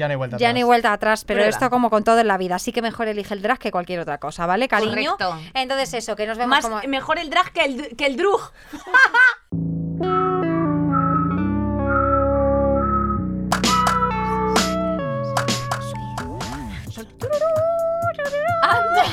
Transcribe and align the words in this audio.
Ya 0.00 0.08
no 0.08 0.12
hay 0.12 0.16
vuelta 0.16 0.38
Ya 0.38 0.46
atrás. 0.48 0.54
no 0.54 0.56
hay 0.56 0.62
vuelta 0.64 0.92
atrás, 0.94 1.24
pero 1.26 1.38
Prueba. 1.40 1.50
esto 1.50 1.68
como 1.68 1.90
con 1.90 2.04
todo 2.04 2.18
en 2.20 2.26
la 2.26 2.38
vida, 2.38 2.54
así 2.54 2.72
que 2.72 2.80
mejor 2.80 3.06
elige 3.06 3.34
el 3.34 3.42
drag 3.42 3.58
que 3.58 3.70
cualquier 3.70 4.00
otra 4.00 4.16
cosa, 4.16 4.46
¿vale, 4.46 4.66
cariño? 4.66 5.16
Correcto. 5.18 5.38
Entonces 5.52 5.92
eso, 5.92 6.16
que 6.16 6.26
nos 6.26 6.38
vemos 6.38 6.48
Más, 6.56 6.64
como... 6.64 6.80
Mejor 6.88 7.18
el 7.18 7.28
drag 7.28 7.52
que 7.52 7.60
el, 7.64 7.96
que 7.96 8.06
el 8.06 8.16
drug. 8.16 8.40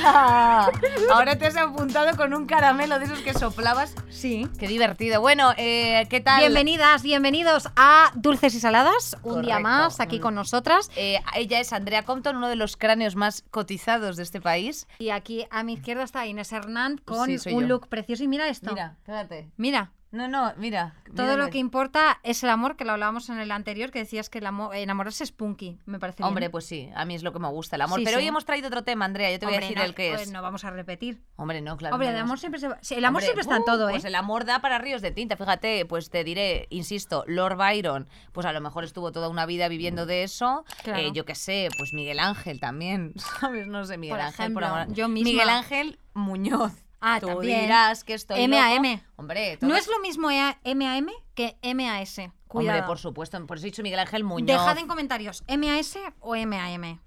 Ahora 1.13 1.37
te 1.37 1.47
has 1.47 1.57
apuntado 1.57 2.15
con 2.15 2.33
un 2.33 2.45
caramelo 2.45 2.97
de 2.99 3.05
esos 3.05 3.19
que 3.19 3.33
soplabas. 3.33 3.93
Sí. 4.09 4.47
Qué 4.59 4.67
divertido. 4.67 5.21
Bueno, 5.21 5.51
eh, 5.57 6.07
¿qué 6.09 6.21
tal? 6.21 6.39
Bienvenidas, 6.39 7.03
bienvenidos 7.03 7.67
a 7.75 8.11
Dulces 8.15 8.55
y 8.55 8.59
Saladas, 8.59 9.17
un 9.23 9.41
día 9.41 9.59
más 9.59 9.99
aquí 9.99 10.19
con 10.19 10.35
nosotras. 10.35 10.89
Eh, 10.95 11.19
ella 11.35 11.59
es 11.59 11.73
Andrea 11.73 12.03
Compton, 12.03 12.37
uno 12.37 12.47
de 12.47 12.55
los 12.55 12.77
cráneos 12.77 13.15
más 13.15 13.43
cotizados 13.51 14.15
de 14.17 14.23
este 14.23 14.39
país. 14.41 14.87
Y 14.99 15.09
aquí 15.09 15.45
a 15.51 15.63
mi 15.63 15.73
izquierda 15.73 16.03
está 16.03 16.25
Inés 16.25 16.51
Hernán 16.51 16.97
con 17.03 17.37
Sí, 17.39 17.49
un 17.53 17.61
yo. 17.61 17.67
look 17.67 17.87
precioso. 17.87 18.23
Y 18.23 18.27
mira 18.27 18.47
esto. 18.47 18.71
Mira, 18.71 18.95
espérate. 18.99 19.49
Mira, 19.57 19.91
No, 20.09 20.27
no, 20.29 20.53
mira. 20.57 20.95
todo 21.15 21.35
lo 21.35 21.49
que 21.49 21.57
importa 21.57 22.19
es 22.23 22.41
el 22.43 22.49
amor, 22.49 22.77
que 22.77 22.85
lo 22.85 22.93
hablábamos 22.93 23.29
en 23.29 23.39
el 23.39 23.51
anterior, 23.51 23.91
que 23.91 23.99
decías 23.99 24.29
que 24.29 24.37
el 24.39 24.45
amor, 24.45 24.73
enamorarse 24.73 25.23
es 25.25 25.33
punky, 25.33 25.79
me 25.85 25.99
parece 25.99 26.23
bien. 26.23 26.29
Hombre, 26.29 26.49
pues 26.49 26.65
sí, 26.65 26.89
a 26.95 27.03
mí 27.03 27.13
es 27.15 27.23
lo 27.23 27.33
que 27.33 27.39
me 27.39 27.49
gusta, 27.49 27.75
el 27.75 27.81
amor. 27.81 27.99
Sí, 27.99 28.05
Pero 28.05 28.17
sí. 28.17 28.23
hoy 28.23 28.27
hemos 28.29 28.45
traído 28.45 28.67
otro 28.67 28.83
tema, 28.83 29.03
Andrea, 29.03 29.29
yo 29.31 29.37
te 29.39 29.45
voy 29.45 29.55
a 29.55 29.59
decir 29.59 29.77
no, 29.77 29.83
el 29.83 29.93
que 29.93 30.09
pues 30.11 30.21
es. 30.23 30.31
no 30.31 30.41
vamos 30.41 30.63
a 30.63 30.71
repetir. 30.71 31.21
Hombre, 31.35 31.59
no, 31.61 31.75
claro. 31.75 31.95
Hombre, 31.95 32.09
no 32.09 32.15
el 32.15 32.21
amor 32.21 32.39
siempre 32.39 32.59
se 32.61 32.69
va- 32.69 32.79
sí, 32.81 32.95
El 32.95 33.03
amor 33.03 33.19
Hombre, 33.21 33.25
siempre 33.25 33.41
está 33.41 33.55
en 33.57 33.61
uh, 33.63 33.65
todo, 33.65 33.89
¿eh? 33.89 33.91
Pues 33.93 34.05
el 34.05 34.15
amor 34.15 34.45
da 34.45 34.59
para 34.59 34.77
ríos 34.77 35.01
de 35.01 35.11
tinta. 35.11 35.35
Fíjate, 35.35 35.85
pues 35.85 36.09
te 36.09 36.23
diré, 36.23 36.67
insisto, 36.69 37.25
Lord 37.27 37.57
Byron, 37.57 38.07
pues 38.31 38.45
a 38.45 38.53
lo 38.53 38.61
mejor 38.61 38.85
estuvo 38.85 39.11
toda 39.11 39.27
una 39.27 39.45
vida 39.45 39.67
viviendo 39.67 40.05
de 40.05 40.23
eso. 40.23 40.63
Claro. 40.83 40.99
Eh, 41.01 41.11
yo 41.13 41.25
qué 41.25 41.35
sé, 41.35 41.67
pues 41.77 41.91
Miguel 41.93 42.19
Ángel 42.19 42.59
también, 42.61 43.13
¿sabes? 43.41 43.67
No 43.67 43.83
sé, 43.85 43.97
Miguel 43.97 44.15
Por 44.17 44.25
Ángel, 44.25 44.53
por 44.53 44.63
amor- 44.63 44.93
yo 44.93 45.09
misma. 45.09 45.29
Miguel 45.31 45.49
Ángel 45.49 45.99
Muñoz. 46.13 46.71
Ah, 46.99 47.19
Tú 47.19 47.27
también. 47.27 47.61
dirás 47.61 48.03
que 48.03 48.13
estoy 48.13 48.41
M 48.41 48.59
a 48.59 48.75
loco. 48.75 49.01
Hombre, 49.17 49.57
No 49.61 49.75
es 49.75 49.87
lo 49.87 49.99
mismo 49.99 50.29
MAM 50.29 51.07
que 51.35 51.57
MAS. 51.75 52.15
Cuidado. 52.47 52.77
Hombre, 52.77 52.87
por 52.87 52.97
supuesto, 52.97 53.45
por 53.45 53.57
eso 53.57 53.65
he 53.67 53.69
dicho 53.69 53.83
Miguel 53.83 53.99
Ángel 53.99 54.23
Muñoz. 54.23 54.47
Dejad 54.47 54.77
en 54.77 54.87
comentarios 54.87 55.43
MAS 55.47 55.97
o 56.19 56.35
MAM. 56.35 56.99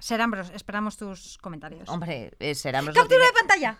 Serambros, 0.00 0.50
esperamos 0.50 0.96
tus 0.96 1.38
comentarios. 1.38 1.88
Hombre, 1.88 2.32
eh, 2.38 2.54
será 2.54 2.82
¡Captura 2.82 3.26
de 3.26 3.32
pantalla! 3.32 3.78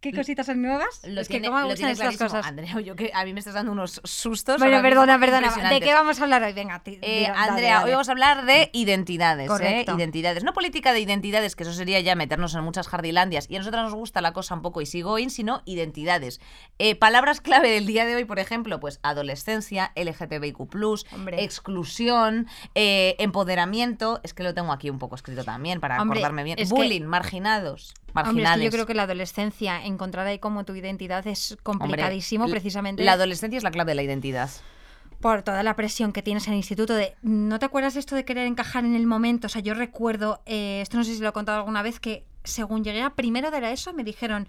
¿Qué 0.00 0.12
cositas 0.12 0.46
son 0.46 0.62
nuevas? 0.62 1.00
Lo 1.04 1.20
es 1.20 1.26
tiene, 1.28 1.42
que 1.42 1.48
cómo 1.48 1.60
me 1.60 1.66
gustan 1.70 1.90
estas 1.90 2.16
cosas. 2.16 2.46
Andrea, 2.46 2.80
yo 2.80 2.94
que 2.94 3.10
a 3.12 3.24
mí 3.24 3.32
me 3.32 3.40
estás 3.40 3.54
dando 3.54 3.72
unos 3.72 4.00
sustos. 4.04 4.58
Bueno, 4.60 4.80
perdona, 4.80 5.18
perdona. 5.18 5.50
¿De 5.70 5.80
qué 5.80 5.92
vamos 5.92 6.20
a 6.20 6.22
hablar 6.22 6.42
hoy? 6.44 6.52
Venga, 6.52 6.78
ti- 6.84 6.98
Eh, 7.02 7.22
dale, 7.26 7.36
Andrea, 7.50 7.74
dale. 7.74 7.84
hoy 7.86 7.90
vamos 7.92 8.08
a 8.08 8.12
hablar 8.12 8.46
de 8.46 8.70
identidades, 8.72 9.46
¿eh? 9.46 9.48
Correcto. 9.48 9.96
Identidades. 9.96 10.44
No 10.44 10.52
política 10.52 10.92
de 10.92 11.00
identidades, 11.00 11.56
que 11.56 11.64
eso 11.64 11.72
sería 11.72 11.98
ya 11.98 12.14
meternos 12.14 12.54
en 12.54 12.62
muchas 12.62 12.86
jardilandias. 12.86 13.50
Y 13.50 13.56
a 13.56 13.58
nosotras 13.58 13.82
nos 13.84 13.94
gusta 13.94 14.20
la 14.20 14.32
cosa 14.32 14.54
un 14.54 14.62
poco 14.62 14.80
easygoing, 14.80 15.30
sino 15.30 15.62
identidades. 15.64 16.40
Eh, 16.78 16.94
palabras 16.94 17.40
clave 17.40 17.70
del 17.70 17.86
día 17.86 18.06
de 18.06 18.14
hoy, 18.14 18.24
por 18.24 18.38
ejemplo, 18.38 18.78
pues 18.78 19.00
adolescencia, 19.02 19.90
LGTBIQ+, 19.96 20.58
Hombre. 21.12 21.42
exclusión, 21.42 22.46
eh, 22.76 23.16
empoderamiento. 23.18 24.20
Es 24.22 24.32
que 24.32 24.42
lo 24.44 24.54
tengo 24.54 24.72
aquí 24.72 24.90
un 24.90 24.98
poco 25.00 25.16
escrito 25.16 25.42
también 25.44 25.80
para 25.80 26.00
Hombre, 26.00 26.20
acordarme 26.20 26.44
bien. 26.44 26.56
que- 26.56 26.64
Bullying, 26.66 27.02
marginados, 27.04 27.94
Hombre, 28.14 28.44
es 28.44 28.50
que 28.50 28.64
yo 28.64 28.70
creo 28.70 28.86
que 28.86 28.94
la 28.94 29.04
adolescencia, 29.04 29.84
encontrar 29.84 30.26
ahí 30.26 30.38
como 30.38 30.64
tu 30.64 30.74
identidad 30.74 31.26
es 31.26 31.56
complicadísimo, 31.62 32.44
Hombre, 32.44 32.60
precisamente 32.60 33.04
La 33.04 33.12
adolescencia 33.12 33.56
es 33.56 33.62
la 33.64 33.70
clave 33.70 33.92
de 33.92 33.96
la 33.96 34.02
identidad. 34.02 34.50
por 35.20 35.42
toda 35.42 35.62
la 35.62 35.74
presión 35.76 36.12
que 36.12 36.22
tienes 36.22 36.46
en 36.46 36.54
el 36.54 36.58
instituto 36.58 36.94
de 36.94 37.14
¿no 37.22 37.58
te 37.58 37.66
acuerdas 37.66 37.96
esto 37.96 38.14
de 38.14 38.24
querer 38.24 38.46
encajar 38.46 38.84
en 38.84 38.94
el 38.94 39.06
momento? 39.06 39.46
O 39.46 39.50
sea, 39.50 39.62
yo 39.62 39.74
recuerdo, 39.74 40.42
eh, 40.46 40.80
esto 40.80 40.96
no 40.96 41.04
sé 41.04 41.14
si 41.14 41.20
lo 41.20 41.28
he 41.28 41.32
contado 41.32 41.58
alguna 41.58 41.82
vez, 41.82 42.00
que 42.00 42.24
según 42.44 42.84
llegué 42.84 43.02
a 43.02 43.10
primero 43.10 43.50
de 43.50 43.60
la 43.60 43.70
ESO 43.70 43.92
me 43.92 44.04
dijeron 44.04 44.48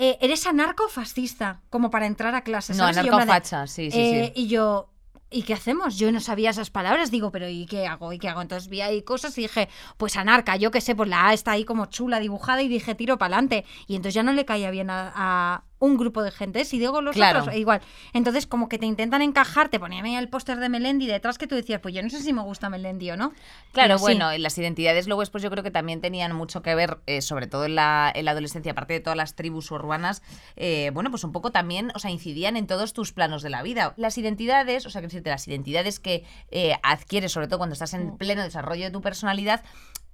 eh, 0.00 0.16
eres 0.20 0.46
anarcofascista, 0.46 1.60
como 1.70 1.90
para 1.90 2.06
entrar 2.06 2.32
a 2.34 2.42
clase. 2.42 2.72
No, 2.74 2.84
anarcofacha, 2.84 3.66
sí, 3.66 3.90
sí, 3.90 3.98
eh, 3.98 4.32
sí. 4.34 4.42
Y 4.42 4.48
yo, 4.48 4.90
¿y 5.30 5.42
qué 5.42 5.54
hacemos? 5.54 5.98
Yo 5.98 6.10
no 6.12 6.20
sabía 6.20 6.50
esas 6.50 6.70
palabras, 6.70 7.10
digo, 7.10 7.30
pero 7.30 7.48
¿y 7.48 7.66
qué 7.66 7.86
hago? 7.86 8.12
¿Y 8.12 8.18
qué 8.18 8.28
hago? 8.28 8.42
Entonces 8.42 8.68
vi 8.68 8.80
ahí 8.80 9.02
cosas 9.02 9.36
y 9.38 9.42
dije, 9.42 9.68
pues 9.96 10.16
anarca, 10.16 10.56
yo 10.56 10.70
qué 10.70 10.80
sé, 10.80 10.94
pues 10.94 11.08
la 11.08 11.28
A 11.28 11.34
está 11.34 11.52
ahí 11.52 11.64
como 11.64 11.86
chula, 11.86 12.20
dibujada 12.20 12.62
y 12.62 12.68
dije, 12.68 12.94
tiro 12.94 13.18
para 13.18 13.36
adelante. 13.36 13.64
Y 13.86 13.96
entonces 13.96 14.14
ya 14.14 14.22
no 14.22 14.32
le 14.32 14.44
caía 14.44 14.70
bien 14.70 14.90
a, 14.90 15.12
a 15.14 15.64
un 15.80 15.96
grupo 15.96 16.22
de 16.22 16.30
gente, 16.30 16.64
si 16.64 16.78
digo 16.78 17.00
los 17.00 17.14
Claro. 17.14 17.40
otros, 17.40 17.54
igual. 17.56 17.80
Entonces 18.12 18.46
como 18.46 18.68
que 18.68 18.78
te 18.78 18.86
intentan 18.86 19.22
encajar, 19.22 19.68
te 19.68 19.78
ponían 19.78 20.04
ahí 20.04 20.16
el 20.16 20.28
póster 20.28 20.58
de 20.58 20.68
Melendi 20.68 21.06
detrás 21.06 21.38
que 21.38 21.46
tú 21.46 21.54
decías, 21.54 21.80
pues 21.80 21.94
yo 21.94 22.02
no 22.02 22.10
sé 22.10 22.20
si 22.20 22.32
me 22.32 22.42
gusta 22.42 22.68
Melendi 22.68 23.10
o 23.10 23.16
no. 23.16 23.30
Claro, 23.72 23.88
Pero 23.88 23.98
sí. 23.98 24.02
bueno, 24.02 24.34
y 24.34 24.38
las 24.38 24.56
identidades 24.58 25.06
luego 25.06 25.22
después 25.22 25.42
yo 25.42 25.50
creo 25.50 25.62
que 25.62 25.70
también 25.70 26.00
tenían 26.00 26.34
mucho 26.34 26.62
que 26.62 26.74
ver, 26.74 26.98
eh, 27.06 27.22
sobre 27.22 27.46
todo 27.46 27.64
en 27.66 27.74
la, 27.76 28.10
en 28.14 28.24
la 28.24 28.32
adolescencia, 28.32 28.72
aparte 28.72 28.94
de 28.94 29.00
todas 29.00 29.16
las 29.16 29.34
tribus 29.34 29.70
urbanas, 29.70 30.22
eh, 30.56 30.90
bueno, 30.94 31.10
pues 31.10 31.24
un 31.24 31.32
poco 31.32 31.50
también, 31.52 31.92
o 31.94 31.98
sea, 31.98 32.10
incidían 32.10 32.56
en 32.56 32.66
todos 32.66 32.92
tus 32.92 33.12
planos 33.12 33.42
de 33.42 33.50
la 33.50 33.62
vida. 33.62 33.94
Las 33.96 34.18
identidades, 34.18 34.86
o 34.86 34.90
sea, 34.90 35.00
que 35.00 35.06
decirte, 35.08 35.30
las 35.30 35.46
identidades 35.46 36.00
que 36.00 36.24
eh, 36.50 36.74
adquieres, 36.82 37.32
sobre 37.32 37.46
todo 37.46 37.58
cuando 37.58 37.74
estás 37.74 37.94
en 37.94 38.16
pleno 38.16 38.42
desarrollo 38.42 38.84
de 38.84 38.90
tu 38.90 39.00
personalidad, 39.00 39.62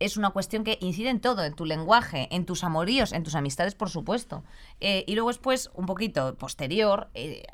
es 0.04 0.16
una 0.16 0.30
cuestión 0.30 0.64
que 0.64 0.78
incide 0.80 1.10
en 1.10 1.20
todo, 1.20 1.44
en 1.44 1.54
tu 1.54 1.64
lenguaje, 1.64 2.28
en 2.30 2.44
tus 2.46 2.64
amoríos, 2.64 3.12
en 3.12 3.22
tus 3.22 3.34
amistades, 3.34 3.74
por 3.74 3.90
supuesto. 3.90 4.44
Eh, 4.80 5.04
y 5.06 5.14
luego 5.14 5.28
después, 5.28 5.70
un 5.74 5.86
poquito 5.86 6.34
posterior, 6.36 7.08
eh, 7.14 7.44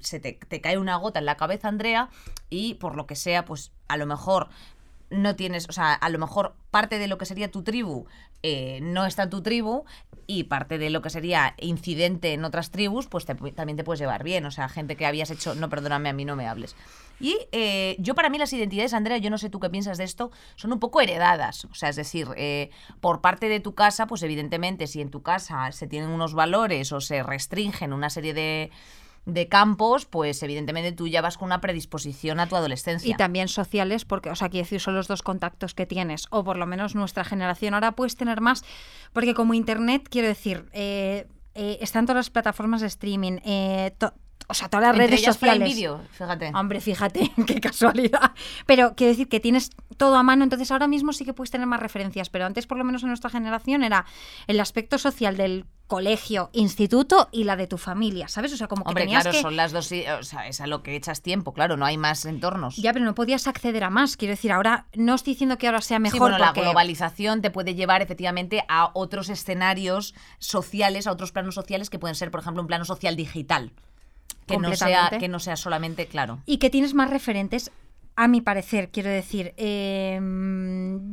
se 0.00 0.20
te, 0.20 0.32
te 0.32 0.60
cae 0.60 0.78
una 0.78 0.96
gota 0.96 1.18
en 1.18 1.26
la 1.26 1.36
cabeza, 1.36 1.68
Andrea, 1.68 2.08
y 2.50 2.74
por 2.74 2.96
lo 2.96 3.06
que 3.06 3.16
sea, 3.16 3.44
pues 3.44 3.72
a 3.88 3.96
lo 3.96 4.06
mejor 4.06 4.48
no 5.10 5.36
tienes, 5.36 5.68
o 5.68 5.72
sea, 5.72 5.94
a 5.94 6.08
lo 6.10 6.18
mejor 6.18 6.54
parte 6.70 6.98
de 6.98 7.08
lo 7.08 7.18
que 7.18 7.26
sería 7.26 7.50
tu 7.50 7.62
tribu 7.62 8.06
eh, 8.42 8.78
no 8.82 9.06
está 9.06 9.24
en 9.24 9.30
tu 9.30 9.42
tribu 9.42 9.84
y 10.26 10.44
parte 10.44 10.76
de 10.78 10.90
lo 10.90 11.00
que 11.00 11.08
sería 11.10 11.54
incidente 11.58 12.34
en 12.34 12.44
otras 12.44 12.70
tribus, 12.70 13.06
pues 13.06 13.24
te- 13.24 13.34
también 13.34 13.76
te 13.76 13.84
puedes 13.84 13.98
llevar 14.00 14.22
bien. 14.24 14.44
O 14.44 14.50
sea, 14.50 14.68
gente 14.68 14.94
que 14.96 15.06
habías 15.06 15.30
hecho, 15.30 15.54
no, 15.54 15.68
perdóname, 15.70 16.08
a 16.10 16.12
mí 16.12 16.24
no 16.26 16.36
me 16.36 16.46
hables. 16.46 16.76
Y 17.20 17.36
eh, 17.50 17.96
yo 17.98 18.14
para 18.14 18.28
mí 18.28 18.38
las 18.38 18.52
identidades, 18.52 18.92
Andrea, 18.94 19.16
yo 19.18 19.30
no 19.30 19.38
sé 19.38 19.48
tú 19.50 19.58
qué 19.58 19.70
piensas 19.70 19.98
de 19.98 20.04
esto, 20.04 20.30
son 20.54 20.72
un 20.72 20.78
poco 20.80 21.00
heredadas. 21.00 21.64
O 21.64 21.74
sea, 21.74 21.88
es 21.88 21.96
decir, 21.96 22.28
eh, 22.36 22.70
por 23.00 23.20
parte 23.22 23.48
de 23.48 23.58
tu 23.60 23.74
casa, 23.74 24.06
pues 24.06 24.22
evidentemente 24.22 24.86
si 24.86 25.00
en 25.00 25.10
tu 25.10 25.22
casa 25.22 25.72
se 25.72 25.86
tienen 25.88 26.10
unos 26.10 26.34
valores 26.34 26.92
o 26.92 27.00
se 27.00 27.22
restringen 27.22 27.92
una 27.92 28.10
serie 28.10 28.34
de 28.34 28.70
de 29.28 29.46
campos, 29.46 30.06
pues 30.06 30.42
evidentemente 30.42 30.92
tú 30.92 31.06
ya 31.06 31.20
vas 31.20 31.36
con 31.36 31.46
una 31.46 31.60
predisposición 31.60 32.40
a 32.40 32.48
tu 32.48 32.56
adolescencia. 32.56 33.10
Y 33.10 33.14
también 33.14 33.48
sociales, 33.48 34.04
porque, 34.04 34.30
o 34.30 34.34
sea, 34.34 34.48
quiero 34.48 34.64
decir, 34.64 34.80
son 34.80 34.94
los 34.94 35.06
dos 35.06 35.22
contactos 35.22 35.74
que 35.74 35.86
tienes, 35.86 36.26
o 36.30 36.42
por 36.42 36.56
lo 36.56 36.66
menos 36.66 36.94
nuestra 36.94 37.24
generación. 37.24 37.74
Ahora 37.74 37.92
puedes 37.92 38.16
tener 38.16 38.40
más, 38.40 38.64
porque 39.12 39.34
como 39.34 39.54
Internet, 39.54 40.08
quiero 40.10 40.28
decir, 40.28 40.64
eh, 40.72 41.28
eh, 41.54 41.78
están 41.80 42.06
todas 42.06 42.16
las 42.16 42.30
plataformas 42.30 42.80
de 42.80 42.86
streaming, 42.86 43.38
eh, 43.44 43.94
o 44.48 44.54
sea, 44.54 44.68
todas 44.68 44.86
las 44.86 44.94
Entre 44.94 45.06
redes 45.08 45.20
ellas 45.20 45.34
sociales. 45.36 45.74
Video, 45.74 46.00
fíjate. 46.12 46.50
Hombre, 46.54 46.80
fíjate, 46.80 47.30
qué 47.46 47.60
casualidad. 47.60 48.32
Pero 48.66 48.94
quiero 48.96 49.10
decir 49.12 49.28
que 49.28 49.40
tienes 49.40 49.70
todo 49.96 50.16
a 50.16 50.22
mano, 50.22 50.42
entonces 50.44 50.70
ahora 50.70 50.88
mismo 50.88 51.12
sí 51.12 51.24
que 51.24 51.34
puedes 51.34 51.50
tener 51.50 51.66
más 51.66 51.80
referencias, 51.80 52.30
pero 52.30 52.46
antes, 52.46 52.66
por 52.66 52.78
lo 52.78 52.84
menos 52.84 53.02
en 53.02 53.08
nuestra 53.08 53.30
generación, 53.30 53.82
era 53.84 54.06
el 54.46 54.58
aspecto 54.60 54.96
social 54.98 55.36
del 55.36 55.66
colegio, 55.86 56.50
instituto 56.52 57.28
y 57.32 57.44
la 57.44 57.56
de 57.56 57.66
tu 57.66 57.78
familia, 57.78 58.28
¿sabes? 58.28 58.52
O 58.52 58.56
sea, 58.58 58.68
como 58.68 58.84
que 58.84 58.88
Hombre, 58.90 59.04
tenías 59.04 59.22
claro, 59.22 59.36
que... 59.36 59.42
son 59.42 59.56
las 59.56 59.72
dos, 59.72 59.86
o 59.90 60.22
sea, 60.22 60.46
es 60.46 60.60
a 60.60 60.66
lo 60.66 60.82
que 60.82 60.96
echas 60.96 61.22
tiempo, 61.22 61.54
claro, 61.54 61.76
no 61.78 61.86
hay 61.86 61.96
más 61.96 62.26
entornos. 62.26 62.76
Ya, 62.76 62.92
pero 62.92 63.06
no 63.06 63.14
podías 63.14 63.46
acceder 63.46 63.84
a 63.84 63.90
más. 63.90 64.16
Quiero 64.18 64.32
decir, 64.32 64.52
ahora 64.52 64.86
no 64.94 65.14
estoy 65.14 65.32
diciendo 65.32 65.56
que 65.56 65.66
ahora 65.66 65.80
sea 65.80 65.98
mejor 65.98 66.14
sí, 66.16 66.20
bueno, 66.20 66.38
la 66.38 66.48
porque- 66.48 66.60
globalización 66.60 67.40
te 67.40 67.50
puede 67.50 67.74
llevar 67.74 68.02
efectivamente 68.02 68.64
a 68.68 68.90
otros 68.92 69.30
escenarios 69.30 70.14
sociales, 70.38 71.06
a 71.06 71.12
otros 71.12 71.32
planos 71.32 71.54
sociales 71.54 71.88
que 71.90 71.98
pueden 71.98 72.14
ser, 72.14 72.30
por 72.30 72.40
ejemplo, 72.40 72.60
un 72.62 72.68
plano 72.68 72.84
social 72.84 73.16
digital. 73.16 73.72
Que 74.46 74.56
no, 74.56 74.74
sea, 74.74 75.10
que 75.18 75.28
no 75.28 75.40
sea 75.40 75.56
solamente, 75.56 76.06
claro. 76.06 76.40
y 76.46 76.58
que 76.58 76.70
tienes 76.70 76.94
más 76.94 77.10
referentes. 77.10 77.70
A 78.16 78.26
mi 78.26 78.40
parecer, 78.40 78.88
quiero 78.88 79.10
decir, 79.10 79.54
eh, 79.56 80.18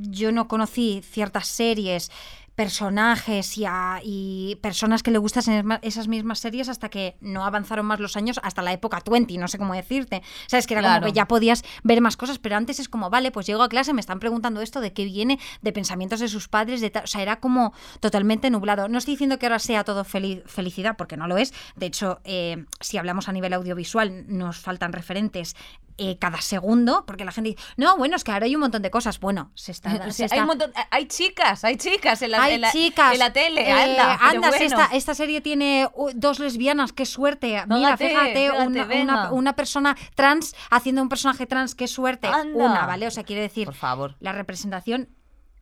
yo 0.09 0.31
no 0.31 0.47
conocí 0.47 1.03
ciertas 1.07 1.47
series, 1.47 2.11
personajes 2.55 3.57
y, 3.57 3.65
a- 3.65 3.99
y 4.03 4.55
personas 4.61 5.03
que 5.03 5.11
le 5.11 5.17
gustan 5.17 5.79
esas 5.81 6.07
mismas 6.07 6.39
series 6.39 6.69
hasta 6.69 6.89
que 6.89 7.15
no 7.21 7.45
avanzaron 7.45 7.85
más 7.85 7.99
los 7.99 8.15
años, 8.17 8.39
hasta 8.43 8.61
la 8.61 8.73
época 8.73 9.01
20, 9.09 9.37
no 9.37 9.47
sé 9.47 9.57
cómo 9.57 9.73
decirte. 9.73 10.23
Sabes 10.47 10.65
que 10.67 10.73
era 10.73 10.81
Claro. 10.81 11.01
como 11.01 11.11
que 11.13 11.15
ya 11.15 11.27
podías 11.27 11.63
ver 11.83 12.01
más 12.01 12.17
cosas, 12.17 12.39
pero 12.39 12.55
antes 12.55 12.79
es 12.79 12.89
como, 12.89 13.09
vale, 13.09 13.31
pues 13.31 13.45
llego 13.45 13.61
a 13.63 13.69
clase, 13.69 13.93
me 13.93 13.99
están 14.01 14.19
preguntando 14.19 14.61
esto, 14.61 14.81
de 14.81 14.93
qué 14.93 15.05
viene, 15.05 15.39
de 15.61 15.71
pensamientos 15.73 16.19
de 16.19 16.27
sus 16.27 16.47
padres, 16.47 16.81
de 16.81 16.91
o 17.03 17.07
sea, 17.07 17.21
era 17.21 17.39
como 17.39 17.73
totalmente 17.99 18.49
nublado. 18.49 18.87
No 18.87 18.97
estoy 18.97 19.13
diciendo 19.15 19.37
que 19.37 19.45
ahora 19.45 19.59
sea 19.59 19.83
todo 19.83 20.03
feli- 20.05 20.43
felicidad, 20.45 20.95
porque 20.97 21.17
no 21.17 21.27
lo 21.27 21.37
es. 21.37 21.53
De 21.75 21.85
hecho, 21.85 22.19
eh, 22.23 22.65
si 22.79 22.97
hablamos 22.97 23.27
a 23.29 23.33
nivel 23.33 23.53
audiovisual, 23.53 24.25
nos 24.27 24.57
faltan 24.57 24.93
referentes 24.93 25.55
eh, 25.97 26.17
cada 26.19 26.41
segundo, 26.41 27.05
porque 27.05 27.23
la 27.25 27.31
gente 27.31 27.51
dice, 27.51 27.63
no, 27.77 27.95
bueno, 27.97 28.15
es 28.15 28.23
que 28.23 28.31
ahora 28.31 28.45
hay 28.45 28.55
un 28.55 28.61
montón 28.61 28.81
de 28.81 28.91
cosas. 28.91 29.19
Bueno, 29.19 29.51
se 29.55 29.71
está. 29.71 29.89
Se 30.11 30.25
está- 30.25 30.35
hay, 30.35 30.41
un 30.41 30.47
montón- 30.47 30.73
hay 30.91 31.07
chicas, 31.07 31.63
hay 31.63 31.77
chicas 31.77 32.21
en 32.21 32.31
la, 32.31 32.43
hay 32.43 32.55
en 32.55 32.61
la- 32.61 32.71
chicas. 32.71 33.13
en 33.13 33.19
la 33.19 33.31
tele. 33.33 33.61
eh, 33.67 33.71
anda, 33.71 34.15
anda, 34.21 34.49
bueno. 34.49 34.65
esta, 34.65 34.85
esta 34.87 35.15
serie 35.15 35.41
tiene 35.41 35.89
dos 36.15 36.39
lesbianas, 36.39 36.91
qué 36.93 37.05
suerte. 37.05 37.63
Mira, 37.67 37.95
Fíjate, 37.97 38.51
una- 38.51 39.31
una 39.31 39.53
persona 39.55 39.95
trans 40.15 40.55
haciendo 40.69 41.01
un 41.01 41.09
personaje 41.09 41.45
trans, 41.45 41.75
qué 41.75 41.87
suerte. 41.87 42.27
Anda. 42.27 42.65
Una, 42.65 42.85
¿vale? 42.85 43.07
O 43.07 43.11
sea, 43.11 43.23
quiere 43.23 43.41
decir, 43.41 43.65
Por 43.65 43.75
favor. 43.75 44.15
la 44.19 44.33
representación 44.33 45.09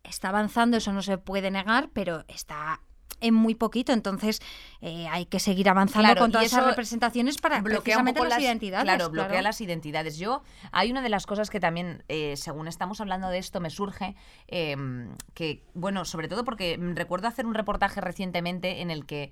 está 0.03 0.29
avanzando, 0.29 0.77
eso 0.77 0.91
no 0.93 1.01
se 1.01 1.17
puede 1.17 1.51
negar, 1.51 1.89
pero 1.93 2.25
está 2.27 2.81
en 3.23 3.33
muy 3.33 3.55
poquito, 3.55 3.93
entonces 3.93 4.41
eh, 4.81 5.07
hay 5.09 5.25
que 5.25 5.39
seguir 5.39 5.69
avanzando 5.69 6.07
Claro, 6.07 6.21
con 6.21 6.31
todas 6.31 6.47
esas 6.47 6.65
representaciones 6.65 7.37
para 7.37 7.61
bloquea 7.61 7.97
un 7.97 8.03
precisamente 8.03 8.19
poco 8.19 8.29
las, 8.29 8.39
identidades. 8.41 8.83
Claro, 8.83 9.09
bloquea 9.09 9.41
las 9.41 9.61
identidades. 9.61 10.17
Yo, 10.17 10.43
hay 10.71 10.91
una 10.91 11.01
de 11.01 11.09
las 11.09 11.25
cosas 11.25 11.49
que 11.49 11.59
también, 11.59 12.03
eh, 12.09 12.35
según 12.37 12.67
estamos 12.67 13.01
hablando 13.01 13.29
de 13.29 13.37
esto, 13.37 13.59
me 13.59 13.69
surge, 13.69 14.15
eh, 14.47 14.75
que, 15.33 15.63
bueno, 15.73 16.05
sobre 16.05 16.27
todo 16.27 16.43
porque 16.43 16.77
recuerdo 16.79 17.27
hacer 17.27 17.45
un 17.45 17.53
reportaje 17.53 18.01
recientemente 18.01 18.81
en 18.81 18.91
el 18.91 19.05
que 19.05 19.31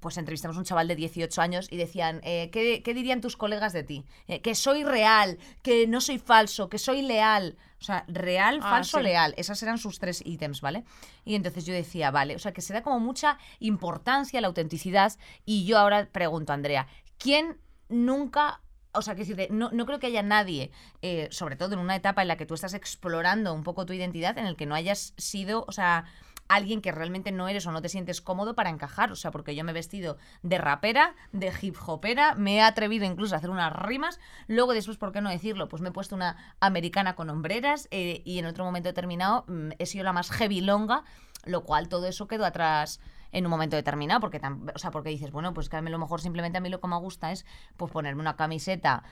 pues 0.00 0.16
entrevistamos 0.16 0.56
a 0.56 0.60
un 0.60 0.64
chaval 0.64 0.88
de 0.88 0.96
18 0.96 1.40
años 1.40 1.66
y 1.70 1.76
decían, 1.76 2.20
eh, 2.24 2.50
¿qué, 2.52 2.82
qué 2.82 2.94
dirían 2.94 3.20
tus 3.20 3.36
colegas 3.36 3.72
de 3.72 3.82
ti? 3.82 4.04
Eh, 4.28 4.40
que 4.40 4.54
soy 4.54 4.84
real, 4.84 5.38
que 5.62 5.86
no 5.86 6.00
soy 6.00 6.18
falso, 6.18 6.68
que 6.68 6.78
soy 6.78 7.02
leal. 7.02 7.56
O 7.80 7.84
sea, 7.84 8.04
real, 8.08 8.60
Ah, 8.62 8.70
falso, 8.70 8.98
sí. 8.98 9.04
leal. 9.04 9.34
Esas 9.36 9.62
eran 9.62 9.78
sus 9.78 9.98
tres 9.98 10.22
ítems, 10.24 10.60
¿vale? 10.60 10.84
Y 11.24 11.34
entonces 11.34 11.66
yo 11.66 11.74
decía, 11.74 12.10
vale, 12.12 12.36
o 12.36 12.38
sea, 12.38 12.52
que 12.52 12.60
se 12.60 12.72
da 12.72 12.82
como 12.82 13.00
mucha 13.00 13.38
importancia 13.58 14.38
a 14.38 14.40
la 14.42 14.48
autenticidad. 14.48 15.12
Y 15.44 15.64
yo 15.64 15.78
ahora 15.78 16.08
pregunto, 16.12 16.52
Andrea, 16.52 16.86
¿quién 17.18 17.58
nunca... 17.88 18.60
O 18.94 19.00
sea, 19.00 19.14
que 19.14 19.20
decirte, 19.20 19.48
no, 19.50 19.70
no 19.72 19.86
creo 19.86 19.98
que 19.98 20.08
haya 20.08 20.22
nadie, 20.22 20.70
eh, 21.00 21.26
sobre 21.30 21.56
todo 21.56 21.72
en 21.72 21.78
una 21.80 21.96
etapa 21.96 22.20
en 22.20 22.28
la 22.28 22.36
que 22.36 22.44
tú 22.44 22.52
estás 22.52 22.74
explorando 22.74 23.54
un 23.54 23.62
poco 23.62 23.86
tu 23.86 23.94
identidad, 23.94 24.36
en 24.36 24.44
el 24.46 24.54
que 24.54 24.66
no 24.66 24.74
hayas 24.74 25.14
sido, 25.16 25.64
o 25.66 25.72
sea, 25.72 26.04
alguien 26.48 26.82
que 26.82 26.92
realmente 26.92 27.32
no 27.32 27.48
eres 27.48 27.66
o 27.66 27.72
no 27.72 27.82
te 27.82 27.88
sientes 27.88 28.20
cómodo 28.20 28.54
para 28.54 28.70
encajar. 28.70 29.12
O 29.12 29.16
sea, 29.16 29.30
porque 29.30 29.54
yo 29.54 29.64
me 29.64 29.70
he 29.70 29.74
vestido 29.74 30.16
de 30.42 30.58
rapera, 30.58 31.14
de 31.32 31.52
hip 31.60 31.76
hopera, 31.86 32.34
me 32.34 32.56
he 32.56 32.62
atrevido 32.62 33.04
incluso 33.04 33.34
a 33.34 33.38
hacer 33.38 33.50
unas 33.50 33.72
rimas. 33.72 34.20
Luego, 34.48 34.74
después, 34.74 34.98
¿por 34.98 35.12
qué 35.12 35.20
no 35.20 35.30
decirlo? 35.30 35.68
Pues 35.68 35.82
me 35.82 35.88
he 35.88 35.92
puesto 35.92 36.14
una 36.14 36.36
americana 36.60 37.14
con 37.14 37.30
hombreras 37.30 37.88
eh, 37.90 38.22
y 38.24 38.38
en 38.38 38.46
otro 38.46 38.64
momento 38.64 38.88
determinado 38.88 39.44
mm, 39.48 39.70
he 39.78 39.86
sido 39.86 40.04
la 40.04 40.12
más 40.12 40.30
heavy 40.30 40.60
longa, 40.60 41.04
lo 41.44 41.64
cual 41.64 41.88
todo 41.88 42.06
eso 42.06 42.28
quedó 42.28 42.44
atrás 42.44 43.00
en 43.32 43.46
un 43.46 43.50
momento 43.50 43.76
determinado, 43.76 44.20
porque, 44.20 44.40
o 44.74 44.78
sea, 44.78 44.90
porque 44.90 45.08
dices, 45.08 45.32
bueno, 45.32 45.54
pues 45.54 45.68
que 45.68 45.76
a 45.76 45.80
lo 45.80 45.98
mejor 45.98 46.20
simplemente 46.20 46.58
a 46.58 46.60
mí 46.60 46.68
lo 46.68 46.80
que 46.80 46.88
me 46.88 46.98
gusta 46.98 47.32
es 47.32 47.46
pues 47.76 47.90
ponerme 47.90 48.20
una 48.20 48.36
camiseta 48.36 49.04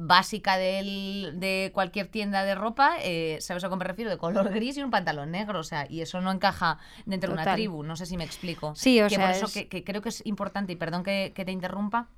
básica 0.00 0.56
del- 0.56 1.32
de 1.40 1.72
cualquier 1.74 2.06
tienda 2.06 2.44
de 2.44 2.54
ropa, 2.54 2.96
eh, 3.02 3.38
¿sabes 3.40 3.64
a 3.64 3.68
qué 3.68 3.74
me 3.76 3.84
refiero? 3.84 4.10
De 4.10 4.16
color 4.16 4.48
gris 4.54 4.76
y 4.76 4.82
un 4.82 4.92
pantalón 4.92 5.32
negro, 5.32 5.58
o 5.58 5.64
sea, 5.64 5.86
y 5.90 6.00
eso 6.02 6.20
no 6.20 6.30
encaja 6.30 6.78
dentro 7.04 7.30
de 7.30 7.34
una 7.34 7.42
tribu, 7.56 7.82
no 7.82 7.96
sé 7.96 8.06
si 8.06 8.16
me 8.16 8.22
explico. 8.24 8.74
Sí, 8.76 9.00
o 9.00 9.08
que 9.08 9.16
sea, 9.16 9.26
por 9.26 9.34
eso 9.34 9.46
es- 9.46 9.52
que, 9.52 9.68
que 9.68 9.82
creo 9.82 10.00
que 10.00 10.10
es 10.10 10.24
importante, 10.24 10.72
y 10.72 10.76
perdón 10.76 11.02
que, 11.02 11.32
que 11.34 11.44
te 11.44 11.50
interrumpa, 11.50 12.08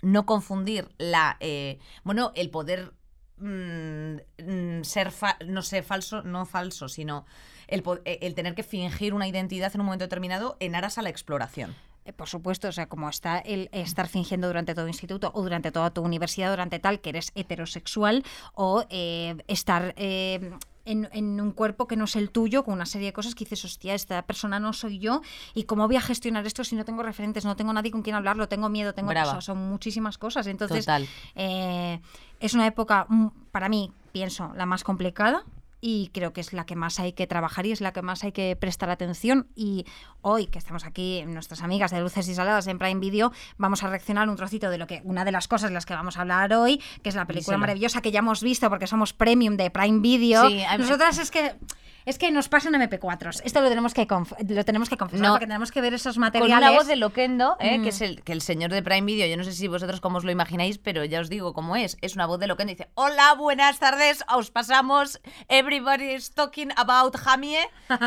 no 0.00 0.24
confundir 0.24 0.88
la, 0.96 1.36
eh, 1.40 1.78
bueno, 2.02 2.32
el 2.34 2.48
poder 2.50 2.92
mm, 3.36 4.16
mm, 4.46 4.82
ser, 4.84 5.10
fa- 5.10 5.36
no 5.46 5.62
sé, 5.62 5.82
falso, 5.82 6.22
no 6.22 6.46
falso, 6.46 6.88
sino 6.88 7.26
el, 7.68 7.82
eh, 8.04 8.18
el 8.22 8.34
tener 8.34 8.54
que 8.54 8.62
fingir 8.62 9.12
una 9.14 9.28
identidad 9.28 9.70
en 9.74 9.80
un 9.80 9.86
momento 9.86 10.04
determinado 10.04 10.56
en 10.60 10.74
aras 10.74 10.96
a 10.98 11.02
la 11.02 11.10
exploración. 11.10 11.74
Eh, 12.04 12.12
Por 12.12 12.28
supuesto, 12.28 12.68
o 12.68 12.72
sea, 12.72 12.86
como 12.86 13.08
está 13.08 13.38
el 13.38 13.68
estar 13.72 14.08
fingiendo 14.08 14.46
durante 14.46 14.74
todo 14.74 14.88
instituto 14.88 15.30
o 15.34 15.42
durante 15.42 15.70
toda 15.70 15.90
tu 15.90 16.02
universidad, 16.02 16.50
durante 16.50 16.78
tal, 16.78 17.00
que 17.00 17.10
eres 17.10 17.32
heterosexual, 17.34 18.24
o 18.54 18.84
eh, 18.90 19.36
estar 19.46 19.94
eh, 19.96 20.52
en, 20.84 21.08
en 21.12 21.40
un 21.40 21.52
cuerpo 21.52 21.86
que 21.86 21.96
no 21.96 22.04
es 22.04 22.16
el 22.16 22.30
tuyo, 22.30 22.64
con 22.64 22.74
una 22.74 22.86
serie 22.86 23.08
de 23.08 23.12
cosas 23.12 23.34
que 23.34 23.44
dices, 23.44 23.64
hostia, 23.64 23.94
esta 23.94 24.22
persona 24.22 24.58
no 24.58 24.72
soy 24.72 24.98
yo, 24.98 25.22
y 25.54 25.64
cómo 25.64 25.86
voy 25.86 25.96
a 25.96 26.00
gestionar 26.00 26.46
esto 26.46 26.64
si 26.64 26.74
no 26.74 26.84
tengo 26.84 27.02
referentes, 27.02 27.44
no 27.44 27.56
tengo 27.56 27.72
nadie 27.72 27.90
con 27.90 28.02
quien 28.02 28.16
hablarlo, 28.16 28.48
tengo 28.48 28.68
miedo, 28.68 28.94
tengo 28.94 29.10
sea, 29.10 29.40
son 29.40 29.58
muchísimas 29.58 30.18
cosas. 30.18 30.46
Entonces, 30.46 30.86
eh, 31.34 32.00
es 32.40 32.54
una 32.54 32.66
época, 32.66 33.06
mm, 33.08 33.28
para 33.52 33.68
mí, 33.68 33.92
pienso, 34.12 34.52
la 34.56 34.66
más 34.66 34.82
complicada. 34.82 35.44
Y 35.84 36.10
creo 36.14 36.32
que 36.32 36.40
es 36.40 36.52
la 36.52 36.64
que 36.64 36.76
más 36.76 37.00
hay 37.00 37.12
que 37.12 37.26
trabajar 37.26 37.66
y 37.66 37.72
es 37.72 37.80
la 37.80 37.92
que 37.92 38.02
más 38.02 38.22
hay 38.22 38.30
que 38.30 38.54
prestar 38.54 38.88
atención. 38.88 39.48
Y 39.56 39.84
hoy, 40.20 40.46
que 40.46 40.58
estamos 40.60 40.84
aquí, 40.84 41.24
nuestras 41.26 41.60
amigas 41.60 41.90
de 41.90 42.00
Luces 42.00 42.28
y 42.28 42.36
Saladas 42.36 42.68
en 42.68 42.78
Prime 42.78 43.00
Video, 43.00 43.32
vamos 43.58 43.82
a 43.82 43.88
reaccionar 43.88 44.28
un 44.28 44.36
trocito 44.36 44.70
de 44.70 44.78
lo 44.78 44.86
que, 44.86 45.00
una 45.02 45.24
de 45.24 45.32
las 45.32 45.48
cosas 45.48 45.70
de 45.70 45.74
las 45.74 45.84
que 45.84 45.94
vamos 45.94 46.16
a 46.18 46.20
hablar 46.20 46.54
hoy, 46.54 46.80
que 47.02 47.08
es 47.08 47.16
la 47.16 47.26
película 47.26 47.56
Díselo. 47.56 47.58
maravillosa 47.58 48.00
que 48.00 48.12
ya 48.12 48.20
hemos 48.20 48.44
visto 48.44 48.70
porque 48.70 48.86
somos 48.86 49.12
premium 49.12 49.56
de 49.56 49.70
Prime 49.72 49.98
Video. 49.98 50.48
Sí, 50.48 50.62
Nosotras 50.78 51.18
es 51.18 51.32
que. 51.32 51.56
Es 52.04 52.18
que 52.18 52.32
nos 52.32 52.48
pasan 52.48 52.72
MP4s. 52.74 53.42
Esto 53.44 53.60
lo 53.60 53.68
tenemos 53.68 53.94
que, 53.94 54.08
lo 54.48 54.64
tenemos 54.64 54.88
que 54.88 54.96
confesar 54.96 55.24
No. 55.24 55.34
porque 55.34 55.46
tenemos 55.46 55.70
que 55.70 55.80
ver 55.80 55.94
esos 55.94 56.16
Con 56.16 56.22
materiales. 56.22 56.56
una 56.58 56.70
voz 56.72 56.88
de 56.88 56.96
Loquendo, 56.96 57.56
¿eh? 57.60 57.78
Mm. 57.78 57.82
que 57.84 57.88
es 57.90 58.00
el, 58.00 58.24
que 58.24 58.32
el 58.32 58.40
señor 58.42 58.72
de 58.72 58.82
Prime 58.82 59.02
Video, 59.06 59.28
yo 59.28 59.36
no 59.36 59.44
sé 59.44 59.52
si 59.52 59.68
vosotros 59.68 60.00
cómo 60.00 60.18
os 60.18 60.24
lo 60.24 60.32
imagináis, 60.32 60.78
pero 60.78 61.04
ya 61.04 61.20
os 61.20 61.28
digo 61.28 61.54
cómo 61.54 61.76
es. 61.76 61.96
Es 62.00 62.16
una 62.16 62.26
voz 62.26 62.40
de 62.40 62.48
Loquendo 62.48 62.72
dice, 62.72 62.88
hola, 62.94 63.34
buenas 63.34 63.78
tardes, 63.78 64.24
os 64.34 64.50
pasamos 64.50 65.20
Everybody 65.46 65.71
is 66.00 66.30
talking 66.34 66.70
about 66.76 67.16
Jamie 67.16 67.56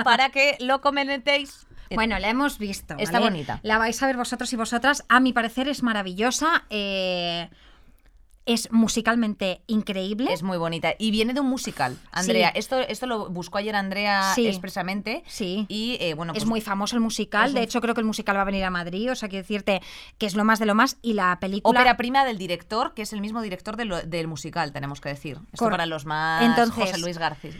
para 0.04 0.30
que 0.30 0.58
lo 0.60 0.82
comentéis. 0.82 1.66
Bueno, 1.94 2.18
la 2.18 2.30
hemos 2.30 2.58
visto. 2.58 2.96
Está 2.98 3.20
¿vale? 3.20 3.26
bonita. 3.32 3.60
La 3.62 3.78
vais 3.78 4.02
a 4.02 4.08
ver 4.08 4.18
vosotros 4.18 4.52
y 4.52 4.56
vosotras. 4.56 5.06
A 5.08 5.20
mi 5.20 5.34
parecer 5.34 5.68
es 5.68 5.84
maravillosa. 5.84 6.64
eh, 6.72 7.48
es 8.46 8.72
musicalmente 8.72 9.62
increíble. 9.68 10.32
Es 10.32 10.44
muy 10.44 10.58
bonita. 10.58 10.94
Y 11.00 11.12
viene 11.12 11.34
de 11.34 11.40
un 11.40 11.48
musical, 11.50 11.98
Andrea. 12.12 12.52
Sí. 12.54 12.60
Esto, 12.60 12.80
esto 12.80 13.08
lo 13.08 13.30
buscó 13.30 13.58
ayer 13.58 13.76
Andrea 13.76 14.34
Sí. 14.36 14.48
expresamente. 14.48 15.24
Sí. 15.28 15.66
Y 15.68 15.98
eh, 16.00 16.14
bueno, 16.14 16.34
es 16.34 16.40
pues 16.40 16.46
muy 16.50 16.62
famoso 16.62 16.96
el 16.96 17.02
musical. 17.02 17.54
De 17.54 17.60
un- 17.60 17.64
hecho, 17.64 17.82
creo 17.82 17.94
que 17.96 18.02
el 18.02 18.08
musical 18.08 18.38
va 18.38 18.42
a 18.42 18.46
venir 18.46 18.64
a 18.64 18.70
Madrid. 18.70 19.12
O 19.12 19.16
sea, 19.16 19.30
quiero 19.30 19.44
decirte 19.44 19.82
que 20.18 20.26
es 20.28 20.36
lo 20.36 20.44
más 20.46 20.60
de 20.60 20.66
lo 20.68 20.76
más. 20.76 20.98
Y 21.02 21.14
la 21.14 21.40
película. 21.40 21.80
ópera 21.80 21.98
prima 21.98 22.24
del 22.26 22.38
director, 22.38 22.94
que 22.94 23.02
es 23.02 23.14
el 23.14 23.22
mismo 23.22 23.42
director 23.42 23.78
de 23.78 23.86
lo- 23.86 24.02
del 24.02 24.28
musical, 24.28 24.72
tenemos 24.72 25.02
que 25.02 25.10
decir. 25.10 25.38
Esto 25.52 25.58
Cor- 25.58 25.72
para 25.72 25.86
los 25.88 26.06
más 26.06 26.44
Entonces, 26.44 26.76
José 26.76 27.00
Luis 27.00 27.18
García. 27.18 27.52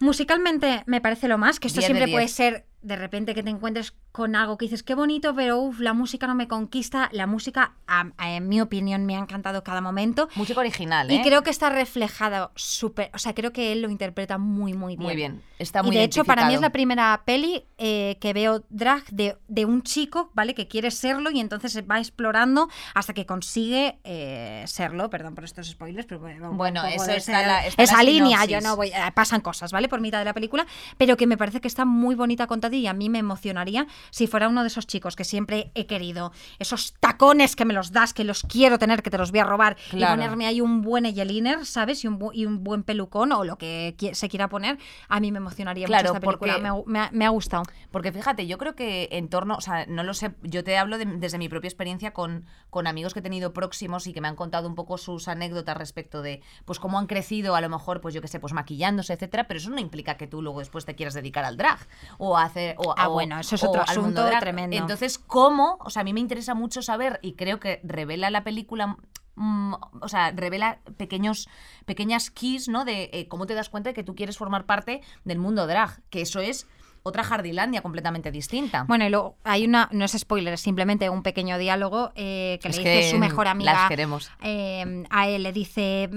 Musicalmente 0.00 0.84
me 0.86 1.00
parece 1.00 1.26
lo 1.26 1.38
más, 1.38 1.58
que 1.58 1.66
esto 1.68 1.80
10 1.80 1.88
de 1.88 1.94
siempre 1.94 2.06
10. 2.06 2.14
puede 2.16 2.28
ser 2.28 2.66
de 2.82 2.94
repente 2.94 3.34
que 3.34 3.42
te 3.42 3.50
encuentres 3.50 3.94
con 4.18 4.34
algo 4.34 4.58
que 4.58 4.64
dices, 4.64 4.82
qué 4.82 4.96
bonito, 4.96 5.32
pero 5.34 5.58
uff, 5.60 5.78
la 5.78 5.92
música 5.94 6.26
no 6.26 6.34
me 6.34 6.48
conquista. 6.48 7.08
La 7.12 7.28
música, 7.28 7.74
a- 7.86 8.08
a- 8.18 8.32
en 8.32 8.48
mi 8.48 8.60
opinión, 8.60 9.06
me 9.06 9.14
ha 9.14 9.20
encantado 9.20 9.62
cada 9.62 9.80
momento. 9.80 10.28
Música 10.34 10.58
original, 10.58 11.08
¿eh? 11.08 11.14
Y 11.14 11.22
creo 11.22 11.44
que 11.44 11.50
está 11.50 11.70
reflejado 11.70 12.50
súper, 12.56 13.10
o 13.14 13.18
sea, 13.18 13.32
creo 13.32 13.52
que 13.52 13.70
él 13.70 13.80
lo 13.82 13.90
interpreta 13.90 14.36
muy, 14.38 14.74
muy 14.74 14.96
bien. 14.96 15.06
Muy 15.06 15.14
bien. 15.14 15.42
Está 15.60 15.80
Y 15.80 15.84
muy 15.84 15.96
de 15.96 16.02
hecho, 16.02 16.24
para 16.24 16.46
mí 16.48 16.54
es 16.54 16.60
la 16.60 16.70
primera 16.70 17.22
peli 17.24 17.64
eh, 17.78 18.16
que 18.20 18.32
veo 18.32 18.64
drag 18.70 19.04
de, 19.10 19.36
de 19.46 19.64
un 19.64 19.82
chico, 19.82 20.30
¿vale? 20.34 20.54
Que 20.54 20.66
quiere 20.66 20.90
serlo 20.90 21.30
y 21.30 21.38
entonces 21.38 21.72
se 21.72 21.82
va 21.82 21.98
explorando 21.98 22.68
hasta 22.94 23.14
que 23.14 23.24
consigue 23.26 23.98
eh, 24.04 24.64
serlo. 24.66 25.10
Perdón 25.10 25.36
por 25.36 25.44
estos 25.44 25.68
spoilers, 25.68 26.06
pero 26.06 26.20
bueno, 26.20 26.52
Bueno, 26.52 26.84
eso 26.86 27.10
está 27.12 27.46
la- 27.46 27.66
está 27.66 27.82
esa 27.84 27.96
la 27.98 28.02
línea, 28.02 28.38
sinopsis. 28.42 28.50
yo 28.50 28.60
no 28.60 28.74
voy, 28.76 28.88
eh, 28.88 28.94
pasan 29.14 29.40
cosas, 29.40 29.70
¿vale? 29.70 29.88
Por 29.88 30.00
mitad 30.00 30.18
de 30.18 30.24
la 30.24 30.34
película, 30.34 30.66
pero 30.96 31.16
que 31.16 31.26
me 31.28 31.36
parece 31.36 31.60
que 31.60 31.68
está 31.68 31.84
muy 31.84 32.14
bonita 32.16 32.46
contada 32.48 32.74
y 32.76 32.86
a 32.86 32.92
mí 32.92 33.08
me 33.08 33.18
emocionaría 33.18 33.86
si 34.10 34.26
fuera 34.26 34.48
uno 34.48 34.62
de 34.62 34.68
esos 34.68 34.86
chicos 34.86 35.16
que 35.16 35.24
siempre 35.24 35.70
he 35.74 35.86
querido, 35.86 36.32
esos 36.58 36.94
tacones 37.00 37.56
que 37.56 37.64
me 37.64 37.74
los 37.74 37.92
das, 37.92 38.14
que 38.14 38.24
los 38.24 38.42
quiero 38.42 38.78
tener, 38.78 39.02
que 39.02 39.10
te 39.10 39.18
los 39.18 39.30
voy 39.30 39.40
a 39.40 39.44
robar 39.44 39.76
Claro. 39.90 40.14
y 40.14 40.16
ponerme 40.16 40.46
ahí 40.46 40.60
un 40.60 40.82
buen 40.82 41.06
eyeliner, 41.06 41.64
¿sabes? 41.66 42.04
Y 42.04 42.08
un, 42.08 42.18
bu- 42.18 42.30
y 42.34 42.46
un 42.46 42.62
buen 42.64 42.82
pelucón 42.82 43.32
o 43.32 43.44
lo 43.44 43.56
que 43.58 43.94
qui- 43.98 44.14
se 44.14 44.28
quiera 44.28 44.48
poner, 44.48 44.78
a 45.08 45.20
mí 45.20 45.32
me 45.32 45.38
emocionaría 45.38 45.86
Claro, 45.86 46.10
mucho 46.10 46.14
esta 46.16 46.20
película. 46.26 46.52
porque- 46.54 46.62
Me, 46.62 46.68
ha- 46.68 46.82
me 46.86 46.98
ha, 47.00 47.10
me 47.12 47.26
ha 47.26 47.30
gustado. 47.30 47.62
Porque 47.90 48.12
fíjate, 48.12 48.46
yo 48.46 48.58
creo 48.58 48.74
que 48.74 49.08
en 49.12 49.28
torno, 49.28 49.56
o 49.56 49.60
sea, 49.60 49.86
no 49.86 50.02
lo 50.02 50.14
sé, 50.14 50.34
yo 50.42 50.64
te 50.64 50.76
hablo 50.78 50.98
de- 50.98 51.04
desde 51.06 51.38
mi 51.38 51.48
propia 51.48 51.68
experiencia 51.68 52.12
con, 52.12 52.46
con 52.70 52.86
amigos 52.86 53.12
que 53.14 53.20
he 53.20 53.22
tenido 53.22 53.52
próximos 53.52 54.06
y 54.06 54.12
que 54.12 54.20
me 54.20 54.28
han 54.28 54.36
contado 54.36 54.68
un 54.68 54.74
poco 54.74 54.98
sus 54.98 55.28
anécdotas 55.28 55.76
respecto 55.76 56.22
de, 56.22 56.42
pues, 56.64 56.78
cómo 56.78 56.98
han 56.98 57.06
crecido, 57.06 57.54
a 57.54 57.60
lo 57.60 57.68
mejor, 57.68 58.00
pues, 58.00 58.14
yo 58.14 58.20
qué 58.20 58.28
sé, 58.28 58.40
pues, 58.40 58.52
maquillándose, 58.52 59.12
etcétera, 59.12 59.46
pero 59.48 59.58
eso 59.58 59.70
no 59.70 59.78
implica 59.80 60.16
que 60.16 60.26
tú 60.26 60.42
luego 60.42 60.58
después 60.60 60.84
te 60.84 60.94
quieras 60.94 61.14
dedicar 61.14 61.44
al 61.44 61.56
drag 61.56 61.78
o 62.18 62.36
a 62.36 62.44
hacer... 62.44 62.74
O, 62.78 62.94
Ah, 62.96 63.08
o- 63.08 63.12
bueno, 63.12 63.38
eso 63.38 63.54
es 63.54 63.64
otro 63.64 63.82
asunto 63.90 64.24
drag. 64.24 64.40
tremendo. 64.40 64.76
Entonces, 64.76 65.18
¿cómo? 65.18 65.78
O 65.80 65.90
sea, 65.90 66.00
a 66.00 66.04
mí 66.04 66.12
me 66.12 66.20
interesa 66.20 66.54
mucho 66.54 66.82
saber, 66.82 67.18
y 67.22 67.34
creo 67.34 67.58
que 67.60 67.80
revela 67.84 68.30
la 68.30 68.44
película 68.44 68.96
mm, 69.36 69.74
o 70.00 70.08
sea, 70.08 70.32
revela 70.32 70.80
pequeños, 70.96 71.48
pequeñas 71.86 72.30
keys, 72.30 72.68
¿no? 72.68 72.84
De 72.84 73.10
eh, 73.12 73.28
cómo 73.28 73.46
te 73.46 73.54
das 73.54 73.68
cuenta 73.68 73.90
de 73.90 73.94
que 73.94 74.02
tú 74.04 74.14
quieres 74.14 74.36
formar 74.38 74.66
parte 74.66 75.00
del 75.24 75.38
mundo 75.38 75.66
drag, 75.66 76.02
que 76.10 76.20
eso 76.22 76.40
es 76.40 76.66
otra 77.04 77.22
jardilandia 77.22 77.80
completamente 77.80 78.30
distinta. 78.32 78.84
Bueno, 78.88 79.06
y 79.06 79.08
luego 79.10 79.36
hay 79.44 79.64
una, 79.64 79.88
no 79.92 80.04
es 80.04 80.12
spoiler, 80.18 80.52
es 80.54 80.60
simplemente 80.60 81.08
un 81.08 81.22
pequeño 81.22 81.56
diálogo 81.56 82.10
eh, 82.16 82.58
que 82.60 82.68
Es 82.68 82.76
le 82.78 82.82
que 82.82 82.96
dice 82.96 83.10
su 83.12 83.18
mejor 83.18 83.46
amiga. 83.48 83.72
las 83.72 83.88
queremos. 83.88 84.30
eh, 84.42 85.04
a 85.08 85.28
él 85.28 85.44
le 85.44 85.52
dice. 85.52 86.10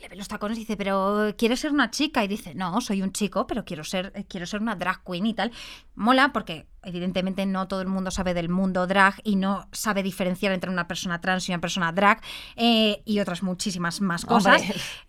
Le 0.00 0.08
ve 0.08 0.16
los 0.16 0.28
tacones 0.28 0.58
y 0.58 0.60
dice, 0.60 0.76
pero 0.76 1.34
¿quieres 1.36 1.60
ser 1.60 1.72
una 1.72 1.90
chica? 1.90 2.24
Y 2.24 2.28
dice, 2.28 2.54
no, 2.54 2.80
soy 2.80 3.02
un 3.02 3.12
chico, 3.12 3.46
pero 3.46 3.64
quiero 3.64 3.84
ser, 3.84 4.12
eh, 4.14 4.24
quiero 4.28 4.46
ser 4.46 4.60
una 4.60 4.76
drag 4.76 5.02
queen 5.04 5.26
y 5.26 5.34
tal. 5.34 5.52
Mola 5.94 6.32
porque 6.32 6.66
evidentemente 6.82 7.46
no 7.46 7.68
todo 7.68 7.80
el 7.80 7.88
mundo 7.88 8.10
sabe 8.10 8.34
del 8.34 8.48
mundo 8.48 8.86
drag 8.86 9.20
y 9.24 9.36
no 9.36 9.68
sabe 9.72 10.02
diferenciar 10.02 10.52
entre 10.52 10.70
una 10.70 10.86
persona 10.86 11.20
trans 11.20 11.48
y 11.48 11.52
una 11.52 11.60
persona 11.60 11.92
drag 11.92 12.20
eh, 12.56 13.02
y 13.04 13.20
otras 13.20 13.42
muchísimas 13.42 14.00
más 14.00 14.24
cosas. 14.24 14.62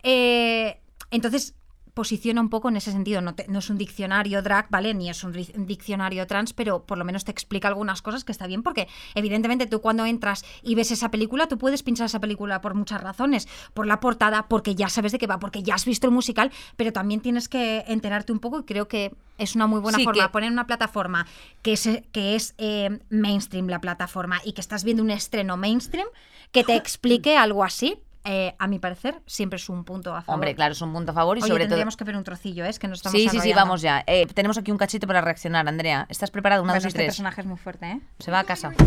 Eh, 0.04 0.82
entonces 1.12 1.56
posiciona 1.98 2.40
un 2.42 2.50
poco 2.50 2.70
en 2.70 2.76
ese 2.78 2.92
sentido. 2.92 3.22
No, 3.22 3.34
te- 3.34 3.48
no 3.48 3.58
es 3.58 3.72
un 3.72 3.80
diccionario 3.80 4.44
drag, 4.44 4.68
¿vale? 4.70 4.94
Ni 4.94 5.10
es 5.10 5.24
un 5.24 5.34
ri- 5.34 5.52
un 5.58 5.66
diccionario 5.66 6.28
trans, 6.28 6.54
pero 6.54 6.84
por 6.84 7.00
lo 7.00 7.04
menos 7.06 7.26
te 7.26 7.32
explica 7.32 7.68
algunas 7.68 8.04
cosas 8.04 8.24
que 8.24 8.32
está 8.32 8.46
bien, 8.46 8.62
porque 8.62 8.88
evidentemente 9.16 9.66
tú 9.66 9.82
cuando 9.82 10.06
entras 10.06 10.46
y 10.62 10.76
ves 10.76 10.92
esa 10.92 11.10
película, 11.10 11.48
tú 11.48 11.58
puedes 11.58 11.82
pinchar 11.82 12.06
esa 12.06 12.20
película 12.20 12.62
por 12.62 12.76
muchas 12.76 13.02
razones. 13.02 13.48
Por 13.74 13.88
la 13.88 14.00
portada, 14.00 14.48
porque 14.48 14.76
ya 14.76 14.90
sabes 14.90 15.12
de 15.12 15.18
qué 15.18 15.26
va, 15.26 15.40
porque 15.40 15.64
ya 15.64 15.74
has 15.74 15.86
visto 15.86 16.06
el 16.06 16.14
musical, 16.14 16.52
pero 16.76 16.94
también 16.94 17.20
tienes 17.20 17.50
que 17.50 17.84
enterarte 17.88 18.32
un 18.32 18.40
poco 18.40 18.60
y 18.60 18.64
creo 18.64 18.88
que 18.88 19.16
es 19.40 19.56
una 19.56 19.66
muy 19.66 19.80
buena 19.80 19.98
Sí, 19.98 20.04
forma 20.04 20.28
que- 20.28 20.30
poner 20.32 20.52
una 20.52 20.68
plataforma 20.68 21.26
que 21.64 21.74
es, 21.74 21.90
que 22.12 22.36
es 22.36 22.54
eh, 22.60 23.00
mainstream 23.10 23.68
la 23.70 23.82
plataforma 23.82 24.40
y 24.46 24.54
que 24.54 24.62
estás 24.62 24.84
viendo 24.84 25.02
un 25.02 25.10
estreno 25.10 25.58
mainstream 25.58 26.06
que 26.52 26.64
te 26.64 26.76
explique 26.76 27.36
algo 27.38 27.64
así. 27.64 27.98
Eh, 28.30 28.54
a 28.60 28.68
mi 28.68 28.78
parecer, 28.78 29.22
siempre 29.26 29.56
es 29.56 29.70
un 29.70 29.86
punto 29.86 30.14
a 30.14 30.22
favor. 30.22 30.36
Hombre, 30.36 30.54
claro, 30.54 30.74
es 30.74 30.82
un 30.82 30.92
punto 30.92 31.14
a 31.14 31.16
favor 31.16 31.38
y 31.38 31.42
Oye, 31.42 31.48
sobre 31.48 31.64
todo... 31.64 31.70
tendríamos 31.70 31.96
que 31.96 32.04
ver 32.04 32.18
un 32.18 32.26
trocillo, 32.26 32.66
¿eh? 32.66 32.70
es 32.70 32.78
que 32.78 32.88
nos 32.90 33.00
estamos 33.00 33.18
Sí, 33.20 33.30
sí, 33.30 33.40
sí, 33.40 33.54
vamos 33.54 33.82
ya. 33.82 34.04
Eh, 34.06 34.28
tenemos 34.34 34.58
aquí 34.58 34.70
un 34.72 34.78
cachito 34.78 35.08
para 35.08 35.22
reaccionar, 35.22 35.66
Andrea. 35.68 36.06
¿Estás 36.10 36.30
preparada? 36.30 36.62
Una, 36.62 36.74
Bueno, 36.74 36.82
dos 36.82 36.86
y 36.86 36.88
este 36.90 37.00
tres. 37.00 37.08
personaje 37.14 37.40
es 37.42 37.48
muy 37.48 37.58
fuerte, 37.58 37.86
¿eh? 37.90 38.00
Se 38.20 38.30
va 38.30 38.40
a 38.40 38.44
casa. 38.44 38.72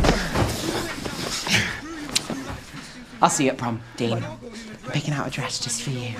I'll 3.22 3.30
see 3.30 3.44
you 3.46 3.50
at 3.52 3.56
prom, 3.58 3.78
Dean. 3.98 4.22
Picking 4.92 5.12
out 5.14 5.26
a 5.26 5.30
dress 5.30 5.60
just 5.62 5.82
for 5.82 5.92
you. 5.92 6.14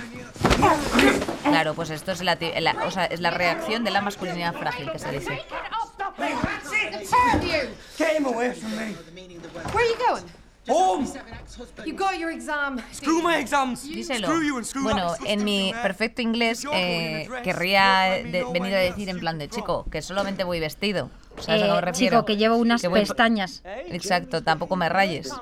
Claro, 1.44 1.74
pues 1.74 1.90
esto 1.90 2.12
es 2.12 2.22
la, 2.22 2.36
la- 2.60 2.76
o 2.86 2.90
sea, 2.90 3.06
es 3.06 3.20
la 3.20 3.30
reacción 3.30 3.84
de 3.84 3.90
la 3.90 4.00
masculinidad 4.02 4.52
frágil 4.54 4.90
que 4.92 4.98
se 4.98 5.10
dice. 5.12 5.42
Get 7.96 8.16
him 8.18 8.26
away 8.26 8.52
from 8.52 8.70
me. 8.76 8.94
Where 9.72 9.84
are 9.84 9.88
you 9.88 9.96
going? 10.06 10.24
Home. 10.70 11.06
You 11.84 11.94
got 11.94 12.18
your 12.18 12.30
exam. 12.30 12.78
Screw 12.92 13.22
my 13.22 13.38
exams. 13.38 13.82
Díselo. 13.84 14.28
Screw 14.28 14.42
you 14.42 14.56
and 14.56 14.64
screw 14.66 14.82
Bueno, 14.82 15.14
en 15.26 15.44
mi 15.44 15.72
perfecto 15.82 16.22
inglés 16.22 16.64
eh, 16.72 17.28
querría 17.42 18.22
de- 18.24 18.44
venir 18.52 18.74
a 18.74 18.78
decir 18.78 19.08
en 19.08 19.18
plan 19.18 19.38
de 19.38 19.48
chico 19.48 19.84
que 19.90 20.00
solamente 20.02 20.44
voy 20.44 20.60
vestido. 20.60 21.10
¿Sabes 21.40 21.62
a 21.62 21.66
qué 21.66 21.73
me 21.73 21.78
Eh, 21.78 21.80
refiero? 21.80 22.16
chico, 22.18 22.25
que 22.26 22.37
llevo 22.37 22.56
unas 22.56 22.80
Que 22.82 22.88
voy- 22.88 23.00
pestañas. 23.00 23.62
Exacto, 23.88 24.42
tampoco 24.42 24.76
me 24.76 24.88
rayes. 24.88 25.32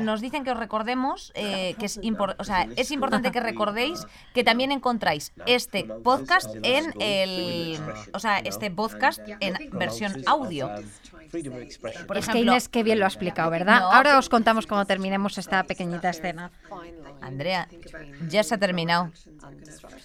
Nos 0.00 0.20
dicen 0.20 0.44
que 0.44 0.50
os 0.50 0.58
recordemos 0.58 1.32
eh, 1.34 1.74
que 1.78 1.86
es, 1.86 2.00
impor- 2.00 2.34
o 2.38 2.44
sea, 2.44 2.66
es 2.76 2.90
importante 2.90 3.30
que 3.32 3.40
recordéis 3.40 4.06
que 4.34 4.44
también 4.44 4.72
encontráis 4.72 5.32
este 5.46 5.84
podcast 5.84 6.50
en 6.62 6.92
el, 7.00 7.78
o 8.12 8.18
sea, 8.18 8.38
este 8.38 8.70
podcast 8.70 9.20
en 9.40 9.54
versión 9.72 10.22
audio. 10.26 10.70
Por 11.30 12.16
es 12.16 12.24
que 12.24 12.30
ejemplo, 12.32 12.52
Inés 12.52 12.68
que 12.68 12.82
bien 12.82 12.98
lo 12.98 13.04
ha 13.04 13.08
explicado, 13.08 13.50
¿verdad? 13.50 13.80
No, 13.80 13.92
Ahora 13.92 14.18
os 14.18 14.28
contamos 14.28 14.66
cómo 14.66 14.84
terminemos 14.86 15.36
esta 15.38 15.62
pequeñita 15.64 16.10
escena. 16.10 16.50
Andrea, 17.20 17.68
ya 18.28 18.42
se 18.42 18.54
ha 18.54 18.58
terminado. 18.58 19.10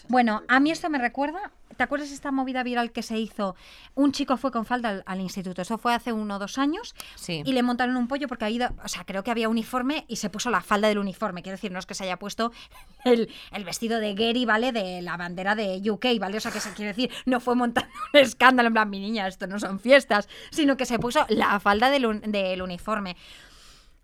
Bueno, 0.10 0.44
a 0.48 0.60
mí 0.60 0.72
esto 0.72 0.90
me 0.90 0.98
recuerda. 0.98 1.52
¿Te 1.76 1.84
acuerdas 1.84 2.12
esta 2.12 2.32
movida 2.32 2.64
viral 2.64 2.92
que 2.92 3.04
se 3.04 3.18
hizo? 3.18 3.56
Un 3.96 4.12
chico 4.12 4.38
fue 4.38 4.52
con 4.52 4.66
falda 4.66 4.90
al, 4.90 5.04
al 5.06 5.20
instituto. 5.22 5.62
Eso 5.62 5.78
fue 5.78 5.94
hace 5.94 6.12
uno 6.14 6.36
o 6.36 6.40
dos 6.40 6.58
años. 6.58 6.94
Sí. 7.16 7.42
Y 7.46 7.52
le 7.54 7.64
montaron 7.64 7.96
un 7.98 8.08
pollo 8.08 8.28
porque 8.28 8.46
ha 8.46 8.50
ido. 8.50 8.70
O 8.84 8.88
sea, 8.88 9.04
creo 9.06 9.24
que 9.24 9.32
había 9.32 9.50
uniforme 9.50 10.06
y 10.08 10.18
se 10.18 10.30
puso 10.30 10.50
la 10.50 10.62
falda 10.62 10.88
del 10.88 10.98
uniforme. 10.98 11.42
Quiero 11.44 11.56
decir, 11.58 11.72
no 11.72 11.80
es 11.80 11.86
que 11.86 11.94
se 11.94 12.04
haya 12.04 12.18
puesto 12.18 12.52
el, 13.06 13.30
el 13.52 13.64
vestido 13.64 14.00
de 14.00 14.14
Gary, 14.16 14.46
¿vale? 14.46 14.72
De 14.72 15.02
la 15.02 15.18
bandera 15.18 15.56
de 15.56 15.82
UK, 15.90 16.06
¿vale? 16.20 16.38
O 16.38 16.40
sea, 16.40 16.52
que 16.52 16.60
se 16.60 16.72
quiere 16.74 16.90
decir, 16.94 17.12
no 17.26 17.40
fue 17.40 17.56
montando 17.56 17.90
un 18.14 18.20
escándalo 18.20 18.68
en 18.68 18.74
plan, 18.74 18.90
mi 18.90 19.00
niña, 19.00 19.28
esto 19.28 19.48
no 19.48 19.60
son 19.60 19.80
fiestas, 19.80 20.28
sino 20.52 20.78
que 20.78 20.86
se 20.86 21.00
puso 21.00 21.26
la 21.30 21.60
falda 21.60 21.90
del, 21.90 22.06
un- 22.06 22.22
del 22.22 22.62
uniforme. 22.62 23.16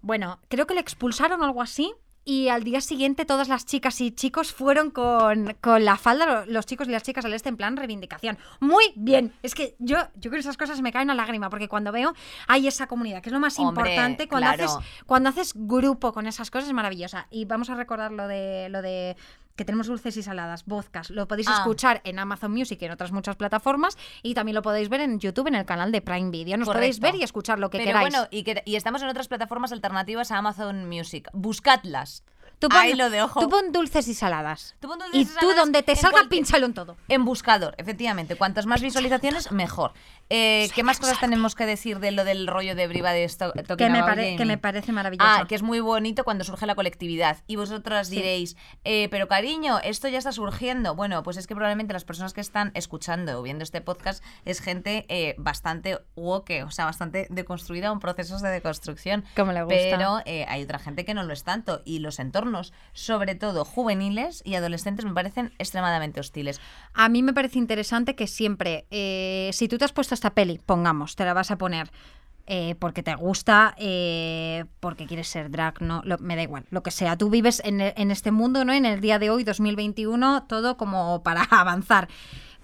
Bueno, 0.02 0.40
creo 0.48 0.66
que 0.66 0.74
le 0.74 0.80
expulsaron 0.80 1.42
o 1.42 1.46
algo 1.46 1.62
así. 1.62 1.94
Y 2.30 2.50
al 2.50 2.64
día 2.64 2.80
siguiente 2.80 3.26
todas 3.26 3.48
las 3.50 3.66
chicas 3.66 4.00
y 4.02 4.12
chicos 4.12 4.54
fueron 4.54 4.92
con, 4.92 5.56
con 5.62 5.84
la 5.84 5.98
falda, 5.98 6.26
lo- 6.28 6.46
los 6.46 6.66
chicos 6.68 6.88
y 6.88 6.92
las 6.92 7.02
chicas 7.02 7.26
al 7.26 7.34
este 7.34 7.50
en 7.50 7.58
plan 7.58 7.76
reivindicación. 7.76 8.38
Muy 8.60 8.84
bien. 8.96 9.34
Es 9.42 9.56
que 9.56 9.76
yo, 9.80 9.98
yo 10.14 10.30
creo 10.30 10.34
que 10.34 10.40
esas 10.40 10.56
cosas 10.58 10.80
me 10.82 10.92
caen 10.92 11.10
a 11.10 11.16
lágrima, 11.16 11.50
porque 11.50 11.68
cuando 11.68 11.92
veo 11.92 12.14
hay 12.48 12.68
esa 12.68 12.86
comunidad, 12.86 13.24
que 13.24 13.30
es 13.30 13.34
lo 13.34 13.40
más 13.40 13.58
Hombre, 13.58 13.90
importante, 13.90 14.28
cuando 14.28 14.48
claro. 14.48 14.64
haces, 14.66 14.78
cuando 15.08 15.30
haces 15.30 15.54
grupo 15.56 16.14
con 16.14 16.28
esas 16.28 16.52
cosas 16.52 16.68
es 16.70 16.74
maravillosa. 16.74 17.26
Y 17.32 17.46
vamos 17.46 17.72
a 17.72 17.76
recordar 17.76 18.12
lo 18.12 18.28
de 18.28 18.70
lo 18.70 18.84
de 18.84 19.18
que 19.60 19.66
tenemos 19.66 19.88
dulces 19.88 20.16
y 20.16 20.24
saladas, 20.24 20.64
vodkas. 20.66 21.10
Lo 21.10 21.28
podéis 21.28 21.50
Ah. 21.50 21.56
escuchar 21.58 22.00
en 22.06 22.18
Amazon 22.18 22.50
Music 22.52 22.82
y 22.82 22.86
en 22.86 22.92
otras 22.92 23.12
muchas 23.12 23.36
plataformas. 23.36 23.98
Y 24.24 24.34
también 24.34 24.56
lo 24.56 24.62
podéis 24.62 24.88
ver 24.88 25.02
en 25.02 25.20
YouTube 25.20 25.48
en 25.48 25.56
el 25.56 25.66
canal 25.66 25.92
de 25.92 26.02
Prime 26.02 26.30
Video. 26.32 26.58
Nos 26.58 26.70
podéis 26.70 27.02
ver 27.02 27.16
y 27.16 27.24
escuchar 27.24 27.60
lo 27.60 27.70
que 27.70 27.78
Pero 27.80 27.90
queráis. 27.90 28.10
bueno, 28.10 28.28
y, 28.32 28.44
que- 28.44 28.64
y 28.66 28.78
estamos 28.78 29.02
en 29.02 29.10
otras 29.10 29.28
plataformas 29.28 29.74
alternativas 29.74 30.32
a 30.32 30.38
Amazon 30.38 30.88
Music. 30.88 31.28
Buscadlas. 31.34 32.24
Tú 32.60 32.68
pon, 32.70 32.78
Ahí 32.78 32.94
lo 32.94 33.10
dejo. 33.10 33.40
Tú 33.40 33.50
pon 33.50 33.72
dulces 33.72 34.08
y 34.10 34.14
saladas. 34.14 34.76
Tú 34.82 34.88
pon 34.90 35.00
dulces 35.00 35.16
y 35.16 35.22
y 35.22 35.40
tú 35.40 35.54
donde 35.56 35.82
te 35.82 35.96
salga, 35.96 36.12
cualquier- 36.20 36.30
pínchalo 36.42 36.66
en 36.66 36.74
todo. 36.74 36.98
En 37.08 37.24
buscador, 37.26 37.74
efectivamente. 37.78 38.36
Cuantas 38.36 38.66
más 38.66 38.82
visualizaciones, 38.82 39.52
mejor. 39.52 39.94
Eh, 40.30 40.70
¿Qué 40.76 40.84
más 40.84 41.00
cosas 41.00 41.20
tenemos 41.20 41.56
que 41.56 41.66
decir 41.66 42.00
de 42.00 42.12
lo 42.12 42.24
del 42.26 42.46
rollo 42.48 42.76
de 42.76 42.88
Briva 42.88 43.14
de 43.14 43.24
esto? 43.24 43.52
Que 43.78 43.90
me, 43.90 44.02
pare- 44.04 44.36
que 44.36 44.46
me 44.46 44.58
parece 44.58 44.92
maravilloso. 44.92 45.28
Ah, 45.28 45.46
que 45.48 45.56
es 45.56 45.64
muy 45.64 45.80
bonito 45.80 46.24
cuando 46.24 46.44
surge 46.44 46.66
la 46.68 46.76
colectividad. 46.76 47.38
Y 47.48 47.56
vosotras 47.56 48.10
diréis, 48.10 48.56
eh, 48.84 49.08
pero 49.10 49.28
cariño, 49.28 49.80
esto 49.84 50.08
ya 50.08 50.18
está 50.20 50.32
surgiendo. 50.32 50.94
Bueno, 50.96 51.24
pues 51.24 51.38
es 51.38 51.48
que 51.48 51.56
probablemente 51.56 51.94
las 51.94 52.04
personas 52.04 52.34
que 52.34 52.42
están 52.42 52.72
escuchando 52.76 53.40
o 53.40 53.42
viendo 53.42 53.64
este 53.64 53.82
podcast 53.82 54.24
es 54.46 54.60
gente 54.62 55.06
eh, 55.10 55.34
bastante 55.40 55.98
woke, 56.16 56.64
o 56.66 56.72
sea, 56.72 56.86
bastante 56.86 57.26
deconstruida, 57.30 57.88
en 57.88 58.00
procesos 58.00 58.42
de 58.42 58.50
deconstrucción. 58.50 59.24
Como 59.36 59.52
le 59.54 59.64
gusta. 59.64 59.78
Pero 59.80 60.20
eh, 60.26 60.46
hay 60.50 60.62
otra 60.64 60.78
gente 60.78 61.06
que 61.06 61.14
no 61.14 61.24
lo 61.24 61.34
es 61.34 61.44
tanto. 61.44 61.82
Y 61.86 62.00
los 62.00 62.20
entornos, 62.20 62.49
sobre 62.94 63.36
todo 63.36 63.66
juveniles 63.66 64.42
y 64.46 64.56
adolescentes, 64.56 65.06
me 65.06 65.14
parecen 65.14 65.52
extremadamente 65.58 66.20
hostiles. 66.20 66.60
A 66.94 67.10
mí 67.10 67.24
me 67.24 67.34
parece 67.34 67.60
interesante 67.60 68.16
que 68.16 68.28
siempre, 68.28 68.86
eh, 68.92 69.50
si 69.54 69.68
tú 69.68 69.78
te 69.78 69.86
has 69.86 69.94
puesto 69.94 70.14
esta 70.14 70.34
peli, 70.34 70.60
pongamos, 70.66 71.16
te 71.16 71.26
la 71.26 71.34
vas 71.34 71.52
a 71.52 71.58
poner 71.58 71.92
eh, 72.52 72.74
porque 72.80 73.04
te 73.04 73.14
gusta, 73.14 73.76
eh, 73.78 74.66
porque 74.80 75.06
quieres 75.06 75.28
ser 75.28 75.52
drag, 75.52 75.84
no, 75.84 76.02
me 76.20 76.36
da 76.36 76.42
igual, 76.42 76.66
lo 76.72 76.82
que 76.82 76.90
sea. 76.90 77.16
Tú 77.16 77.30
vives 77.30 77.62
en, 77.64 77.80
en 77.80 78.10
este 78.10 78.32
mundo, 78.32 78.66
¿no? 78.66 78.74
En 78.74 78.88
el 78.88 79.02
día 79.02 79.20
de 79.20 79.30
hoy, 79.30 79.44
2021, 79.44 80.48
todo 80.48 80.76
como 80.76 81.22
para 81.22 81.44
avanzar. 81.52 82.08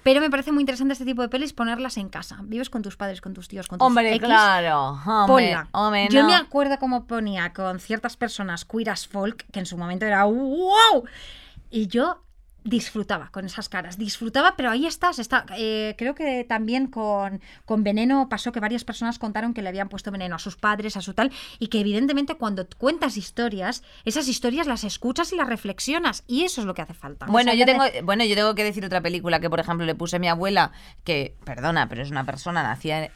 Pero 0.05 0.21
me 0.21 0.29
parece 0.29 0.51
muy 0.51 0.62
interesante 0.62 0.93
este 0.93 1.03
tipo 1.03 1.24
de 1.24 1.29
pelis 1.29 1.51
ponerlas 1.51 1.97
en 1.97 2.09
casa. 2.09 2.38
Vives 2.43 2.69
con 2.69 2.83
tus 2.83 2.95
padres, 2.95 3.21
con 3.21 3.33
tus 3.33 3.47
tíos, 3.47 3.67
con 3.67 3.79
tus 3.79 3.88
Hombre, 3.88 4.13
X, 4.13 4.24
claro. 4.27 5.00
Hombre, 5.03 5.57
hombre, 5.71 6.07
Yo 6.12 6.21
no. 6.21 6.27
me 6.27 6.35
acuerdo 6.35 6.77
cómo 6.77 7.07
ponía 7.07 7.53
con 7.53 7.79
ciertas 7.79 8.15
personas 8.15 8.65
queer 8.65 8.91
as 8.91 9.07
folk, 9.07 9.47
que 9.51 9.57
en 9.57 9.65
su 9.65 9.79
momento 9.79 10.05
era 10.05 10.25
wow. 10.25 11.05
Y 11.71 11.88
yo 11.88 12.21
disfrutaba 12.65 13.29
con 13.31 13.45
esas 13.45 13.69
caras, 13.69 13.98
disfrutaba, 13.98 14.55
pero 14.57 14.72
ahí 14.72 14.88
estás, 14.88 15.19
está, 15.19 15.45
eh, 15.55 15.93
creo 15.98 16.15
que 16.15 16.43
también 16.43 16.88
con, 16.88 17.39
con 17.63 17.84
Veneno 17.84 18.27
pasó 18.27 18.51
que 18.51 18.60
varias 18.60 18.84
personas 18.84 19.19
contaron 19.19 19.53
que 19.53 19.62
le 19.62 19.69
habían 19.69 19.88
puesto 19.88 20.12
veneno 20.12 20.36
a 20.36 20.39
sus 20.39 20.57
padres, 20.57 20.98
a 20.98 21.01
su 21.01 21.13
tal, 21.13 21.31
y 21.60 21.67
que 21.67 21.79
evidentemente 21.79 22.36
cuando 22.36 22.67
cuentas 22.77 23.17
historias, 23.17 23.84
esas 24.03 24.27
historias 24.27 24.65
las 24.65 24.84
escuchas 24.84 25.31
y 25.31 25.36
las 25.36 25.48
reflexionas, 25.48 26.24
y 26.27 26.43
eso 26.43 26.62
es 26.62 26.67
lo 26.67 26.74
que 26.74 26.81
hace 26.81 26.95
falta. 26.95 27.27
Bueno, 27.27 27.51
O 27.51 27.53
sea, 27.53 27.60
yo 27.60 27.65
tengo, 27.65 27.84
bueno, 28.03 28.25
yo 28.25 28.36
tengo 28.36 28.55
que 28.55 28.63
decir 28.63 28.84
otra 28.84 29.01
película 29.01 29.39
que, 29.39 29.50
por 29.50 29.60
ejemplo, 29.60 29.86
le 29.86 29.93
puse 29.93 30.15
a 30.15 30.19
mi 30.19 30.27
abuela, 30.27 30.72
que, 31.03 31.36
perdona, 31.45 31.88
pero 31.88 32.01
es 32.01 32.10
una 32.10 32.25
persona 32.25 32.63
nacida, 32.63 33.10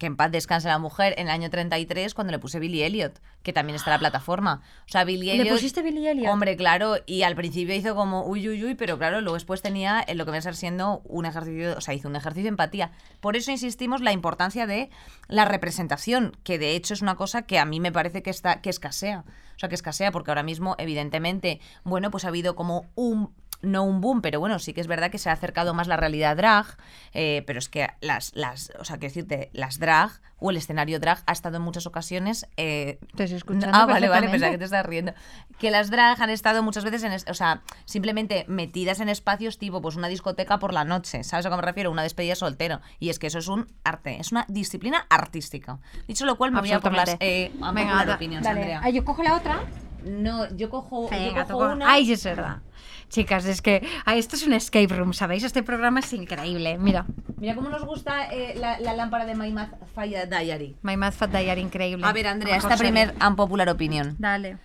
que 0.00 0.06
en 0.06 0.16
paz 0.16 0.32
descanse 0.32 0.66
la 0.66 0.78
mujer, 0.78 1.12
en 1.18 1.26
el 1.26 1.30
año 1.30 1.50
33, 1.50 2.14
cuando 2.14 2.30
le 2.30 2.38
puse 2.38 2.58
Billy 2.58 2.82
Elliot, 2.82 3.20
que 3.42 3.52
también 3.52 3.76
está 3.76 3.90
en 3.90 3.96
la 3.96 3.98
plataforma. 3.98 4.62
O 4.86 4.90
sea, 4.90 5.04
Billy 5.04 5.26
¿Le 5.26 5.34
Elliot... 5.42 5.56
pusiste 5.56 5.82
Billy 5.82 6.08
Elliot? 6.08 6.32
Hombre, 6.32 6.56
claro, 6.56 6.96
y 7.04 7.22
al 7.22 7.36
principio 7.36 7.74
hizo 7.74 7.94
como 7.94 8.24
uy, 8.24 8.48
uy, 8.48 8.64
uy, 8.64 8.74
pero 8.76 8.96
claro, 8.96 9.20
luego 9.20 9.34
después 9.34 9.60
tenía 9.60 10.00
eh, 10.00 10.14
lo 10.14 10.24
que 10.24 10.30
viene 10.30 10.38
a 10.38 10.42
ser 10.42 10.56
siendo 10.56 11.02
un 11.04 11.26
ejercicio, 11.26 11.76
o 11.76 11.82
sea, 11.82 11.92
hizo 11.92 12.08
un 12.08 12.16
ejercicio 12.16 12.44
de 12.44 12.48
empatía. 12.48 12.92
Por 13.20 13.36
eso 13.36 13.50
insistimos 13.50 14.00
la 14.00 14.12
importancia 14.12 14.66
de 14.66 14.88
la 15.28 15.44
representación, 15.44 16.34
que 16.44 16.58
de 16.58 16.76
hecho 16.76 16.94
es 16.94 17.02
una 17.02 17.16
cosa 17.16 17.42
que 17.42 17.58
a 17.58 17.66
mí 17.66 17.78
me 17.78 17.92
parece 17.92 18.22
que 18.22 18.30
está 18.30 18.62
que 18.62 18.70
escasea. 18.70 19.26
O 19.54 19.58
sea, 19.60 19.68
que 19.68 19.74
escasea 19.74 20.12
porque 20.12 20.30
ahora 20.30 20.42
mismo, 20.42 20.76
evidentemente, 20.78 21.60
bueno, 21.84 22.10
pues 22.10 22.24
ha 22.24 22.28
habido 22.28 22.56
como 22.56 22.86
un 22.94 23.34
no 23.62 23.84
un 23.84 24.00
boom, 24.00 24.22
pero 24.22 24.40
bueno, 24.40 24.58
sí 24.58 24.72
que 24.72 24.80
es 24.80 24.86
verdad 24.86 25.10
que 25.10 25.18
se 25.18 25.28
ha 25.30 25.32
acercado 25.32 25.74
más 25.74 25.86
la 25.86 25.96
realidad 25.96 26.36
drag, 26.36 26.66
eh, 27.12 27.42
pero 27.46 27.58
es 27.58 27.68
que 27.68 27.88
las, 28.00 28.32
las, 28.34 28.72
o 28.78 28.84
sea, 28.84 28.96
quiero 28.96 29.12
decirte, 29.14 29.50
las 29.52 29.78
drag 29.78 30.10
o 30.38 30.50
el 30.50 30.56
escenario 30.56 30.98
drag 31.00 31.22
ha 31.26 31.32
estado 31.32 31.56
en 31.58 31.62
muchas 31.62 31.86
ocasiones... 31.86 32.46
eh, 32.56 32.98
Te 33.14 33.24
estoy 33.24 33.36
escuchando 33.36 33.76
Ah, 33.76 33.84
vale, 33.86 34.08
vale, 34.08 34.28
pensaba 34.30 34.52
que 34.52 34.58
te 34.58 34.64
estás 34.64 34.86
riendo. 34.86 35.12
Que 35.58 35.70
las 35.70 35.90
drag 35.90 36.20
han 36.22 36.30
estado 36.30 36.62
muchas 36.62 36.84
veces 36.84 37.02
en, 37.02 37.12
o 37.30 37.34
sea, 37.34 37.60
simplemente 37.84 38.46
metidas 38.48 39.00
en 39.00 39.10
espacios 39.10 39.58
tipo, 39.58 39.82
pues 39.82 39.96
una 39.96 40.08
discoteca 40.08 40.58
por 40.58 40.72
la 40.72 40.84
noche, 40.84 41.22
¿sabes 41.24 41.44
a 41.44 41.50
qué 41.50 41.56
me 41.56 41.62
refiero? 41.62 41.90
Una 41.90 42.02
despedida 42.02 42.34
soltero. 42.34 42.80
Y 42.98 43.10
es 43.10 43.18
que 43.18 43.26
eso 43.26 43.38
es 43.38 43.48
un 43.48 43.66
arte, 43.84 44.18
es 44.18 44.32
una 44.32 44.46
disciplina 44.48 45.06
artística. 45.10 45.78
Dicho 46.08 46.24
lo 46.24 46.36
cual, 46.38 46.52
me 46.52 46.60
voy 46.60 46.72
a 46.72 46.80
por 46.80 46.94
las 46.94 47.16
eh, 47.20 47.50
Venga, 47.52 47.70
unpopular 47.70 48.06
da- 48.06 48.14
opinions, 48.14 48.44
dale. 48.44 48.60
Andrea. 48.60 48.80
Ah, 48.82 48.88
yo 48.88 49.04
cojo 49.04 49.22
la 49.22 49.36
otra. 49.36 49.60
No, 50.04 50.48
yo 50.56 50.70
cojo, 50.70 51.08
yo 51.10 51.46
cojo 51.46 51.72
una. 51.72 51.90
Ay, 51.92 52.12
es 52.12 52.24
verdad. 52.24 52.58
Chicas, 53.08 53.44
es 53.44 53.60
que 53.60 53.86
ay, 54.04 54.20
esto 54.20 54.36
es 54.36 54.46
un 54.46 54.52
escape 54.52 54.86
room, 54.86 55.12
¿sabéis? 55.12 55.42
Este 55.42 55.62
programa 55.62 56.00
es 56.00 56.12
increíble. 56.12 56.78
Mira, 56.78 57.06
Mira 57.38 57.54
cómo 57.54 57.68
nos 57.68 57.84
gusta 57.84 58.26
eh, 58.32 58.54
la, 58.56 58.78
la 58.78 58.94
lámpara 58.94 59.24
de 59.24 59.34
My 59.34 59.50
Math 59.50 59.72
Fire 59.94 60.28
Diary. 60.28 60.76
My 60.82 60.96
Math 60.96 61.14
Fat 61.14 61.30
Diary, 61.30 61.60
increíble. 61.60 62.06
A 62.06 62.12
ver, 62.12 62.28
Andrea, 62.28 62.56
esta 62.56 62.76
primer 62.76 63.14
unpopular 63.26 63.68
opinión. 63.68 64.14
Dale. 64.18 64.58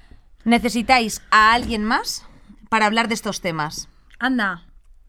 ¿Necesitáis 0.43 1.23
a 1.31 1.53
alguien 1.53 1.83
más 1.83 2.25
para 2.69 2.85
hablar 2.85 3.07
de 3.07 3.15
estos 3.15 3.41
temas? 3.41 3.89
Anda. 4.19 4.65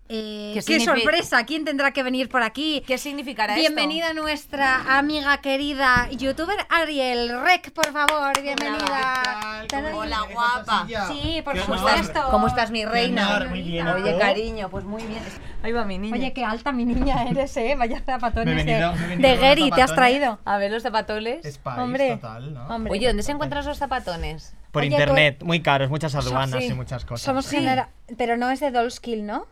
Eh, 0.09 0.53
¿Qué 0.55 0.61
¡Qué, 0.63 0.79
signifi- 0.79 0.85
sorpresa! 0.85 1.45
¿Quién 1.47 1.65
tendrá 1.65 1.91
que 1.91 2.05
venir 2.05 2.29
por 2.29 2.43
aquí? 2.45 2.85
¿Qué 2.87 2.97
significará 2.97 3.57
Bienvenida 3.57 4.13
nuestra 4.15 4.99
amiga 4.99 5.39
querida 5.41 6.09
youtuber 6.13 6.57
Ariel 6.69 7.41
Rec, 7.43 7.73
por 7.73 7.93
favor, 7.93 8.41
bienvenida. 8.41 9.23
¿Qué 9.63 9.67
tal? 9.69 9.83
¿Cómo 9.85 9.99
Hola, 9.99 10.21
guapa. 10.33 10.87
Sí, 11.09 11.43
por 11.45 11.59
supuesto. 11.59 12.23
¿Cómo 12.31 12.47
estás, 12.47 12.71
mi 12.71 12.85
reina? 12.85 13.47
muy 13.49 13.63
bien, 13.63 13.85
¿y 13.85 13.91
Oye, 13.91 14.17
cariño, 14.17 14.69
pues 14.71 14.85
muy 14.85 15.03
bien. 15.03 15.23
Ahí 15.65 15.73
va 15.73 15.85
mi 15.85 15.99
niña. 15.99 16.15
Oye, 16.17 16.33
qué 16.33 16.45
alta 16.45 16.71
mi 16.71 16.85
niña 16.85 17.25
eres, 17.29 17.57
¿eh? 17.57 17.75
Vaya 17.77 18.01
zapatones 18.01 18.55
venido- 18.65 18.93
de, 18.93 19.17
de 19.17 19.37
Gary, 19.39 19.71
¿te 19.73 19.83
has 19.83 19.91
zapatones. 19.91 19.95
traído? 19.97 20.39
A 20.45 20.59
ver 20.59 20.71
los 20.71 20.85
zapatoles. 20.85 21.45
Es 21.45 21.59
país 21.59 21.81
Hombre, 21.81 22.15
total, 22.15 22.55
¿no? 22.55 22.69
hombre. 22.69 22.93
Oye, 22.93 23.09
¿dónde 23.09 23.25
se 23.25 23.33
encuentran 23.33 23.63
esos 23.63 23.77
zapatones? 23.79 24.55
Por 24.71 24.83
Oye, 24.83 24.93
internet, 24.93 25.43
muy 25.43 25.63
caros, 25.63 25.91
muchas 25.91 26.15
aduanas 26.15 26.61
sí. 26.63 26.67
y 26.71 26.75
muchas 26.75 27.05
cosas. 27.05 27.25
Somos 27.25 27.49
genera... 27.51 27.89
Pero 28.17 28.37
no 28.37 28.51
es 28.51 28.61
de 28.61 28.71
Dollskill, 28.71 29.27
¿no? 29.27 29.47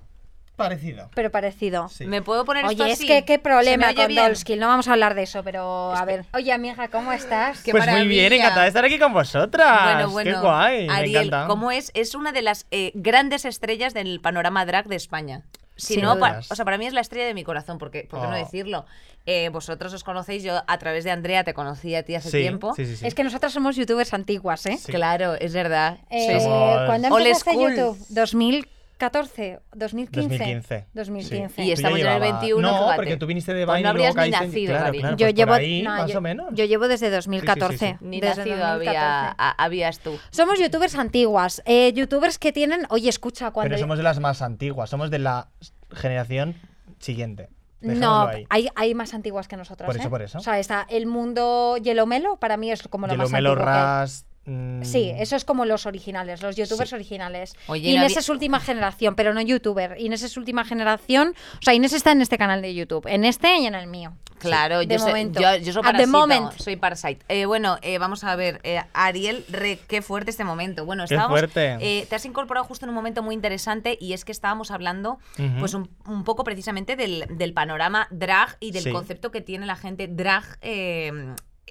Parecido. 0.57 1.11
Pero 1.15 1.31
parecido. 1.31 1.89
¿Me 2.01 2.23
puedo 2.23 2.45
poner 2.45 2.65
Oye, 2.65 2.75
esto 2.75 2.85
así? 2.85 2.93
es 2.93 3.09
que 3.09 3.25
qué 3.25 3.39
problema 3.41 3.93
con 3.93 4.07
bien? 4.07 4.25
Dolsky. 4.25 4.57
No 4.57 4.69
vamos 4.69 4.87
a 4.87 4.93
hablar 4.93 5.15
de 5.15 5.25
eso, 5.25 5.43
pero 5.43 5.93
a 5.93 6.05
ver. 6.05 6.27
Oye, 6.33 6.53
amiga, 6.53 6.87
¿cómo 6.89 7.13
estás? 7.13 7.63
Pues 7.69 7.89
muy 7.89 8.07
bien, 8.07 8.33
encantada 8.33 8.63
de 8.63 8.69
estar 8.69 8.85
aquí 8.85 8.99
con 8.99 9.13
vosotras. 9.13 9.95
Bueno, 9.95 10.11
bueno. 10.11 10.31
Qué 10.31 10.41
guay. 10.41 10.87
Ariel, 10.89 11.31
me 11.31 11.47
¿cómo 11.49 11.73
es? 11.73 11.91
Es 11.95 12.15
una 12.15 12.31
de 12.31 12.43
las 12.43 12.67
eh, 12.71 12.93
grandes 12.95 13.45
estrellas 13.45 13.95
del 13.95 14.21
panorama 14.21 14.65
drag 14.65 14.87
de 14.87 14.95
España. 14.97 15.43
Si 15.77 15.97
no, 15.97 16.13
o 16.13 16.55
sea, 16.55 16.65
para 16.65 16.79
mí 16.79 16.87
es 16.87 16.93
la 16.93 17.01
estrella 17.01 17.27
de 17.27 17.35
mi 17.35 17.43
corazón, 17.43 17.79
porque, 17.79 18.07
¿por 18.09 18.21
qué 18.21 18.29
no 18.29 18.35
oh. 18.35 18.39
decirlo? 18.39 18.87
Eh, 19.27 19.49
vosotros 19.49 19.93
os 19.93 20.05
conocéis, 20.05 20.45
yo 20.45 20.63
a 20.65 20.79
través 20.79 21.03
de 21.03 21.11
Andrea 21.11 21.43
te 21.43 21.53
conocí 21.53 21.97
a 21.97 22.05
ti 22.05 22.15
hace 22.15 22.31
tiempo. 22.31 22.75
Sí, 22.77 22.87
sí, 22.87 22.97
sí. 22.97 23.05
es 23.05 23.15
que 23.15 23.25
nosotras 23.25 23.53
somos 23.53 23.75
youtubers 23.75 24.15
antiguas, 24.15 24.67
¿eh? 24.67 24.79
Claro, 24.87 25.35
es 25.35 25.53
verdad. 25.53 25.99
Eh, 26.11 26.41
somos... 26.41 26.87
¿Cuándo 26.87 27.09
empezaste 27.09 27.55
YouTube? 27.55 27.99
2000 28.09 28.69
14, 28.97 29.61
2015. 29.75 30.29
2015. 30.29 30.87
2015. 30.95 31.55
Sí. 31.55 31.63
Y 31.69 31.73
estamos 31.73 31.99
en 31.99 32.07
el 32.07 32.21
21. 32.21 32.61
No, 32.61 32.79
jugate. 32.79 32.97
porque 32.97 33.17
tú 33.17 33.27
viniste 33.27 33.53
de 33.53 33.61
Vine 33.61 33.73
pues 33.73 33.83
no 33.83 33.89
habrías 33.91 34.17
ni 34.17 34.31
nacido, 34.31 34.73
claro, 34.75 34.93
claro, 34.93 35.17
yo 35.17 35.27
pues 35.27 35.35
llevo, 35.35 35.53
ahí, 35.53 35.83
no, 35.83 35.91
más 35.91 36.11
yo, 36.11 36.19
o 36.19 36.21
menos. 36.21 36.47
yo 36.53 36.65
llevo 36.65 36.89
desde 36.89 37.11
2014. 37.11 37.77
Sí, 37.77 37.87
sí, 37.87 37.97
ni 38.01 38.21
desde 38.21 38.37
nacido 38.37 38.57
2014. 38.57 38.89
Había, 38.89 39.35
a, 39.37 39.65
habías 39.65 39.99
tú. 39.99 40.19
Somos 40.31 40.59
youtubers 40.59 40.95
antiguas. 40.95 41.63
Eh, 41.67 41.93
youtubers 41.93 42.39
que 42.39 42.53
tienen. 42.53 42.87
Oye, 42.91 43.09
escucha, 43.09 43.51
cuando. 43.51 43.71
Pero 43.71 43.81
somos 43.81 43.99
de 43.99 44.05
las 44.05 44.21
más 44.21 44.43
antiguas. 44.43 44.91
Somos 44.91 45.11
de 45.11 45.19
la 45.19 45.49
generación 45.91 46.55
siguiente. 46.99 47.49
Dejámoslo 47.81 48.33
no, 48.33 48.47
hay, 48.49 48.69
hay, 48.75 48.95
más 48.95 49.13
antiguas 49.13 49.47
que 49.47 49.57
nosotras. 49.57 49.87
Por 49.87 49.97
eso, 49.97 50.07
¿eh? 50.07 50.11
por 50.11 50.23
eso. 50.23 50.39
O 50.39 50.41
sea, 50.41 50.59
está 50.59 50.87
el 50.89 51.07
mundo 51.07 51.77
Yelomelo, 51.77 52.37
para 52.37 52.57
mí 52.57 52.71
es 52.71 52.83
como 52.89 53.07
lo 53.07 53.13
Yellow 53.13 53.25
más 53.25 53.33
Melo. 53.33 53.55
Ras, 53.55 54.25
que 54.25 54.34
Sí, 54.83 55.11
eso 55.19 55.37
es 55.37 55.45
como 55.45 55.65
los 55.65 55.87
originales, 55.87 56.43
los 56.43 56.55
youtubers 56.57 56.93
originales. 56.93 57.55
Oye, 57.67 57.91
Inés 57.91 58.05
había- 58.13 58.19
es 58.21 58.29
última 58.29 58.61
generación, 58.61 59.15
pero 59.15 59.33
no 59.33 59.41
youtuber. 59.41 59.97
Inés 59.99 60.23
es 60.23 60.37
última 60.37 60.65
generación. 60.65 61.35
O 61.59 61.63
sea, 61.63 61.73
Inés 61.75 61.93
está 61.95 62.13
en 62.13 62.21
este 62.21 62.37
canal 62.37 62.61
de 62.61 62.75
YouTube, 62.75 63.07
en 63.07 63.25
este 63.25 63.57
y 63.59 63.67
en 63.67 63.75
el 63.75 63.87
mío. 63.87 64.13
Claro, 64.39 64.81
de 64.81 64.87
yo, 64.87 64.99
soy, 64.99 65.09
momento. 65.09 65.41
yo, 65.41 65.57
yo 65.57 65.73
soy 65.73 65.81
At 65.81 65.93
the 65.93 66.07
parasita, 66.07 66.07
moment. 66.19 66.53
soy 66.59 66.77
parasite. 66.77 67.25
Eh, 67.29 67.47
bueno, 67.47 67.79
eh, 67.81 67.97
vamos 67.97 68.25
a 68.25 68.37
ver, 68.37 68.61
eh, 68.65 68.83
Ariel, 68.93 69.43
re, 69.49 69.79
qué 69.89 70.03
fuerte 70.03 70.31
este 70.31 70.45
momento. 70.45 70.85
Bueno, 70.85 71.05
Qué 71.09 71.15
estábamos, 71.15 71.39
fuerte. 71.41 71.79
eh, 71.81 72.05
te 72.07 72.15
has 72.17 72.27
incorporado 72.27 72.67
justo 72.67 72.85
en 72.85 72.91
un 72.91 72.95
momento 72.95 73.23
muy 73.23 73.35
interesante 73.35 73.97
y 73.99 74.13
es 74.13 74.27
que 74.27 74.33
estábamos 74.33 74.71
hablando, 74.71 75.19
pues 75.61 75.73
un, 75.73 75.89
un 76.07 76.25
poco 76.25 76.45
precisamente 76.45 76.97
del, 76.97 77.25
del 77.31 77.55
panorama 77.55 78.07
drag 78.11 78.59
y 78.61 78.73
del 78.73 78.83
Sí. 78.83 78.93
concepto 78.93 79.31
que 79.31 79.41
tiene 79.41 79.65
la 79.65 79.77
gente 79.77 80.07
drag. 80.09 80.45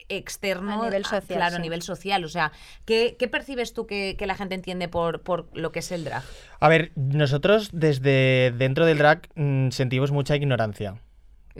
Externo 0.09 0.81
A 0.81 0.85
nivel 0.85 1.03
a- 1.03 1.07
social, 1.07 1.39
claro 1.39 1.55
a 1.55 1.59
nivel 1.59 1.81
social 1.81 2.23
o 2.23 2.29
sea 2.29 2.51
¿qué, 2.85 3.15
qué 3.17 3.27
percibes 3.27 3.73
tú 3.73 3.85
que, 3.85 4.15
que 4.17 4.27
la 4.27 4.35
gente 4.35 4.55
entiende 4.55 4.87
por, 4.87 5.21
por 5.21 5.47
lo 5.55 5.71
que 5.71 5.79
es 5.79 5.91
el 5.91 6.03
drag 6.03 6.23
A 6.59 6.67
ver, 6.67 6.91
nosotros 6.95 7.69
desde 7.73 8.51
dentro 8.57 8.85
del 8.85 8.97
drag 8.97 9.29
mm, 9.35 9.69
sentimos 9.69 10.11
mucha 10.11 10.35
ignorancia. 10.35 10.95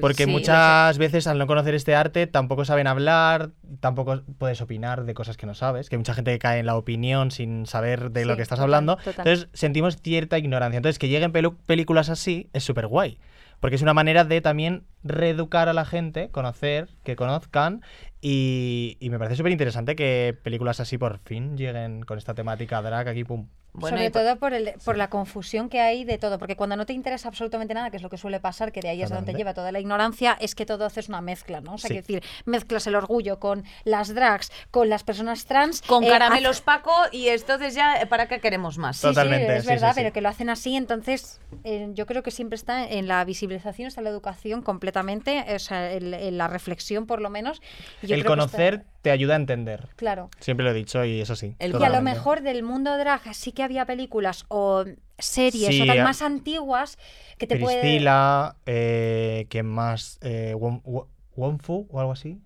Porque 0.01 0.25
Sí, 0.25 0.31
muchas 0.31 0.97
veces 0.97 1.27
al 1.27 1.37
no 1.37 1.45
conocer 1.45 1.75
este 1.75 1.93
arte 1.93 2.25
tampoco 2.25 2.65
saben 2.65 2.87
hablar, 2.87 3.51
tampoco 3.79 4.23
puedes 4.39 4.59
opinar 4.59 5.03
de 5.05 5.13
cosas 5.13 5.37
que 5.37 5.45
no 5.45 5.53
sabes, 5.53 5.87
que 5.87 5.95
hay 5.95 5.99
mucha 5.99 6.15
gente 6.15 6.31
que 6.31 6.39
cae 6.39 6.59
en 6.59 6.65
la 6.65 6.75
opinión 6.75 7.29
sin 7.29 7.67
saber 7.67 8.09
de 8.09 8.25
lo 8.25 8.35
que 8.35 8.41
estás 8.41 8.57
total, 8.57 8.73
hablando. 8.73 8.95
total. 8.97 9.27
Entonces 9.27 9.49
sentimos 9.53 9.97
cierta 10.01 10.39
ignorancia. 10.39 10.77
Entonces 10.77 10.97
que 10.97 11.09
lleguen 11.09 11.31
películas 11.31 12.09
así 12.09 12.49
es 12.53 12.63
súper 12.63 12.87
guay. 12.87 13.19
Porque 13.59 13.75
es 13.75 13.83
una 13.83 13.93
manera 13.93 14.23
de 14.25 14.41
también 14.41 14.83
reeducar 15.03 15.69
a 15.69 15.73
la 15.73 15.85
gente, 15.85 16.29
conocer, 16.29 16.89
que 17.03 17.15
conozcan. 17.15 17.81
Y, 18.25 18.95
y 19.01 19.09
me 19.09 19.19
parece 19.19 19.35
súper 19.35 19.51
interesante 19.51 19.97
que 19.97 20.37
películas 20.43 20.79
así 20.79 20.97
por 20.97 21.19
fin 21.19 21.57
lleguen 21.57 22.03
con 22.03 22.17
esta 22.17 22.33
temática 22.33 22.81
drag 22.81 23.09
aquí, 23.09 23.25
pum. 23.25 23.49
Bueno, 23.75 23.97
Sobre 23.97 24.11
todo 24.11 24.35
por, 24.37 24.53
el, 24.53 24.73
por 24.85 24.97
la 24.97 25.09
confusión 25.09 25.67
que 25.67 25.79
hay 25.79 26.03
de 26.05 26.19
todo, 26.19 26.37
porque 26.37 26.55
cuando 26.55 26.75
no 26.75 26.85
te 26.85 26.93
interesa 26.93 27.27
absolutamente 27.27 27.73
nada, 27.73 27.89
que 27.89 27.97
es 27.97 28.03
lo 28.03 28.09
que 28.11 28.17
suele 28.17 28.39
pasar, 28.39 28.71
que 28.71 28.81
de 28.81 28.89
ahí 28.89 29.01
es 29.01 29.09
donde 29.09 29.31
te 29.31 29.37
lleva 29.37 29.55
toda 29.55 29.71
la 29.71 29.79
ignorancia, 29.79 30.37
es 30.39 30.53
que 30.53 30.67
todo 30.67 30.85
haces 30.85 31.09
una 31.09 31.21
mezcla, 31.21 31.59
¿no? 31.59 31.73
O 31.73 31.77
sea, 31.79 31.87
Sí. 31.87 31.95
quiero 32.01 32.05
decir, 32.21 32.23
mezclas 32.45 32.85
el 32.85 32.93
orgullo 32.93 33.39
con 33.39 33.63
las 33.83 34.13
drags, 34.13 34.51
con 34.69 34.89
las 34.89 35.03
personas 35.03 35.45
trans. 35.45 35.81
con 35.81 36.03
eh, 36.03 36.07
caramelos 36.09 36.57
hace- 36.57 36.63
Paco 36.65 36.93
y 37.11 37.29
entonces 37.29 37.73
ya 37.73 37.95
eh, 37.99 38.05
para 38.05 38.27
qué 38.27 38.39
queremos 38.39 38.77
más 38.77 38.97
Sí, 38.97 39.07
Totalmente, 39.07 39.47
sí, 39.53 39.57
es 39.57 39.63
sí, 39.63 39.69
verdad, 39.69 39.89
sí, 39.89 39.93
sí. 39.95 39.99
pero 40.01 40.13
que 40.13 40.21
lo 40.21 40.29
hacen 40.29 40.49
así, 40.51 40.75
entonces 40.75 41.41
eh, 41.63 41.89
yo 41.93 42.05
creo 42.05 42.21
que 42.21 42.29
siempre 42.31 42.55
está 42.57 42.87
en 42.87 43.07
la 43.07 43.25
visibilización, 43.25 43.87
está 43.87 44.01
la 44.01 44.09
educación 44.11 44.61
completamente, 44.61 45.43
o 45.55 45.57
sea, 45.59 45.91
en 45.93 46.37
la 46.37 46.47
reflexión 46.47 47.07
por 47.07 47.21
lo 47.21 47.31
menos. 47.31 47.59
y 48.03 48.07
yo 48.07 48.15
El 48.15 48.21
creo 48.23 48.35
que 48.35 48.41
está- 48.41 48.57
conocer 48.57 48.85
te 49.03 49.11
ayuda 49.11 49.33
a 49.33 49.35
entender. 49.35 49.89
claro. 49.95 50.29
Siempre 50.39 50.63
lo 50.63 50.71
he 50.71 50.73
dicho 50.73 51.03
y 51.05 51.21
eso 51.21 51.35
sí. 51.35 51.55
El- 51.59 51.75
Y 51.79 51.83
a 51.83 51.89
lo 51.89 52.01
mejor 52.01 52.41
del 52.41 52.63
mundo 52.63 52.97
drag 52.97 53.21
sí 53.35 53.51
que 53.51 53.61
había 53.61 53.85
películas 53.85 54.45
o 54.47 54.85
series 55.19 55.67
Sí, 55.67 55.81
o 55.81 55.85
tal 55.85 56.03
más 56.03 56.21
antiguas 56.23 56.97
que 57.37 57.45
te 57.45 57.57
puede... 57.57 57.81
Priscila, 57.81 58.55
eh, 58.65 59.45
¿quién 59.49 59.67
más? 59.67 60.17
Eh, 60.21 60.55
Won- 60.57 60.81
Won- 60.85 61.07
Wonfu 61.35 61.87
o 61.91 61.99
algo 61.99 62.13
así. 62.13 62.39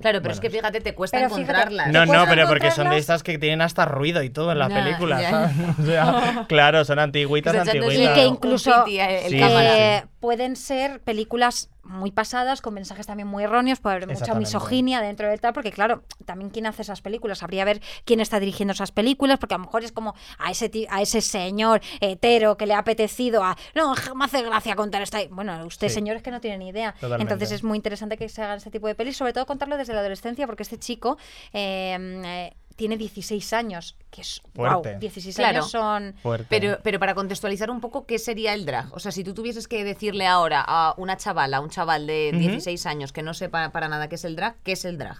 claro 0.00 0.20
pero 0.22 0.34
es 0.34 0.40
que 0.40 0.50
fíjate 0.50 0.80
te 0.80 0.94
cuesta 0.94 1.18
Pero 1.18 1.28
encontrarlas 1.28 1.86
¿Te 1.86 1.92
No, 1.92 2.04
no, 2.06 2.24
pero 2.26 2.48
porque 2.48 2.70
son 2.72 2.90
de 2.90 2.98
estas 2.98 3.22
que 3.22 3.38
tienen 3.38 3.60
hasta 3.62 3.84
ruido 3.84 4.22
y 4.24 4.30
todo 4.30 4.50
en 4.52 4.58
las 4.58 4.72
películas. 4.72 5.20
ya. 5.22 5.30
¿sabes? 5.30 5.56
O 5.78 5.84
sea, 5.86 6.44
claro, 6.48 6.84
son 6.84 6.98
antiguitas, 6.98 7.52
Que 7.52 7.58
está 7.60 7.70
echando 7.72 7.92
Y 7.92 8.08
que 8.14 8.24
incluso 8.24 8.86
eh, 8.88 9.26
el 9.26 9.30
Sí, 9.32 9.38
cámara. 9.38 9.98
eh, 9.98 10.04
pueden 10.18 10.56
ser 10.56 11.00
películas 11.00 11.70
muy 11.84 12.10
pasadas, 12.12 12.60
con 12.62 12.74
mensajes 12.74 13.06
también 13.06 13.26
muy 13.28 13.44
erróneos, 13.44 13.80
puede 13.80 13.96
haber 13.96 14.08
mucha 14.08 14.34
misoginia 14.34 15.00
dentro 15.00 15.28
del 15.28 15.40
tal, 15.40 15.52
porque 15.52 15.72
claro, 15.72 16.04
también 16.24 16.50
quién 16.50 16.66
hace 16.66 16.82
esas 16.82 17.00
películas, 17.02 17.42
habría 17.42 17.64
ver 17.64 17.80
quién 18.04 18.20
está 18.20 18.38
dirigiendo 18.40 18.72
esas 18.72 18.92
películas, 18.92 19.38
porque 19.38 19.54
a 19.54 19.58
lo 19.58 19.64
mejor 19.64 19.82
es 19.84 19.92
como 19.92 20.14
a 20.38 20.50
ese 20.50 20.68
ti- 20.68 20.86
a 20.90 21.02
ese 21.02 21.20
señor 21.20 21.80
hetero 22.00 22.56
que 22.56 22.66
le 22.66 22.74
ha 22.74 22.78
apetecido 22.78 23.42
a 23.42 23.56
no, 23.74 23.94
me 24.14 24.24
hace 24.24 24.42
gracia 24.42 24.76
contar 24.76 25.02
esta. 25.02 25.18
Bueno, 25.30 25.66
usted 25.66 25.88
Sí. 25.88 25.94
señor 25.94 26.16
es 26.16 26.22
que 26.22 26.30
no 26.30 26.40
tiene 26.40 26.58
ni 26.58 26.68
idea. 26.68 26.92
Totalmente. 26.94 27.22
Entonces 27.22 27.52
es 27.52 27.64
muy 27.64 27.76
interesante 27.76 28.16
que 28.16 28.28
se 28.28 28.42
hagan 28.42 28.58
este 28.58 28.70
tipo 28.70 28.86
de 28.86 28.94
pelis, 28.94 29.16
sobre 29.16 29.32
todo 29.32 29.44
contarlo 29.46 29.76
desde 29.76 29.92
la 29.92 30.00
adolescencia, 30.00 30.46
porque 30.46 30.62
este 30.62 30.78
chico 30.78 31.18
eh, 31.52 31.96
eh, 32.24 32.54
tiene 32.76 32.96
16 32.96 33.52
años, 33.52 33.96
que 34.10 34.20
es 34.22 34.40
wow, 34.54 34.66
Fuerte. 34.82 34.98
16 34.98 35.36
Claro. 35.36 35.58
años 35.58 35.70
son 35.70 36.14
Fuerte. 36.22 36.46
Pero, 36.48 36.78
pero 36.82 36.98
para 36.98 37.14
contextualizar 37.14 37.70
un 37.70 37.80
poco, 37.80 38.06
¿qué 38.06 38.18
sería 38.18 38.54
el 38.54 38.64
drag? 38.66 38.92
O 38.94 38.98
sea, 38.98 39.12
si 39.12 39.24
tú 39.24 39.34
tuvieses 39.34 39.68
que 39.68 39.84
decirle 39.84 40.26
ahora 40.26 40.64
a 40.66 40.94
una 40.96 41.16
chavala, 41.16 41.58
a 41.58 41.60
un 41.60 41.70
chaval 41.70 42.06
de 42.06 42.30
Ujú. 42.32 42.40
16 42.40 42.86
años 42.86 43.12
que 43.12 43.22
no 43.22 43.34
sepa 43.34 43.70
para 43.70 43.88
nada 43.88 44.08
qué 44.08 44.14
es 44.16 44.24
el 44.24 44.36
drag, 44.36 44.56
¿qué 44.62 44.72
es 44.72 44.84
el 44.84 44.98
drag? 44.98 45.16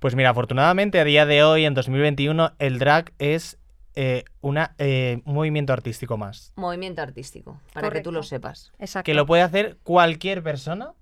Pues 0.00 0.14
mira, 0.14 0.30
afortunadamente 0.30 1.00
a 1.00 1.04
día 1.04 1.26
de 1.26 1.42
hoy, 1.42 1.64
en 1.64 1.74
2021, 1.74 2.52
el 2.58 2.78
drag 2.78 3.12
es 3.18 3.58
eh, 3.96 4.24
una, 4.40 4.74
eh, 4.78 5.20
un 5.24 5.34
movimiento 5.34 5.72
artístico 5.72 6.16
más. 6.16 6.52
Movimiento 6.56 7.02
artístico, 7.02 7.60
para 7.72 7.90
que 7.90 8.00
tú 8.00 8.10
lo 8.12 8.22
sepas. 8.22 8.72
exacto. 8.78 9.04
Que 9.06 9.14
lo 9.14 9.26
puede 9.26 9.42
hacer 9.42 9.78
cualquier 9.82 10.42
persona 10.42 10.92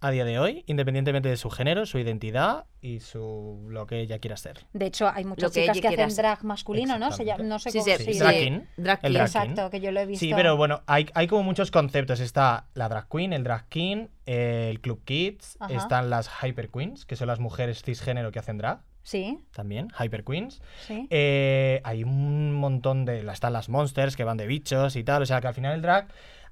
a 0.00 0.10
día 0.10 0.24
de 0.26 0.38
hoy, 0.38 0.62
independientemente 0.66 1.28
de 1.28 1.36
su 1.36 1.48
género, 1.50 1.86
su 1.86 1.98
identidad 1.98 2.66
y 2.82 3.00
su 3.00 3.66
lo 3.70 3.86
que 3.86 4.00
ella 4.00 4.18
quiera 4.18 4.36
ser. 4.36 4.66
De 4.72 4.86
hecho, 4.86 5.08
hay 5.08 5.24
muchas 5.24 5.50
que 5.52 5.62
chicas 5.62 5.80
que 5.80 5.88
hacen 5.88 6.10
ser. 6.10 6.22
drag 6.24 6.44
masculino, 6.44 6.98
¿no? 6.98 7.10
Se 7.12 7.24
llama- 7.24 7.42
no 7.44 7.58
sé 7.58 7.70
Sí, 7.70 7.78
cómo 7.78 7.96
sí, 7.96 8.04
se 8.04 8.12
sí. 8.12 8.18
Drag 8.18 8.34
llama. 8.34 8.44
king. 8.44 8.60
Drag 8.76 8.98
El 9.02 9.12
king. 9.12 9.14
drag 9.18 9.26
king. 9.32 9.40
Exacto, 9.42 9.70
que 9.70 9.80
yo 9.80 9.90
lo 9.92 10.00
he 10.00 10.06
visto. 10.06 10.20
Sí, 10.24 10.32
pero 10.34 10.56
bueno, 10.56 10.82
hay, 10.86 11.06
hay 11.14 11.26
como 11.26 11.42
muchos 11.42 11.70
conceptos. 11.70 12.20
Está 12.20 12.66
la 12.74 12.88
drag 12.88 13.08
queen, 13.08 13.32
el 13.32 13.42
drag 13.42 13.68
king, 13.68 14.06
el 14.26 14.80
club 14.80 15.02
kids, 15.04 15.56
Ajá. 15.60 15.74
están 15.74 16.10
las 16.10 16.28
hyper 16.42 16.68
queens, 16.70 17.06
que 17.06 17.16
son 17.16 17.28
las 17.28 17.40
mujeres 17.40 17.82
cisgénero 17.82 18.30
que 18.32 18.38
hacen 18.38 18.58
drag, 18.58 18.80
Sí, 19.02 19.38
también, 19.52 19.88
hyper 19.98 20.24
queens. 20.24 20.60
sí. 20.86 21.06
Eh, 21.10 21.80
hay 21.84 22.02
un 22.04 22.52
montón 22.52 23.04
de. 23.04 23.20
Están 23.30 23.52
las 23.54 23.68
monsters 23.68 24.14
que 24.16 24.24
van 24.24 24.36
de 24.36 24.46
bichos 24.46 24.94
y 24.96 25.04
tal. 25.04 25.22
O 25.22 25.26
sea 25.26 25.40
que 25.40 25.46
al 25.46 25.54
final 25.54 25.74
el 25.74 25.82
drag 25.82 26.08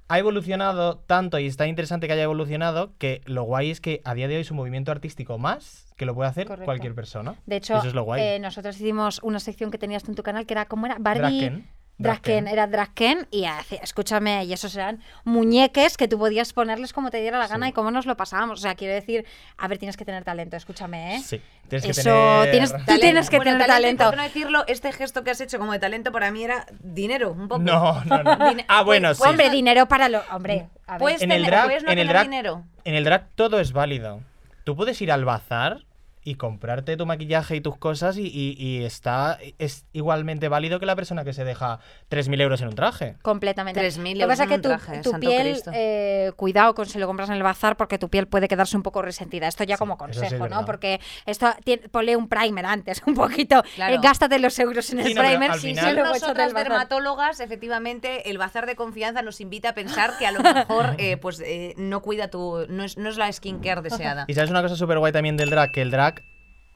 ha 0.09 0.19
evolucionado 0.19 0.99
tanto 0.99 1.39
y 1.39 1.47
está 1.47 1.67
interesante 1.67 2.07
que 2.07 2.13
haya 2.13 2.25
evolucionado 2.25 2.93
que 2.99 3.23
lo 3.25 3.45
guay 3.45 3.71
es 3.71 3.81
que 3.81 4.01
a 4.05 4.15
día 4.15 4.29
de 4.29 4.37
hoy 4.37 4.43
es 4.43 4.51
un 4.51 4.57
movimiento 4.59 4.93
artístico 4.93 5.39
más 5.39 5.93
que 5.97 6.05
lo 6.07 6.15
puede 6.15 6.29
hacer 6.29 6.47
Correcto. 6.47 6.67
cualquier 6.67 6.95
persona. 6.95 7.37
De 7.47 7.57
hecho, 7.57 7.79
Eso 7.79 7.89
es 7.89 7.95
lo 7.95 8.03
guay. 8.03 8.21
eh, 8.23 8.39
nosotros 8.39 8.77
hicimos 8.77 9.21
una 9.23 9.41
sección 9.41 9.71
que 9.71 9.79
tenías 9.79 10.03
tú 10.03 10.11
en 10.11 10.17
tu 10.17 10.23
canal 10.23 10.45
que 10.47 10.55
era, 10.55 10.67
¿cómo 10.67 10.87
era? 10.87 10.97
Barbie... 10.99 11.41
Draken. 11.41 11.69
Draken, 11.97 12.49
era 12.49 12.67
Draken 12.67 13.29
y 13.31 13.45
escúchame, 13.83 14.45
y 14.45 14.53
esos 14.53 14.75
eran 14.75 15.01
muñeques 15.25 15.97
que 15.97 16.09
tú 16.09 16.19
podías 16.19 16.53
ponerles 16.53 16.93
como 16.93 17.11
te 17.11 17.21
diera 17.21 17.39
la 17.39 17.47
gana 17.47 17.67
Sí. 17.67 17.71
y 17.71 17.73
cómo 17.73 17.91
nos 17.91 18.05
lo 18.07 18.17
pasábamos. 18.17 18.59
O 18.59 18.63
sea, 18.63 18.75
quiero 18.75 18.95
decir, 18.95 19.25
a 19.59 19.69
ver, 19.69 19.79
tienes 19.79 19.97
que 19.97 20.05
tener 20.05 20.25
talento, 20.25 20.57
escúchame, 20.57 21.17
¿eh? 21.17 21.21
Sí, 21.21 21.41
tienes 21.69 21.85
que 21.85 21.91
Eso, 21.93 22.03
tener... 22.11 22.51
tienes- 22.51 22.73
Tú 22.87 22.99
tienes 22.99 23.31
que 23.31 23.37
Bueno, 23.37 23.53
tener 23.53 23.67
talento. 23.69 24.05
por 24.07 24.17
no 24.17 24.23
decirlo, 24.25 24.65
este 24.67 24.93
gesto 24.93 25.23
que 25.23 25.31
has 25.31 25.41
hecho 25.41 25.59
como 25.59 25.73
de 25.73 25.79
talento 25.79 26.11
para 26.11 26.31
mí 26.31 26.43
era 26.43 26.67
dinero, 26.81 27.31
un 27.33 27.47
poco. 27.49 27.61
No, 27.63 28.03
no, 28.05 28.23
no. 28.23 28.39
Ah, 28.69 28.83
bueno, 28.83 29.09
pues- 29.11 29.19
sí. 29.19 29.29
Hombre, 29.29 29.51
dinero 29.51 29.87
para 29.87 30.09
lo... 30.09 30.23
Hombre, 30.33 30.69
a 30.87 30.93
ver. 30.95 30.99
Puedes, 31.01 31.23
En 31.23 31.31
el 31.33 31.45
tener- 31.45 31.53
drag- 31.61 31.65
puedes 31.67 31.83
no 31.85 31.91
en 31.93 31.99
el 31.99 32.07
tener 32.09 32.17
drag- 32.23 32.29
dinero. 32.31 32.65
En 32.85 32.95
el 32.97 33.05
drag 33.05 33.29
todo 33.37 33.61
es 33.61 33.73
válido. 33.73 34.21
Tú 34.65 34.75
puedes 34.77 35.01
ir 35.01 35.13
al 35.13 35.25
bazar 35.25 35.85
y 36.25 36.37
comprarte 36.37 36.97
tu 36.97 37.05
maquillaje 37.07 37.57
y 37.57 37.61
tus 37.61 37.77
cosas 37.77 38.17
y, 38.17 38.23
y- 38.27 38.57
y 38.59 38.85
está 38.85 39.39
es 39.59 39.85
igualmente 39.93 40.49
válido 40.49 40.81
que 40.81 40.87
la 40.87 40.97
persona 40.97 41.23
que 41.25 41.33
se 41.35 41.45
deja 41.45 41.79
3.000 42.11 42.41
euros 42.41 42.61
en 42.63 42.69
un 42.69 42.75
traje. 42.75 43.17
Completamente. 43.23 43.79
3.000 43.81 44.15
Lo 44.15 44.21
que 44.21 44.27
pasa 44.27 44.45
es 44.45 44.51
euros 44.51 44.57
que 44.57 44.63
tu, 44.63 44.69
un 44.71 44.79
traje, 44.79 45.03
tu 45.03 45.11
santo 45.11 45.29
piel, 45.29 45.43
Cristo. 45.53 45.71
eh, 45.75 46.33
cuidado 46.37 46.75
con 46.75 46.87
si 46.87 46.99
lo 46.99 47.07
compras 47.07 47.29
en 47.29 47.35
el 47.37 47.43
bazar 47.43 47.77
porque 47.77 47.99
tu 47.99 48.09
piel 48.09 48.27
puede 48.27 48.49
quedarse 48.49 48.77
un 48.77 48.83
poco 48.83 49.03
resentida. 49.03 49.47
Esto 49.49 49.65
ya 49.65 49.77
como 49.77 49.95
sí 49.95 49.99
consejo, 49.99 50.49
¿no? 50.49 50.65
Porque 50.65 51.01
esto 51.27 51.49
tiene- 51.63 51.89
ponle 51.91 52.17
un 52.17 52.29
primer 52.29 52.65
antes, 52.67 53.03
un 53.07 53.15
poquito. 53.15 53.63
Claro. 53.75 53.95
Eh, 53.95 53.99
gástate 54.03 54.39
los 54.39 54.59
euros 54.59 54.91
en 54.93 55.01
el 55.01 55.07
Sí, 55.09 55.15
no, 55.15 55.21
pero 55.23 55.31
primer 55.39 55.57
y 55.57 55.61
final- 55.61 55.99
échate 55.99 56.09
nosotras 56.09 56.55
dermatólogas, 56.55 57.41
efectivamente, 57.41 58.31
el 58.31 58.39
bazar 58.39 58.67
de 58.67 58.77
confianza 58.77 59.23
nos 59.23 59.41
invita 59.41 59.71
a 59.71 59.75
pensar 59.75 60.17
que 60.19 60.27
a 60.27 60.33
lo 60.33 60.41
mejor 60.43 60.95
eh, 60.99 61.17
pues 61.19 61.41
eh, 61.41 61.75
no 61.77 62.01
cuida 62.03 62.29
tu. 62.29 62.67
No 62.69 62.85
es, 62.85 62.97
no 62.97 63.09
es 63.09 63.17
la 63.17 63.31
skincare 63.33 63.83
deseada. 63.83 64.25
Y 64.29 64.35
sabes 64.35 64.51
una 64.51 64.63
cosa 64.63 64.77
súper 64.77 64.99
guay 64.99 65.13
también 65.13 65.37
del 65.37 65.51
drag, 65.51 65.71
que 65.71 65.83
el 65.83 65.91
drag 65.91 66.14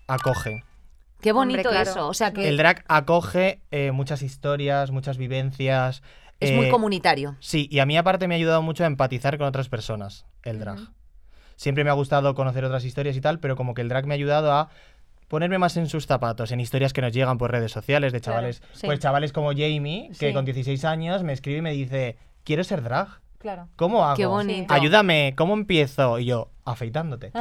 acoge. 0.09 0.65
Qué 1.21 1.33
bonito 1.33 1.59
Hombre, 1.59 1.71
claro. 1.73 1.91
eso. 1.91 2.09
O 2.09 2.15
sea 2.15 2.33
que 2.33 2.49
El 2.49 2.57
drag 2.57 2.85
acoge 2.89 3.61
eh, 3.71 3.91
muchas 3.93 4.23
historias, 4.23 4.91
muchas 4.91 5.17
vivencias. 5.19 6.03
es 6.41 6.51
eh, 6.51 6.57
muy 6.57 6.69
comunitario. 6.71 7.37
Sí, 7.41 7.69
y 7.71 7.79
a 7.81 7.87
mí 7.87 7.97
aparte 7.97 8.29
me 8.29 8.35
ha 8.35 8.39
ayudado 8.39 8.63
mucho 8.63 8.85
a 8.85 8.87
empatizar 8.87 9.39
con 9.39 9.47
otras 9.47 9.69
personas, 9.69 10.27
el 10.45 10.59
drag. 10.61 10.79
Siempre 11.57 11.83
me 11.83 11.91
ha 11.91 11.95
gustado 11.95 12.35
conocer 12.37 12.65
otras 12.65 12.85
historias 12.85 13.17
y 13.17 13.21
tal, 13.21 13.41
pero 13.41 13.57
como 13.57 13.75
que 13.75 13.83
el 13.83 13.89
drag 13.89 14.07
me 14.07 14.15
ha 14.15 14.17
ayudado 14.17 14.53
a 14.53 14.69
ponerme 15.27 15.59
más 15.59 15.77
en 15.77 15.89
sus 15.89 16.07
zapatos, 16.07 16.53
en 16.53 16.61
historias 16.61 16.93
que 16.93 17.01
nos 17.03 17.13
llegan 17.13 17.37
por 17.37 17.51
redes 17.51 17.73
sociales 17.73 18.13
de 18.13 18.21
Claro, 18.21 18.37
chavales, 18.39 18.63
sí. 18.73 18.87
pues 18.87 18.99
chavales 19.01 19.33
como 19.33 19.51
Jamie, 19.51 20.09
que 20.19 20.29
Sí. 20.29 20.33
con 20.33 20.45
16 20.45 20.85
años 20.85 21.25
me 21.25 21.33
escribe 21.33 21.59
y 21.59 21.63
me 21.63 21.73
dice, 21.73 22.17
quiero 22.45 22.63
ser 22.65 22.83
drag. 22.83 23.09
Claro. 23.39 23.69
¿Cómo 23.77 24.05
hago? 24.05 24.17
Qué 24.17 24.27
bonito. 24.27 24.73
Ayúdame, 24.75 25.35
¿cómo 25.37 25.55
empiezo? 25.55 26.19
Y 26.19 26.27
yo, 26.27 26.51
afeitándote. 26.65 27.31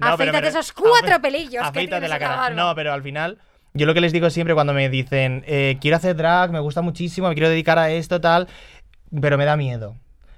No, 0.00 0.16
pero 0.16 0.30
Afeítate 0.30 0.48
esos 0.48 0.72
cuatro 0.72 1.16
afe- 1.16 1.20
pelillos 1.20 1.62
Afeítate 1.64 2.08
la 2.08 2.18
cara. 2.18 2.50
No, 2.50 2.74
pero 2.74 2.92
al 2.92 3.02
final, 3.02 3.38
yo 3.74 3.86
lo 3.86 3.94
que 3.94 4.00
les 4.00 4.12
digo 4.12 4.30
siempre 4.30 4.54
cuando 4.54 4.72
me 4.72 4.88
dicen, 4.88 5.44
eh, 5.46 5.78
quiero 5.80 5.96
hacer 5.96 6.16
drag, 6.16 6.50
me 6.50 6.60
gusta 6.60 6.82
muchísimo, 6.82 7.28
me 7.28 7.34
quiero 7.34 7.48
dedicar 7.48 7.78
a 7.78 7.90
esto, 7.90 8.20
tal, 8.20 8.48
pero 9.20 9.38
me 9.38 9.44
da 9.44 9.56
miedo. 9.56 9.96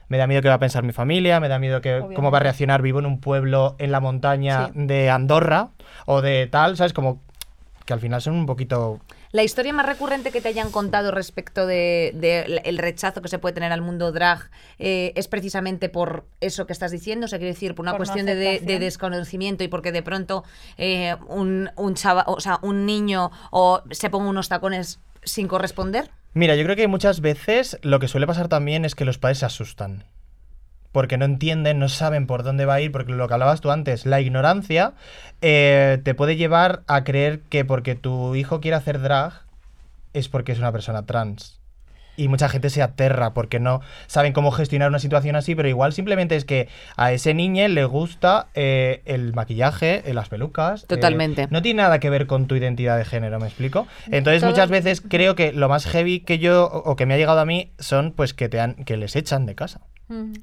Me 0.08 0.18
da 0.18 0.26
miedo 0.26 0.42
que 0.42 0.48
va 0.48 0.54
a 0.54 0.58
pensar 0.58 0.82
mi 0.82 0.92
familia, 0.92 1.40
me 1.40 1.48
da 1.48 1.58
miedo 1.58 1.80
que 1.80 2.02
cómo 2.14 2.30
va 2.30 2.38
a 2.38 2.42
reaccionar. 2.42 2.82
Vivo 2.82 2.98
en 2.98 3.06
un 3.06 3.20
pueblo 3.20 3.76
en 3.78 3.90
la 3.92 4.00
montaña 4.00 4.66
Sí. 4.66 4.72
de 4.74 5.08
Andorra 5.08 5.70
o 6.04 6.20
de 6.20 6.46
tal, 6.48 6.76
¿sabes? 6.76 6.92
Como 6.92 7.22
que 7.86 7.94
al 7.94 8.00
final 8.00 8.20
son 8.20 8.34
un 8.34 8.44
poquito 8.46 9.00
La 9.32 9.42
historia 9.42 9.72
más 9.72 9.86
recurrente 9.86 10.30
que 10.30 10.42
te 10.42 10.48
hayan 10.48 10.70
contado 10.70 11.10
respecto 11.10 11.66
de, 11.66 12.12
de 12.14 12.60
el 12.64 12.76
rechazo 12.76 13.22
que 13.22 13.28
se 13.28 13.38
puede 13.38 13.54
tener 13.54 13.72
al 13.72 13.80
mundo 13.80 14.12
drag 14.12 14.50
eh, 14.78 15.12
es 15.16 15.26
precisamente 15.26 15.88
por 15.88 16.26
eso 16.42 16.66
que 16.66 16.74
estás 16.74 16.90
diciendo, 16.90 17.24
o 17.24 17.28
sea, 17.28 17.38
quiere 17.38 17.54
decir, 17.54 17.74
por 17.74 17.84
una 17.84 17.92
Por 17.92 18.00
cuestión 18.00 18.26
de, 18.26 18.34
de- 18.34 18.40
de 18.44 18.50
aceptación. 18.56 18.80
desconocimiento 18.80 19.64
y 19.64 19.68
porque 19.68 19.90
de 19.90 20.02
pronto 20.02 20.44
eh, 20.76 21.16
un, 21.28 21.70
un 21.76 21.94
chava, 21.94 22.24
o 22.26 22.40
sea, 22.40 22.58
un 22.60 22.84
niño 22.84 23.30
o 23.50 23.82
se 23.90 24.10
ponga 24.10 24.28
unos 24.28 24.50
tacones 24.50 25.00
sin 25.24 25.48
corresponder. 25.48 26.10
Mira, 26.34 26.54
yo 26.54 26.64
creo 26.64 26.76
que 26.76 26.86
muchas 26.88 27.20
veces 27.22 27.78
lo 27.82 28.00
que 28.00 28.08
suele 28.08 28.26
pasar 28.26 28.48
también 28.48 28.84
es 28.84 28.94
que 28.94 29.06
los 29.06 29.16
padres 29.16 29.38
se 29.38 29.46
asustan. 29.46 30.04
Porque 30.92 31.16
no 31.18 31.24
entienden, 31.24 31.78
no 31.78 31.88
saben 31.88 32.26
por 32.26 32.42
dónde 32.42 32.66
va 32.66 32.74
a 32.74 32.80
ir, 32.80 32.92
porque 32.92 33.12
lo 33.12 33.26
que 33.26 33.34
hablabas 33.34 33.60
tú 33.62 33.70
antes, 33.70 34.04
la 34.06 34.20
ignorancia 34.20 34.92
eh, 35.40 35.98
te 36.04 36.14
puede 36.14 36.36
llevar 36.36 36.82
a 36.86 37.02
creer 37.04 37.40
que 37.48 37.64
porque 37.64 37.94
tu 37.94 38.34
hijo 38.34 38.60
quiere 38.60 38.76
hacer 38.76 39.00
drag 39.00 39.32
es 40.12 40.28
porque 40.28 40.52
es 40.52 40.58
una 40.58 40.70
persona 40.72 41.06
trans. 41.06 41.58
Y 42.14 42.28
mucha 42.28 42.50
gente 42.50 42.68
se 42.68 42.82
aterra 42.82 43.32
porque 43.32 43.58
no 43.58 43.80
saben 44.06 44.34
cómo 44.34 44.50
gestionar 44.50 44.90
una 44.90 44.98
situación 44.98 45.34
así, 45.34 45.54
pero 45.54 45.66
igual 45.66 45.94
simplemente 45.94 46.36
es 46.36 46.44
que 46.44 46.68
a 46.98 47.10
ese 47.10 47.32
niño 47.32 47.66
le 47.68 47.86
gusta 47.86 48.48
eh, 48.54 49.00
el 49.06 49.32
maquillaje, 49.32 50.02
eh, 50.04 50.12
las 50.12 50.28
pelucas. 50.28 50.82
eh, 50.82 50.86
Totalmente. 50.88 51.46
no 51.50 51.62
tiene 51.62 51.82
nada 51.82 52.00
que 52.00 52.10
ver 52.10 52.26
con 52.26 52.46
tu 52.46 52.54
identidad 52.54 52.98
de 52.98 53.06
género, 53.06 53.40
¿me 53.40 53.46
explico? 53.46 53.86
Entonces 54.10 54.42
Todo- 54.42 54.50
muchas 54.50 54.68
veces 54.68 55.00
creo 55.00 55.34
que 55.34 55.52
lo 55.54 55.70
más 55.70 55.86
heavy 55.86 56.20
que 56.20 56.38
yo 56.38 56.66
o 56.66 56.90
o 56.90 56.96
que 56.96 57.06
me 57.06 57.14
ha 57.14 57.16
llegado 57.16 57.40
a 57.40 57.46
mí 57.46 57.72
son 57.78 58.12
pues 58.12 58.34
que 58.34 58.50
te 58.50 58.60
han, 58.60 58.74
que 58.74 58.98
les 58.98 59.16
echan 59.16 59.46
de 59.46 59.54
casa. 59.54 59.80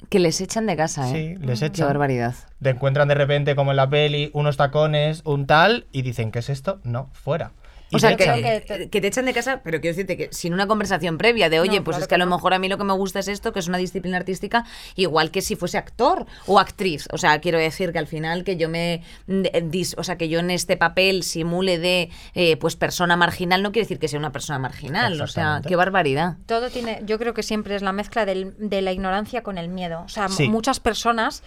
Que 0.10 0.19
les 0.19 0.39
echan 0.41 0.65
de 0.65 0.75
casa, 0.75 1.10
¿eh? 1.10 1.38
Sí, 1.38 1.45
les 1.45 1.60
Qué 1.60 1.67
echan. 1.67 1.88
barbaridad. 1.88 2.36
Te 2.62 2.69
encuentran 2.69 3.08
de 3.08 3.15
repente 3.15 3.55
como 3.55 3.71
en 3.71 3.77
la 3.77 3.89
peli 3.89 4.32
unos 4.34 4.58
tacones, 4.58 5.21
un 5.25 5.45
tal 5.45 5.86
y 5.91 6.01
dicen 6.01 6.32
¿qué 6.32 6.39
es 6.39 6.49
esto? 6.49 6.79
No, 6.84 7.10
fuera. 7.13 7.51
Y 7.91 7.95
O 7.95 7.99
sea, 7.99 8.15
que, 8.15 8.88
que- 8.91 9.02
te 9.02 9.08
echan 9.08 9.25
de 9.25 9.34
casa, 9.34 9.62
pero 9.63 9.82
quiero 9.82 9.95
decirte 9.95 10.15
que 10.15 10.30
sin 10.32 10.54
una 10.54 10.67
conversación 10.67 11.17
previa 11.17 11.49
de, 11.49 11.60
oye, 11.60 11.78
No, 11.80 11.84
pues 11.84 11.95
claro 11.95 12.04
es 12.04 12.08
que 12.08 12.15
a 12.15 12.17
lo 12.19 12.25
no. 12.25 12.36
mejor 12.36 12.54
a 12.54 12.60
mí 12.60 12.69
lo 12.69 12.78
que 12.78 12.84
me 12.84 12.93
gusta 12.93 13.19
es 13.19 13.28
esto, 13.28 13.52
que 13.52 13.60
es 13.60 13.67
una 13.67 13.78
disciplina 13.80 14.17
artística, 14.17 14.63
igual 14.95 15.32
que 15.32 15.41
si 15.41 15.56
fuese 15.56 15.78
actor 15.80 16.25
o 16.45 16.60
actriz. 16.60 17.08
O 17.12 17.17
sea, 17.17 17.39
quiero 17.41 17.58
decir 17.58 17.91
que 17.91 17.97
al 17.99 18.08
final 18.08 18.43
que 18.43 18.58
yo 18.58 18.69
me. 18.69 19.02
mm, 19.28 19.41
dis- 19.71 19.95
O 19.97 20.04
sea, 20.04 20.17
que 20.17 20.30
yo 20.30 20.39
en 20.39 20.52
este 20.52 20.78
papel 20.78 21.23
simule 21.23 21.80
de 21.80 22.10
eh, 22.36 22.58
pues 22.58 22.75
persona 22.75 23.15
marginal, 23.17 23.63
no 23.63 23.71
quiere 23.71 23.86
decir 23.86 23.97
que 23.99 24.08
sea 24.08 24.19
una 24.19 24.32
persona 24.32 24.60
marginal. 24.60 25.19
O 25.21 25.28
sea, 25.28 25.62
qué 25.67 25.75
barbaridad. 25.75 26.38
Todo 26.45 26.69
tiene, 26.69 27.02
yo 27.06 27.17
creo 27.17 27.34
que 27.34 27.41
siempre 27.43 27.75
es 27.75 27.82
la 27.82 27.91
mezcla 27.91 28.25
del- 28.25 28.54
de 28.60 28.82
la 28.82 28.91
ignorancia 28.91 29.41
con 29.41 29.58
el 29.58 29.67
miedo. 29.69 30.02
O 30.06 30.10
sea, 30.10 30.30
Sí. 30.30 30.47
muchas 30.47 30.80
personas, 30.80 31.41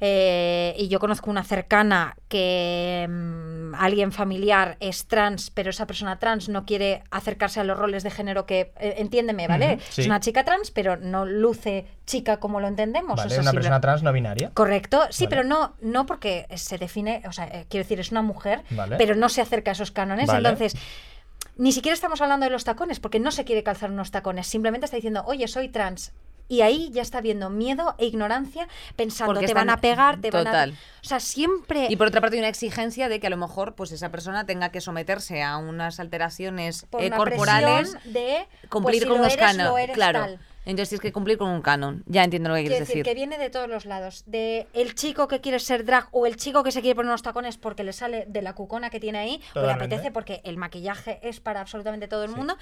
eh, 0.00 0.74
y 0.78 0.88
yo 0.88 1.00
conozco 1.00 1.30
una 1.30 1.42
cercana 1.42 2.16
que 2.28 3.06
mm, 3.08 3.74
alguien 3.74 4.12
familiar 4.12 4.76
es 4.80 5.06
trans, 5.06 5.50
pero 5.50 5.70
esa 5.70 5.86
persona 5.86 6.18
trans 6.18 6.48
no 6.48 6.64
quiere 6.64 7.02
acercarse 7.10 7.60
a 7.60 7.64
los 7.64 7.76
roles 7.76 8.02
de 8.02 8.10
género 8.10 8.46
que, 8.46 8.72
eh, 8.78 8.94
entiéndeme, 8.98 9.48
¿vale? 9.48 9.78
Sí. 9.90 10.02
Es 10.02 10.06
una 10.06 10.20
chica 10.20 10.44
trans, 10.44 10.70
pero 10.70 10.96
no 10.96 11.26
luce 11.26 11.86
chica 12.06 12.38
como 12.38 12.60
lo 12.60 12.68
entendemos. 12.68 13.16
Vale, 13.16 13.26
o 13.26 13.30
sea, 13.30 13.42
una 13.42 13.52
persona 13.52 13.80
trans 13.80 14.02
no 14.02 14.12
binaria. 14.12 14.50
Correcto, 14.54 15.02
sí, 15.10 15.24
Vale. 15.24 15.36
pero 15.36 15.48
no, 15.48 15.74
no 15.80 16.06
porque 16.06 16.46
se 16.54 16.78
define, 16.78 17.22
o 17.26 17.32
sea, 17.32 17.46
eh, 17.46 17.66
quiero 17.68 17.84
decir, 17.84 17.98
es 17.98 18.12
una 18.12 18.22
mujer, 18.22 18.62
Vale. 18.70 18.96
pero 18.96 19.16
no 19.16 19.28
se 19.28 19.40
acerca 19.40 19.70
a 19.70 19.72
esos 19.72 19.90
cánones. 19.90 20.28
Entonces, 20.30 20.76
ni 21.56 21.72
siquiera 21.72 21.94
estamos 21.94 22.20
hablando 22.20 22.44
de 22.44 22.50
los 22.50 22.64
tacones, 22.64 23.00
porque 23.00 23.18
no 23.18 23.32
se 23.32 23.44
quiere 23.44 23.64
calzar 23.64 23.90
unos 23.90 24.12
tacones, 24.12 24.46
simplemente 24.46 24.84
está 24.84 24.96
diciendo, 24.96 25.24
oye, 25.26 25.48
soy 25.48 25.68
trans. 25.68 26.12
Y 26.48 26.62
ahí 26.62 26.90
ya 26.92 27.02
está 27.02 27.20
viendo 27.20 27.50
miedo 27.50 27.94
e 27.98 28.06
ignorancia, 28.06 28.68
pensando, 28.96 29.34
Porque 29.34 29.46
te 29.46 29.54
van 29.54 29.70
a 29.70 29.78
pegar, 29.78 30.20
te 30.20 30.30
Total. 30.30 30.70
van 30.70 30.70
a... 30.70 31.00
O 31.02 31.08
sea, 31.08 31.20
siempre... 31.20 31.86
Y 31.90 31.96
por 31.96 32.08
otra 32.08 32.20
parte 32.20 32.36
hay 32.36 32.40
una 32.40 32.48
exigencia 32.48 33.08
de 33.08 33.20
que 33.20 33.26
a 33.26 33.30
lo 33.30 33.36
mejor 33.36 33.74
pues 33.74 33.92
esa 33.92 34.10
persona 34.10 34.46
tenga 34.46 34.70
que 34.70 34.80
someterse 34.80 35.42
a 35.42 35.58
unas 35.58 36.00
alteraciones 36.00 36.86
por 36.90 37.02
eh, 37.02 37.08
una 37.08 37.16
corporales, 37.16 37.96
de 38.04 38.46
cumplir 38.68 39.02
pues, 39.02 39.02
si 39.02 39.08
con 39.08 39.20
unos 39.20 39.36
cánones. 39.36 39.90
Claro. 39.92 40.20
tal. 40.20 40.40
Entonces 40.68 40.90
tienes 40.90 41.00
que 41.00 41.12
cumplir 41.12 41.38
con 41.38 41.48
un 41.48 41.62
canon. 41.62 42.04
Ya 42.04 42.24
entiendo 42.24 42.50
lo 42.50 42.56
que 42.56 42.60
quieres 42.60 42.80
decir, 42.80 42.96
decir. 42.96 43.04
que 43.06 43.14
viene 43.14 43.38
de 43.38 43.48
todos 43.48 43.70
los 43.70 43.86
lados. 43.86 44.24
De 44.26 44.66
el 44.74 44.94
chico 44.94 45.26
que 45.26 45.40
quiere 45.40 45.60
ser 45.60 45.86
drag 45.86 46.08
o 46.12 46.26
el 46.26 46.36
chico 46.36 46.62
que 46.62 46.72
se 46.72 46.82
quiere 46.82 46.94
poner 46.94 47.08
unos 47.08 47.22
tacones 47.22 47.56
porque 47.56 47.84
le 47.84 47.94
sale 47.94 48.26
de 48.28 48.42
la 48.42 48.54
cucona 48.54 48.90
que 48.90 49.00
tiene 49.00 49.18
ahí 49.18 49.40
o 49.54 49.62
le 49.62 49.72
apetece 49.72 50.10
porque 50.10 50.42
el 50.44 50.58
maquillaje 50.58 51.20
es 51.22 51.40
para 51.40 51.62
absolutamente 51.62 52.06
todo 52.06 52.22
el 52.22 52.32
mundo. 52.32 52.58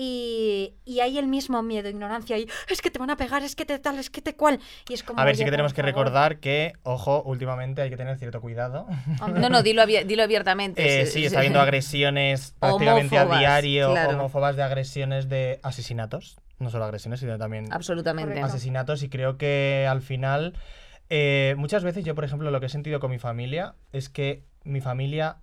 Y, 0.00 0.74
y 0.84 1.00
hay 1.00 1.18
el 1.18 1.26
mismo 1.26 1.60
miedo, 1.64 1.88
ignorancia 1.88 2.38
y 2.38 2.48
es 2.68 2.80
que 2.80 2.88
te 2.88 3.00
van 3.00 3.10
a 3.10 3.16
pegar, 3.16 3.42
es 3.42 3.56
que 3.56 3.64
te 3.64 3.80
tal, 3.80 3.98
es 3.98 4.10
que 4.10 4.22
te 4.22 4.36
cual. 4.36 4.60
Y 4.88 4.94
es 4.94 5.02
como. 5.02 5.18
A 5.18 5.24
ver, 5.24 5.34
sí 5.34 5.44
que 5.44 5.50
tenemos 5.50 5.74
que 5.74 5.82
recordar 5.82 6.38
que, 6.38 6.74
ojo, 6.84 7.24
últimamente 7.24 7.82
hay 7.82 7.90
que 7.90 7.96
tener 7.96 8.16
cierto 8.16 8.40
cuidado. 8.40 8.86
No, 9.34 9.48
no, 9.48 9.60
dilo, 9.64 9.84
dilo 9.86 10.22
abiertamente. 10.22 11.02
Eh, 11.02 11.06
sí, 11.06 11.24
está 11.24 11.40
habiendo 11.40 11.60
agresiones 11.60 12.54
prácticamente 12.60 13.16
Homófobas, 13.18 13.36
a 13.36 13.40
diario, 13.40 13.90
claro. 13.90 14.10
homófobas 14.10 14.54
de 14.54 14.62
agresiones 14.62 15.28
de 15.28 15.58
asesinatos. 15.64 16.38
No 16.60 16.70
solo 16.70 16.84
agresiones, 16.84 17.18
sino 17.18 17.36
también 17.36 17.72
Absolutamente. 17.72 18.40
Asesinatos. 18.40 19.02
Y 19.02 19.08
creo 19.08 19.36
que 19.36 19.84
al 19.90 20.00
final, 20.00 20.54
eh, 21.10 21.56
muchas 21.58 21.82
veces 21.82 22.04
yo, 22.04 22.14
por 22.14 22.24
ejemplo, 22.24 22.52
lo 22.52 22.60
que 22.60 22.66
he 22.66 22.68
sentido 22.68 23.00
con 23.00 23.10
mi 23.10 23.18
familia 23.18 23.74
es 23.92 24.08
que 24.08 24.44
mi 24.62 24.80
familia 24.80 25.38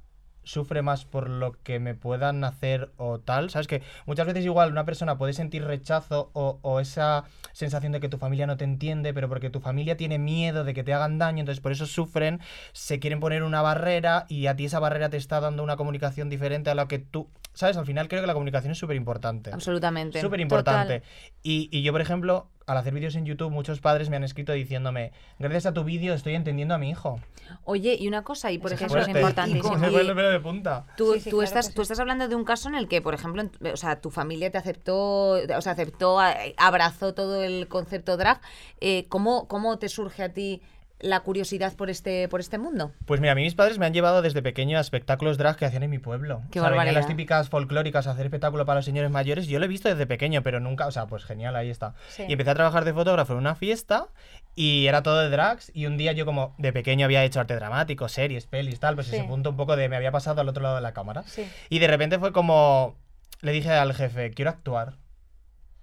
sufre 0.46 0.82
más 0.82 1.04
por 1.04 1.30
lo 1.30 1.62
que 1.64 1.80
me 1.80 1.94
puedan 1.94 2.44
hacer 2.44 2.92
o 2.98 3.20
tal. 3.20 3.50
¿Sabes? 3.50 3.68
Que 3.68 3.84
muchas 4.06 4.26
veces 4.28 4.46
igual 4.46 4.72
una 4.72 4.86
persona 4.86 5.18
puede 5.18 5.34
sentir 5.34 5.66
rechazo 5.66 6.30
o, 6.34 6.60
o 6.62 6.80
esa 6.80 7.26
sensación 7.52 7.92
de 7.92 8.00
que 8.00 8.10
tu 8.10 8.18
familia 8.18 8.48
no 8.48 8.58
te 8.58 8.64
entiende, 8.64 9.14
pero 9.14 9.28
porque 9.28 9.50
tu 9.50 9.60
familia 9.60 9.98
tiene 9.98 10.20
miedo 10.20 10.64
de 10.64 10.74
que 10.74 10.84
te 10.84 10.94
hagan 10.94 11.18
daño, 11.18 11.40
entonces 11.42 11.62
por 11.62 11.72
eso 11.72 11.86
sufren, 11.86 12.40
se 12.74 13.00
quieren 13.00 13.20
poner 13.20 13.44
una 13.44 13.62
barrera 13.62 14.26
y 14.30 14.48
a 14.48 14.56
ti 14.56 14.66
esa 14.66 14.80
barrera 14.80 15.10
te 15.10 15.18
está 15.18 15.40
dando 15.40 15.64
una 15.64 15.78
comunicación 15.78 16.30
diferente 16.30 16.70
a 16.70 16.76
la 16.76 16.88
que 16.88 17.00
tú... 17.00 17.28
¿Sabes? 17.56 17.78
Al 17.78 17.86
final 17.86 18.08
creo 18.08 18.22
que 18.22 18.28
la 18.28 18.34
comunicación 18.34 18.72
es 18.74 18.78
súper 18.78 18.98
importante. 18.98 19.52
Absolutamente. 19.52 20.22
Súper 20.22 20.40
importante. 20.42 21.02
Y, 21.42 21.70
y 21.72 21.82
yo, 21.84 21.92
por 21.94 22.02
ejemplo, 22.02 22.50
al 22.68 22.78
hacer 22.78 22.94
vídeos 22.94 23.16
en 23.16 23.26
YouTube, 23.26 23.50
muchos 23.50 23.80
padres 23.80 24.10
me 24.10 24.18
han 24.18 24.24
escrito 24.24 24.52
diciéndome, 24.52 25.14
gracias 25.40 25.66
a 25.68 25.74
tu 25.74 25.84
vídeo 25.84 26.14
estoy 26.14 26.36
entendiendo 26.36 26.74
a 26.76 26.78
mi 26.78 26.90
hijo. 26.90 27.20
Oye, 27.64 27.96
y 28.00 28.08
una 28.08 28.24
cosa, 28.24 28.52
y 28.52 28.58
por 28.58 28.72
Es 28.74 28.78
ejemplo, 28.78 29.00
eso 29.00 29.10
es 29.10 29.14
con- 29.62 29.80
Se 29.80 29.86
el 29.88 30.16
pelo 30.16 30.30
de 30.30 30.40
punta. 30.40 30.86
Tú, 30.98 31.14
Sí, 31.14 31.20
sí, 31.22 31.30
tú 31.30 31.38
claro 31.38 31.48
estás, 31.48 31.74
tú 31.74 31.82
estás 31.82 32.00
hablando 32.00 32.28
de 32.28 32.36
un 32.36 32.44
caso 32.44 32.68
en 32.68 32.76
el 32.76 32.88
que, 32.90 33.02
por 33.02 33.14
ejemplo, 33.14 33.42
en- 33.42 33.52
o 33.72 33.78
sea, 33.78 34.02
tu 34.02 34.10
familia 34.12 34.52
te 34.52 34.58
aceptó, 34.58 35.32
o 35.34 35.62
sea, 35.62 35.72
aceptó, 35.72 36.20
a- 36.20 36.36
abrazó 36.58 37.14
todo 37.14 37.42
el 37.42 37.68
concepto 37.68 38.18
drag. 38.18 38.42
Eh, 38.82 39.06
¿cómo, 39.10 39.48
¿Cómo 39.48 39.78
te 39.80 39.88
surge 39.88 40.24
a 40.24 40.34
ti 40.34 40.62
la 41.00 41.20
curiosidad 41.22 41.76
por 41.76 41.90
este, 41.90 42.28
por 42.30 42.40
este 42.40 42.58
mundo? 42.58 42.94
Pues 43.06 43.20
mira, 43.20 43.34
a 43.34 43.36
mí 43.36 43.44
mis 43.44 43.54
padres 43.56 43.78
me 43.80 43.86
han 43.86 43.94
llevado 43.94 44.22
desde 44.22 44.42
pequeño 44.42 44.78
a 44.78 44.82
espectáculos 44.82 45.38
drag 45.38 45.58
que 45.58 45.66
hacían 45.66 45.84
en 45.84 45.90
mi 45.90 46.00
pueblo. 46.00 46.42
Qué 46.52 46.60
o 46.60 46.64
sea, 46.64 46.70
barbaridad. 46.70 46.94
las 46.96 47.08
típicas 47.08 47.50
folclóricas 47.50 48.08
a 48.08 48.12
hacer 48.12 48.26
espectáculo 48.26 48.66
para 48.66 48.78
los 48.80 48.86
señores 48.86 49.12
mayores. 49.12 49.48
Yo 49.48 49.60
lo 49.60 49.66
he 49.66 49.68
visto 49.68 49.90
desde 49.90 50.08
pequeño, 50.08 50.42
pero 50.42 50.60
nunca, 50.60 50.88
o 50.88 50.92
sea, 50.92 51.06
pues 51.08 51.26
genial, 51.26 51.56
ahí 51.56 51.70
está. 51.70 51.96
Sí. 52.08 52.24
Y 52.28 52.32
empecé 52.32 52.52
a 52.52 52.56
trabajar 52.56 52.86
de 52.86 52.94
fotógrafo 52.94 53.34
en 53.34 53.40
una 53.40 53.56
fiesta 53.56 54.08
y 54.56 54.88
era 54.88 55.04
todo 55.04 55.20
de 55.20 55.30
drags. 55.30 55.70
Y 55.76 55.86
un 55.86 55.98
día 55.98 56.14
yo 56.14 56.26
como 56.26 56.56
de 56.58 56.72
pequeño 56.72 57.06
había 57.06 57.24
hecho 57.26 57.40
arte 57.42 57.56
dramático, 57.56 58.08
series, 58.08 58.48
pelis, 58.48 58.80
tal, 58.80 58.96
pues 58.96 59.08
Sí. 59.08 59.18
ese 59.18 59.26
punto 59.26 59.50
un 59.50 59.58
poco 59.58 59.76
de 59.76 59.90
me 59.90 59.98
había 59.98 60.12
pasado 60.12 60.40
al 60.42 60.48
otro 60.50 60.64
lado 60.64 60.76
de 60.76 60.82
la 60.82 60.94
cámara. 60.94 61.24
Sí. 61.28 61.46
Y 61.70 61.80
de 61.80 61.88
repente 61.88 62.20
fue 62.20 62.32
como, 62.32 62.96
le 63.42 63.52
dije 63.52 63.70
al 63.72 63.94
jefe, 63.94 64.32
quiero 64.32 64.50
actuar. 64.52 64.94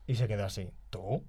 Y 0.07 0.16
se 0.16 0.27
quedó 0.27 0.46
así, 0.46 0.70
¿tú? 0.90 1.22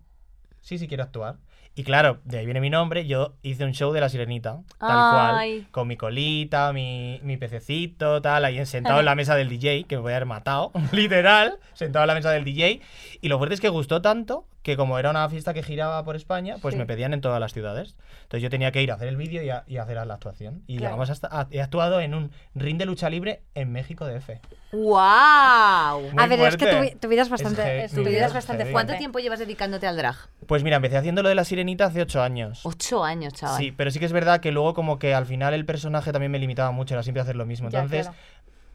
Sí, 0.61 0.77
sí, 0.77 0.87
quiero 0.87 1.03
actuar. 1.03 1.35
Y 1.75 1.83
claro, 1.83 2.19
de 2.23 2.37
ahí 2.37 2.45
viene 2.45 2.61
mi 2.61 2.69
nombre, 2.69 3.07
yo 3.07 3.33
hice 3.41 3.63
un 3.63 3.71
show 3.71 3.91
de 3.93 3.99
la 3.99 4.07
sirenita, 4.07 4.61
tal 4.79 4.91
Ay. 4.91 5.61
cual, 5.61 5.71
con 5.71 5.87
mi 5.87 5.97
colita, 5.97 6.71
mi, 6.71 7.19
mi 7.23 7.37
pececito, 7.37 8.21
tal, 8.21 8.45
ahí 8.45 8.63
sentado 8.67 8.99
en 8.99 9.05
la 9.05 9.15
mesa 9.15 9.35
del 9.35 9.49
DJ, 9.49 9.85
que 9.85 9.95
me 9.95 10.03
voy 10.03 10.13
a 10.13 10.17
haber 10.17 10.27
matado, 10.27 10.71
literal, 10.91 11.57
sentado 11.73 12.03
en 12.03 12.07
la 12.09 12.13
mesa 12.13 12.29
del 12.29 12.43
DJ. 12.43 12.79
Y 13.21 13.27
lo 13.27 13.39
fuerte 13.39 13.55
es 13.55 13.61
que 13.61 13.69
gustó 13.69 14.03
tanto 14.03 14.45
que 14.63 14.75
como 14.77 14.97
era 14.97 15.09
una 15.11 15.27
fiesta 15.29 15.53
que 15.53 15.61
giraba 15.61 16.03
por 16.03 16.15
España, 16.15 16.55
pues 16.61 16.73
Sí. 16.73 16.79
me 16.79 16.85
pedían 16.85 17.13
en 17.13 17.21
todas 17.21 17.39
las 17.39 17.53
ciudades. 17.53 17.95
Entonces 18.23 18.41
yo 18.41 18.49
tenía 18.49 18.71
que 18.71 18.81
ir 18.81 18.91
a 18.91 18.95
hacer 18.95 19.09
el 19.09 19.17
vídeo 19.17 19.43
y, 19.43 19.49
a- 19.49 19.63
y 19.67 19.77
hacer 19.77 19.97
la 20.07 20.13
actuación. 20.13 20.63
Y 20.67 20.77
Claro. 20.77 20.91
llegamos 20.93 21.09
hasta, 21.09 21.27
a- 21.27 21.47
he 21.51 21.61
actuado 21.61 21.99
en 21.99 22.13
un 22.15 22.31
ring 22.55 22.77
de 22.77 22.85
lucha 22.85 23.09
libre 23.09 23.41
en 23.55 23.71
México 23.71 24.05
DF. 24.07 24.39
¡Wow! 24.71 26.11
Muy 26.11 26.23
a 26.23 26.27
ver, 26.27 26.39
es 26.41 26.57
que 26.57 26.95
tu, 26.99 27.07
vida 27.09 27.21
es 27.23 27.29
bastante, 27.29 27.83
es- 27.85 27.91
mi 27.93 27.97
tu 27.97 28.01
vida 28.03 28.09
vida 28.11 28.21
es 28.25 28.27
es 28.27 28.33
bastante. 28.33 28.71
¿Cuánto 28.71 28.95
tiempo 28.95 29.19
llevas 29.19 29.39
dedicándote 29.39 29.85
al 29.87 29.97
drag? 29.97 30.15
Pues 30.47 30.63
mira, 30.63 30.77
empecé 30.77 30.97
haciendo 30.97 31.21
lo 31.23 31.29
de 31.29 31.35
la 31.35 31.43
sirenita 31.43 31.85
hace 31.85 32.01
ocho 32.01 32.21
años. 32.21 32.61
Ocho 32.63 33.03
años, 33.03 33.33
chaval. 33.33 33.57
Sí, 33.57 33.71
pero 33.71 33.91
sí 33.91 33.99
que 33.99 34.05
es 34.05 34.13
verdad 34.13 34.39
que 34.39 34.51
luego 34.51 34.73
como 34.73 34.97
que 34.97 35.13
al 35.13 35.25
final 35.25 35.53
el 35.53 35.65
personaje 35.65 36.11
también 36.11 36.31
me 36.31 36.39
limitaba 36.39 36.71
mucho, 36.71 36.93
era 36.95 37.03
siempre 37.03 37.21
hacer 37.21 37.35
lo 37.35 37.45
mismo. 37.45 37.69
Ya, 37.69 37.79
Entonces, 37.79 38.07
claro. 38.07 38.17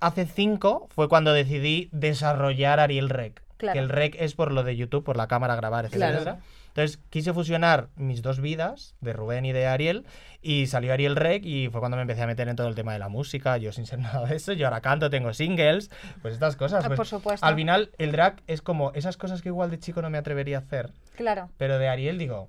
hace 0.00 0.26
cinco 0.26 0.88
fue 0.94 1.08
cuando 1.08 1.32
decidí 1.32 1.88
desarrollar 1.92 2.78
Ariel 2.80 3.08
Rec. 3.08 3.42
Claro. 3.58 3.74
Que 3.74 3.78
el 3.80 3.88
Rec 3.90 4.16
es 4.18 4.34
por 4.34 4.50
lo 4.52 4.62
de 4.62 4.76
YouTube, 4.76 5.04
por 5.04 5.16
la 5.16 5.26
cámara 5.28 5.54
grabar, 5.56 5.84
etcétera, 5.84 6.10
Claro. 6.12 6.22
etcétera. 6.30 6.44
Entonces 6.68 7.00
quise 7.10 7.32
fusionar 7.34 7.88
mis 7.96 8.22
dos 8.22 8.40
vidas, 8.40 8.94
de 9.00 9.12
Rubén 9.12 9.44
y 9.44 9.52
de 9.52 9.66
Ariel, 9.66 10.06
y 10.42 10.68
salió 10.68 10.92
Ariel 10.92 11.16
Rec 11.16 11.44
y 11.44 11.68
fue 11.68 11.80
cuando 11.80 11.96
me 11.96 12.02
empecé 12.02 12.22
a 12.22 12.26
meter 12.28 12.48
en 12.48 12.54
todo 12.54 12.68
el 12.68 12.76
tema 12.76 12.92
de 12.92 13.00
la 13.00 13.08
música, 13.08 13.56
yo 13.56 13.72
sin 13.72 13.84
ser 13.86 13.98
nada 13.98 14.24
de 14.26 14.36
eso, 14.36 14.52
yo 14.52 14.66
ahora 14.68 14.80
canto, 14.80 15.10
tengo 15.10 15.32
singles, 15.34 15.90
pues 16.22 16.34
estas 16.34 16.54
cosas. 16.56 16.84
Ah, 16.84 16.86
pues, 16.88 16.96
por 16.98 17.06
supuesto. 17.06 17.44
Al 17.44 17.56
final 17.56 17.90
el 17.98 18.12
drag 18.12 18.42
es 18.46 18.62
como 18.62 18.92
esas 18.94 19.16
cosas 19.16 19.42
que 19.42 19.48
igual 19.48 19.70
de 19.70 19.78
chico 19.80 20.02
no 20.02 20.10
me 20.10 20.18
atrevería 20.18 20.58
a 20.58 20.60
hacer, 20.60 20.92
Claro. 21.16 21.50
pero 21.56 21.78
de 21.80 21.88
Ariel 21.88 22.16
digo, 22.16 22.48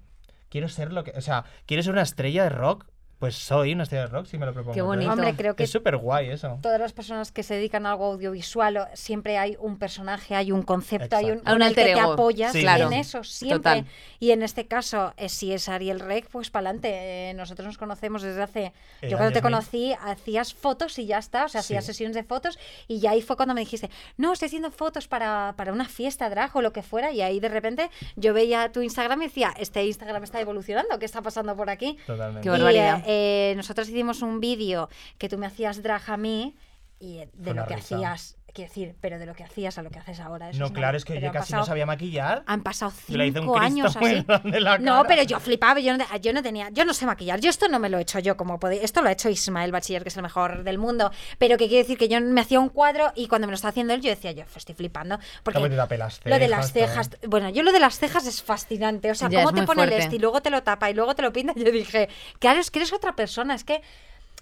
quiero 0.49 0.67
ser 0.67 0.93
lo 0.93 1.03
que. 1.03 1.11
O 1.11 1.21
sea, 1.21 1.45
quiero 1.65 1.81
ser 1.81 1.93
una 1.93 2.03
estrella 2.03 2.43
de 2.43 2.49
rock. 2.49 2.85
Pues 3.19 3.35
soy 3.35 3.73
una 3.73 3.83
estrella 3.83 4.03
de 4.05 4.11
rock 4.11 4.27
si 4.27 4.37
me 4.37 4.45
lo 4.45 4.53
propongo. 4.53 4.73
Qué 4.73 4.81
bonito. 4.81 5.11
Hombre, 5.11 5.35
creo 5.35 5.53
que 5.53 5.63
Es 5.63 5.69
súper 5.71 5.97
guay 5.97 6.29
eso. 6.29 6.57
todas 6.61 6.79
las 6.79 6.93
personas 6.93 7.33
que 7.33 7.43
se 7.43 7.53
dedican 7.55 7.85
a 7.85 7.91
algo 7.91 8.05
audiovisual 8.13 8.77
o- 8.77 8.87
siempre 8.93 9.37
hay 9.37 9.57
un 9.59 9.77
personaje, 9.77 10.35
hay 10.35 10.53
un 10.53 10.61
concepto, 10.61 11.17
hay 11.17 11.31
un. 11.31 11.39
Un 11.39 11.61
alter 11.61 11.87
que 11.87 11.93
te 11.95 11.99
ego. 11.99 12.13
apoyas 12.13 12.53
Sí, 12.53 12.61
claro. 12.61 12.87
en 12.87 12.93
eso 12.93 13.23
siempre. 13.25 13.57
Total. 13.57 13.85
Y 14.21 14.31
en 14.31 14.41
este 14.41 14.67
caso, 14.67 15.13
eh, 15.17 15.27
si 15.27 15.51
es 15.51 15.67
Ariel 15.67 15.99
Rec, 15.99 16.27
pues 16.29 16.49
para 16.49 16.69
adelante. 16.69 17.33
nosotros 17.35 17.65
nos 17.67 17.77
conocemos 17.77 18.21
desde 18.21 18.41
hace. 18.41 18.73
El 19.01 19.09
yo 19.09 19.17
cuando 19.17 19.33
te 19.33 19.41
conocí 19.41 19.93
hacías 20.01 20.53
fotos 20.53 20.97
y 20.97 21.05
ya 21.05 21.17
está, 21.17 21.45
o 21.45 21.49
sea, 21.49 21.59
hacías 21.59 21.83
Sí. 21.83 21.87
sesiones 21.91 22.15
de 22.15 22.23
fotos 22.23 22.57
y 22.87 22.99
ya 22.99 23.11
ahí 23.11 23.21
fue 23.21 23.35
cuando 23.35 23.53
me 23.53 23.59
dijiste, 23.61 23.89
no, 24.17 24.31
estoy 24.31 24.45
haciendo 24.47 24.71
fotos 24.71 25.07
para, 25.09 25.53
para 25.57 25.73
una 25.73 25.85
fiesta 25.85 26.29
drag 26.29 26.55
o 26.55 26.61
lo 26.61 26.71
que 26.71 26.83
fuera. 26.83 27.11
Y 27.11 27.21
ahí 27.21 27.39
de 27.41 27.49
repente 27.49 27.89
yo 28.15 28.33
veía 28.33 28.71
tu 28.71 28.81
Instagram 28.81 29.21
y 29.23 29.25
decía, 29.25 29.53
este 29.57 29.83
Instagram 29.85 30.23
está 30.23 30.39
evolucionando, 30.39 30.97
¿qué 30.99 31.05
está 31.05 31.21
pasando 31.21 31.55
por 31.57 31.69
aquí? 31.69 31.97
Totalmente. 32.07 32.41
Qué 32.41 32.47
Y, 32.47 32.51
barbaridad. 32.51 33.03
eh, 33.05 33.08
eh, 33.11 33.53
nosotros 33.55 33.89
hicimos 33.89 34.21
un 34.21 34.39
vídeo 34.39 34.87
que 35.17 35.29
tú 35.29 35.39
me 35.39 35.47
hacías 35.47 35.81
drag 35.81 36.11
a 36.11 36.15
mí 36.17 36.55
y 36.99 37.23
de 37.33 37.53
lo 37.55 37.65
que 37.65 37.75
risa. 37.75 37.95
hacías, 37.95 38.37
quiero 38.53 38.69
decir, 38.69 38.95
pero 39.01 39.19
de 39.19 39.25
lo 39.25 39.33
que 39.33 39.43
hacías 39.43 39.77
a 39.77 39.81
lo 39.83 39.89
que 39.89 39.99
haces 39.99 40.19
ahora. 40.19 40.49
eso 40.49 40.59
no, 40.59 40.65
es 40.65 40.71
una- 40.71 40.79
claro, 40.79 40.97
es 40.97 41.05
que 41.05 41.15
yo 41.21 41.31
casi 41.31 41.51
pasado- 41.51 41.61
no 41.61 41.65
sabía 41.65 41.85
maquillar. 41.85 42.43
Han 42.45 42.61
pasado 42.63 42.91
cinco 42.91 43.57
años 43.57 43.95
así. 43.95 44.25
No, 44.79 45.03
pero 45.07 45.23
yo 45.23 45.39
flipaba, 45.39 45.79
yo 45.79 45.95
no, 45.97 46.05
yo 46.21 46.33
no 46.33 46.41
tenía, 46.43 46.69
yo 46.69 46.85
no 46.85 46.93
sé 46.93 47.05
maquillar, 47.05 47.39
yo 47.39 47.49
esto 47.49 47.67
no 47.67 47.79
me 47.79 47.89
lo 47.89 47.97
he 47.97 48.01
hecho 48.01 48.19
yo 48.19 48.37
como 48.37 48.59
podéis, 48.59 48.83
esto 48.83 49.01
lo 49.01 49.09
ha 49.09 49.11
hecho 49.11 49.29
Ismael 49.29 49.71
Bachiller, 49.71 50.03
que 50.03 50.09
es 50.09 50.17
el 50.17 50.23
mejor 50.23 50.63
del 50.63 50.77
mundo, 50.77 51.11
pero 51.37 51.57
que 51.57 51.67
quiere 51.67 51.83
decir 51.83 51.97
que 51.97 52.07
yo 52.07 52.19
me 52.21 52.41
hacía 52.41 52.59
un 52.59 52.69
cuadro 52.69 53.11
y 53.15 53.27
cuando 53.27 53.47
me 53.47 53.51
lo 53.51 53.55
estaba 53.55 53.69
haciendo 53.69 53.93
él 53.93 54.01
yo 54.01 54.09
decía, 54.09 54.31
yo 54.31 54.43
estoy 54.55 54.75
flipando, 54.75 55.19
porque 55.43 55.59
te 55.59 55.97
las 55.97 56.19
lo 56.25 56.39
de 56.39 56.47
las 56.47 56.71
cejas, 56.73 57.09
cejas, 57.09 57.19
bueno, 57.27 57.49
yo 57.49 57.63
lo 57.63 57.71
de 57.71 57.79
las 57.79 57.99
cejas 57.99 58.25
es 58.27 58.41
fascinante, 58.43 59.11
o 59.11 59.15
sea, 59.15 59.29
Ya, 59.29 59.43
cómo 59.43 59.53
te 59.53 59.63
pone 59.65 59.83
el 59.83 59.89
fuerte. 59.89 60.03
este 60.05 60.15
y 60.15 60.19
luego 60.19 60.41
te 60.41 60.49
lo 60.49 60.63
tapa 60.63 60.89
y 60.89 60.93
luego 60.93 61.15
te 61.15 61.21
lo 61.21 61.31
pinta, 61.33 61.53
yo 61.55 61.71
dije, 61.71 62.09
claro, 62.39 62.59
es 62.59 62.71
que 62.71 62.79
eres 62.79 62.93
otra 62.93 63.13
persona, 63.15 63.55
es 63.55 63.63
que 63.63 63.81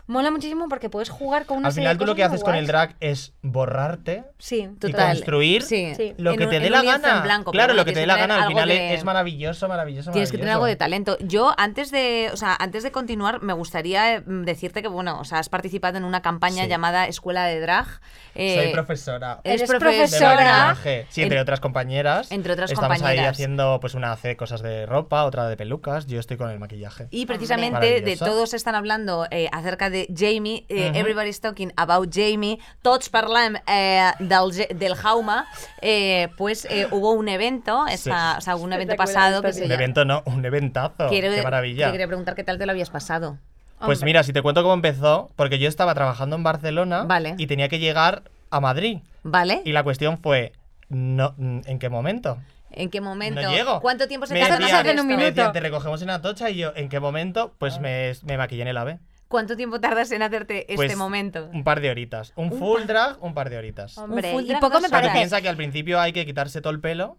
mola 0.07 0.31
muchísimo 0.31 0.67
porque 0.69 0.89
puedes 0.89 1.09
jugar 1.09 1.45
con 1.45 1.57
una 1.57 1.67
Al 1.67 1.73
serie 1.73 1.85
final 1.85 1.97
de 1.97 1.99
tú 1.99 2.05
lo 2.07 2.15
que 2.15 2.23
haces 2.23 2.43
con 2.43 2.55
el 2.55 2.65
drag 2.67 2.95
es 2.99 3.33
borrarte 3.41 4.23
Sí, 4.37 4.67
y 4.83 4.91
construir 4.91 5.61
Sí. 5.63 5.93
Lo 6.17 6.35
que 6.35 6.47
te 6.47 6.59
dé 6.59 6.69
la 6.69 6.81
gana. 6.83 7.21
blanco, 7.21 7.51
claro, 7.51 7.73
bueno, 7.73 7.81
lo 7.81 7.85
que 7.85 7.91
te 7.93 7.99
dé 7.99 8.07
la 8.07 8.17
gana. 8.17 8.43
Al 8.43 8.47
final 8.47 8.67
de- 8.69 8.93
es 8.93 9.03
maravilloso, 9.03 9.67
maravilloso, 9.67 10.11
Tienes 10.11 10.31
que 10.31 10.37
tener 10.37 10.47
maravilloso. 10.53 10.55
algo 10.57 10.65
de 10.67 10.75
talento. 10.75 11.17
Yo, 11.21 11.53
antes 11.57 11.91
de, 11.91 12.29
o 12.33 12.37
sea, 12.37 12.55
antes 12.59 12.83
de 12.83 12.91
continuar, 12.91 13.41
me 13.41 13.53
gustaría 13.53 14.21
mm, 14.25 14.43
decirte 14.43 14.81
que, 14.81 14.87
bueno, 14.87 15.19
o 15.19 15.25
sea, 15.25 15.39
has 15.39 15.49
participado 15.49 15.97
en 15.97 16.03
una 16.03 16.21
campaña 16.21 16.63
Sí. 16.63 16.69
llamada 16.69 17.07
Escuela 17.07 17.45
de 17.45 17.59
Drag. 17.59 17.87
Eh, 18.35 18.61
Soy 18.63 18.71
profesora. 18.73 19.41
Eres, 19.43 19.61
de 19.69 19.79
profesora. 19.79 20.35
maquillaje. 20.35 21.05
Sí, 21.09 21.21
entre 21.23 21.37
En- 21.37 21.41
otras 21.43 21.59
compañeras. 21.59 22.31
entre 22.31 22.53
otras 22.53 22.71
Estamos 22.71 23.01
ahí 23.01 23.19
haciendo, 23.19 23.79
pues 23.81 23.93
una 23.95 24.11
hace 24.11 24.37
cosas 24.37 24.61
de 24.61 24.85
ropa, 24.85 25.23
otra 25.25 25.47
de 25.49 25.57
pelucas. 25.57 26.05
Yo 26.07 26.19
estoy 26.19 26.37
con 26.37 26.49
el 26.49 26.59
maquillaje. 26.59 27.07
Y 27.11 27.25
precisamente 27.25 27.85
de 27.85 27.91
Maravilloso. 28.01 28.25
todos 28.25 28.53
están 28.53 28.75
hablando 28.75 29.25
eh, 29.31 29.49
acerca 29.51 29.89
de 29.89 29.96
Jamie, 30.15 30.65
eh, 30.69 30.89
Ujú. 30.89 30.99
everybody's 30.99 31.39
talking 31.41 31.71
about 31.75 32.13
Jamie, 32.13 32.59
tots 32.81 33.09
parlem 33.09 33.55
eh, 33.67 34.11
del, 34.19 34.51
del 34.77 34.95
Jauma, 34.95 35.45
eh, 35.81 36.27
pues 36.37 36.65
eh, 36.69 36.87
hubo 36.91 37.11
un 37.11 37.27
evento, 37.29 37.85
esta- 37.87 38.33
Sí. 38.33 38.37
o 38.37 38.41
sea, 38.41 38.55
un 38.57 38.71
evento 38.73 38.95
pasado 38.95 39.41
que 39.41 39.53
se 39.53 39.65
Un 39.65 39.71
evento 39.71 40.05
no, 40.05 40.21
un 40.25 40.45
eventazo. 40.45 41.07
Quiero- 41.09 41.33
Qué 41.33 41.41
maravilla. 41.41 41.85
Te 41.87 41.91
quería 41.93 42.07
preguntar 42.07 42.35
qué 42.35 42.43
tal 42.43 42.57
te 42.57 42.65
lo 42.65 42.71
habías 42.71 42.89
pasado. 42.89 43.37
Pues 43.79 43.99
Hombre. 43.99 44.05
mira, 44.09 44.23
si 44.23 44.33
te 44.33 44.41
cuento 44.41 44.63
cómo 44.63 44.73
empezó, 44.73 45.29
porque 45.35 45.59
yo 45.59 45.67
estaba 45.69 45.93
trabajando 45.93 46.35
en 46.35 46.43
Barcelona 46.43 47.03
Vale. 47.03 47.35
y 47.37 47.45
tenía 47.47 47.69
que 47.69 47.79
llegar 47.79 48.23
a 48.49 48.59
Madrid. 48.59 48.99
¿Vale? 49.23 49.61
Y 49.65 49.71
la 49.71 49.83
cuestión 49.83 50.17
fue, 50.17 50.53
no, 50.89 51.35
¿en 51.37 51.77
qué 51.79 51.89
momento? 51.89 52.37
¿En 52.71 52.89
qué 52.89 53.01
momento? 53.01 53.41
No 53.41 53.51
llego. 53.51 53.79
¿Cuánto 53.81 54.07
tiempo 54.07 54.25
se 54.27 54.33
pasar 54.39 54.57
en 54.61 54.63
un 54.63 54.69
esto? 54.89 55.03
me 55.03 55.09
minuto. 55.15 55.25
decían, 55.25 55.51
te 55.53 55.59
recogemos 55.59 56.01
en 56.01 56.09
Atocha 56.09 56.49
y 56.49 56.57
yo, 56.57 56.73
¿en 56.75 56.89
qué 56.89 56.99
momento? 56.99 57.53
Pues 57.59 57.79
me, 57.79 58.13
me 58.23 58.37
maquillé 58.37 58.63
en 58.63 58.67
el 58.67 58.77
AVE. 58.77 58.99
¿Cuánto 59.27 59.55
tiempo 59.57 59.79
tardas 59.81 60.11
en 60.11 60.21
hacerte 60.21 60.61
este 60.71 60.75
Pues, 60.75 60.95
momento? 60.97 61.49
Un 61.53 61.63
par 61.63 61.81
de 61.81 61.89
horitas. 61.89 62.31
Un 62.35 62.51
full 62.51 62.83
drag, 62.85 63.21
un 63.23 63.33
par 63.33 63.49
de 63.49 63.57
horitas. 63.57 63.97
Hombre, 63.97 64.31
full 64.31 64.43
y 64.43 64.47
drag 64.47 64.61
poco 64.61 64.79
me 64.79 64.87
O 64.87 64.89
sea, 64.89 64.99
tú 64.99 65.03
parece. 65.07 65.13
piensa 65.17 65.41
que 65.41 65.49
al 65.49 65.57
principio 65.57 65.99
hay 65.99 66.13
que 66.13 66.25
quitarse 66.25 66.61
todo 66.61 66.71
el 66.71 66.79
pelo 66.79 67.17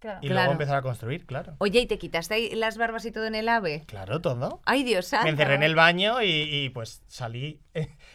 Claro. 0.00 0.18
y 0.20 0.26
Claro. 0.26 0.34
luego 0.42 0.52
empezar 0.52 0.76
a 0.76 0.82
construir, 0.82 1.24
claro. 1.24 1.54
Oye, 1.58 1.80
¿y 1.80 1.86
te 1.86 1.96
quitaste 1.96 2.34
ahí 2.34 2.54
las 2.54 2.76
barbas 2.76 3.06
y 3.06 3.10
todo 3.12 3.24
en 3.24 3.34
el 3.34 3.48
ave? 3.48 3.84
Claro, 3.86 4.20
todo. 4.20 4.60
Ay, 4.66 4.82
Dios 4.82 5.06
santo. 5.06 5.24
Me 5.24 5.30
encerré 5.30 5.54
en 5.54 5.62
el 5.62 5.74
baño 5.74 6.20
y, 6.20 6.26
y, 6.26 6.68
pues 6.70 7.02
salí. 7.06 7.60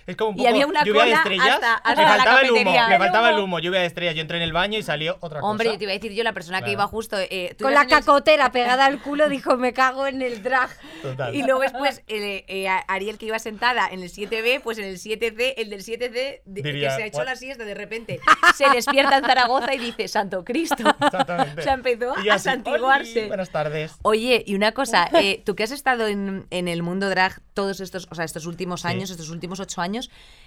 Es 0.10 0.16
como 0.18 0.32
un 0.32 0.40
Y 0.40 0.48
había 0.48 0.66
una 0.68 0.84
lluvia 0.84 1.06
de 1.06 1.12
estrellas. 1.14 1.48
hasta- 1.50 1.74
hasta 1.76 1.96
me 1.96 2.02
la 2.04 2.10
faltaba 2.16 2.42
el 2.42 2.52
humo, 2.52 2.72
me 2.90 2.98
faltaba 2.98 3.30
el 3.30 3.36
humo. 3.36 3.44
humo, 3.46 3.60
lluvia 3.60 3.80
de 3.82 3.86
estrellas. 3.86 4.16
Yo 4.16 4.22
entré 4.22 4.38
en 4.38 4.44
el 4.44 4.54
baño 4.54 4.78
y 4.80 4.84
salió 4.84 5.18
otra 5.22 5.42
Hombre, 5.42 5.66
cosa. 5.68 5.74
yo 5.76 5.78
te 5.80 5.84
iba 5.86 5.92
a 5.92 5.96
decir 5.96 6.12
yo, 6.14 6.24
la 6.24 6.34
persona 6.34 6.62
que 6.62 6.72
iba 6.72 6.86
justo... 6.88 7.18
eh, 7.20 7.56
tú 7.58 7.66
Con 7.66 7.74
la 7.74 7.82
el- 7.84 7.88
cacotera 7.88 8.52
pegada 8.52 8.86
al 8.86 9.02
culo 9.02 9.30
dijo, 9.30 9.56
me 9.58 9.74
cago 9.74 10.08
en 10.08 10.22
el 10.22 10.42
drag. 10.44 10.70
Total. 11.02 11.36
Y 11.36 11.44
luego 11.44 11.62
después, 11.62 12.02
eh, 12.08 12.44
eh, 12.48 12.68
Ariel 12.88 13.18
que 13.18 13.28
iba 13.28 13.40
sentada 13.40 13.88
en 13.90 14.02
el 14.04 14.10
7B, 14.10 14.62
pues 14.62 14.78
en 14.80 14.86
el 14.86 14.98
7C, 14.98 15.54
el 15.58 15.70
del 15.70 15.82
7C, 15.84 16.10
de- 16.10 16.42
Diría, 16.64 16.90
que 16.90 16.96
se 16.96 17.04
ha 17.04 17.06
hecho 17.06 17.24
la 17.24 17.36
siesta 17.36 17.64
de 17.66 17.74
repente, 17.76 18.20
se 18.56 18.70
despierta 18.70 19.18
en 19.18 19.24
Zaragoza 19.26 19.74
y 19.74 19.78
dice, 19.80 20.08
Santo 20.08 20.44
Cristo. 20.44 20.84
Exactamente. 21.02 21.40
O 21.60 21.64
sea, 21.64 21.74
empezó 21.74 22.14
Y 22.24 22.30
a 22.30 22.40
santiguarse. 22.40 23.20
"Oli, 23.20 23.28
Buenas 23.28 23.50
tardes. 23.50 23.92
Oye, 24.04 24.44
y 24.46 24.56
una 24.56 24.72
cosa, 24.72 25.10
eh, 25.20 25.42
tú 25.46 25.56
que 25.56 25.64
has 25.64 25.72
estado 25.72 26.08
en, 26.08 26.48
en 26.50 26.68
el 26.68 26.84
mundo 26.84 27.10
drag 27.10 27.42
todos 27.54 27.80
estos, 27.82 28.08
o 28.10 28.16
sea, 28.16 28.24
estos 28.26 28.46
últimos 28.46 28.82
Sí. 28.82 28.88
años, 28.88 29.10
estos 29.10 29.30
últimos 29.30 29.60
ocho 29.60 29.82
años, 29.82 29.99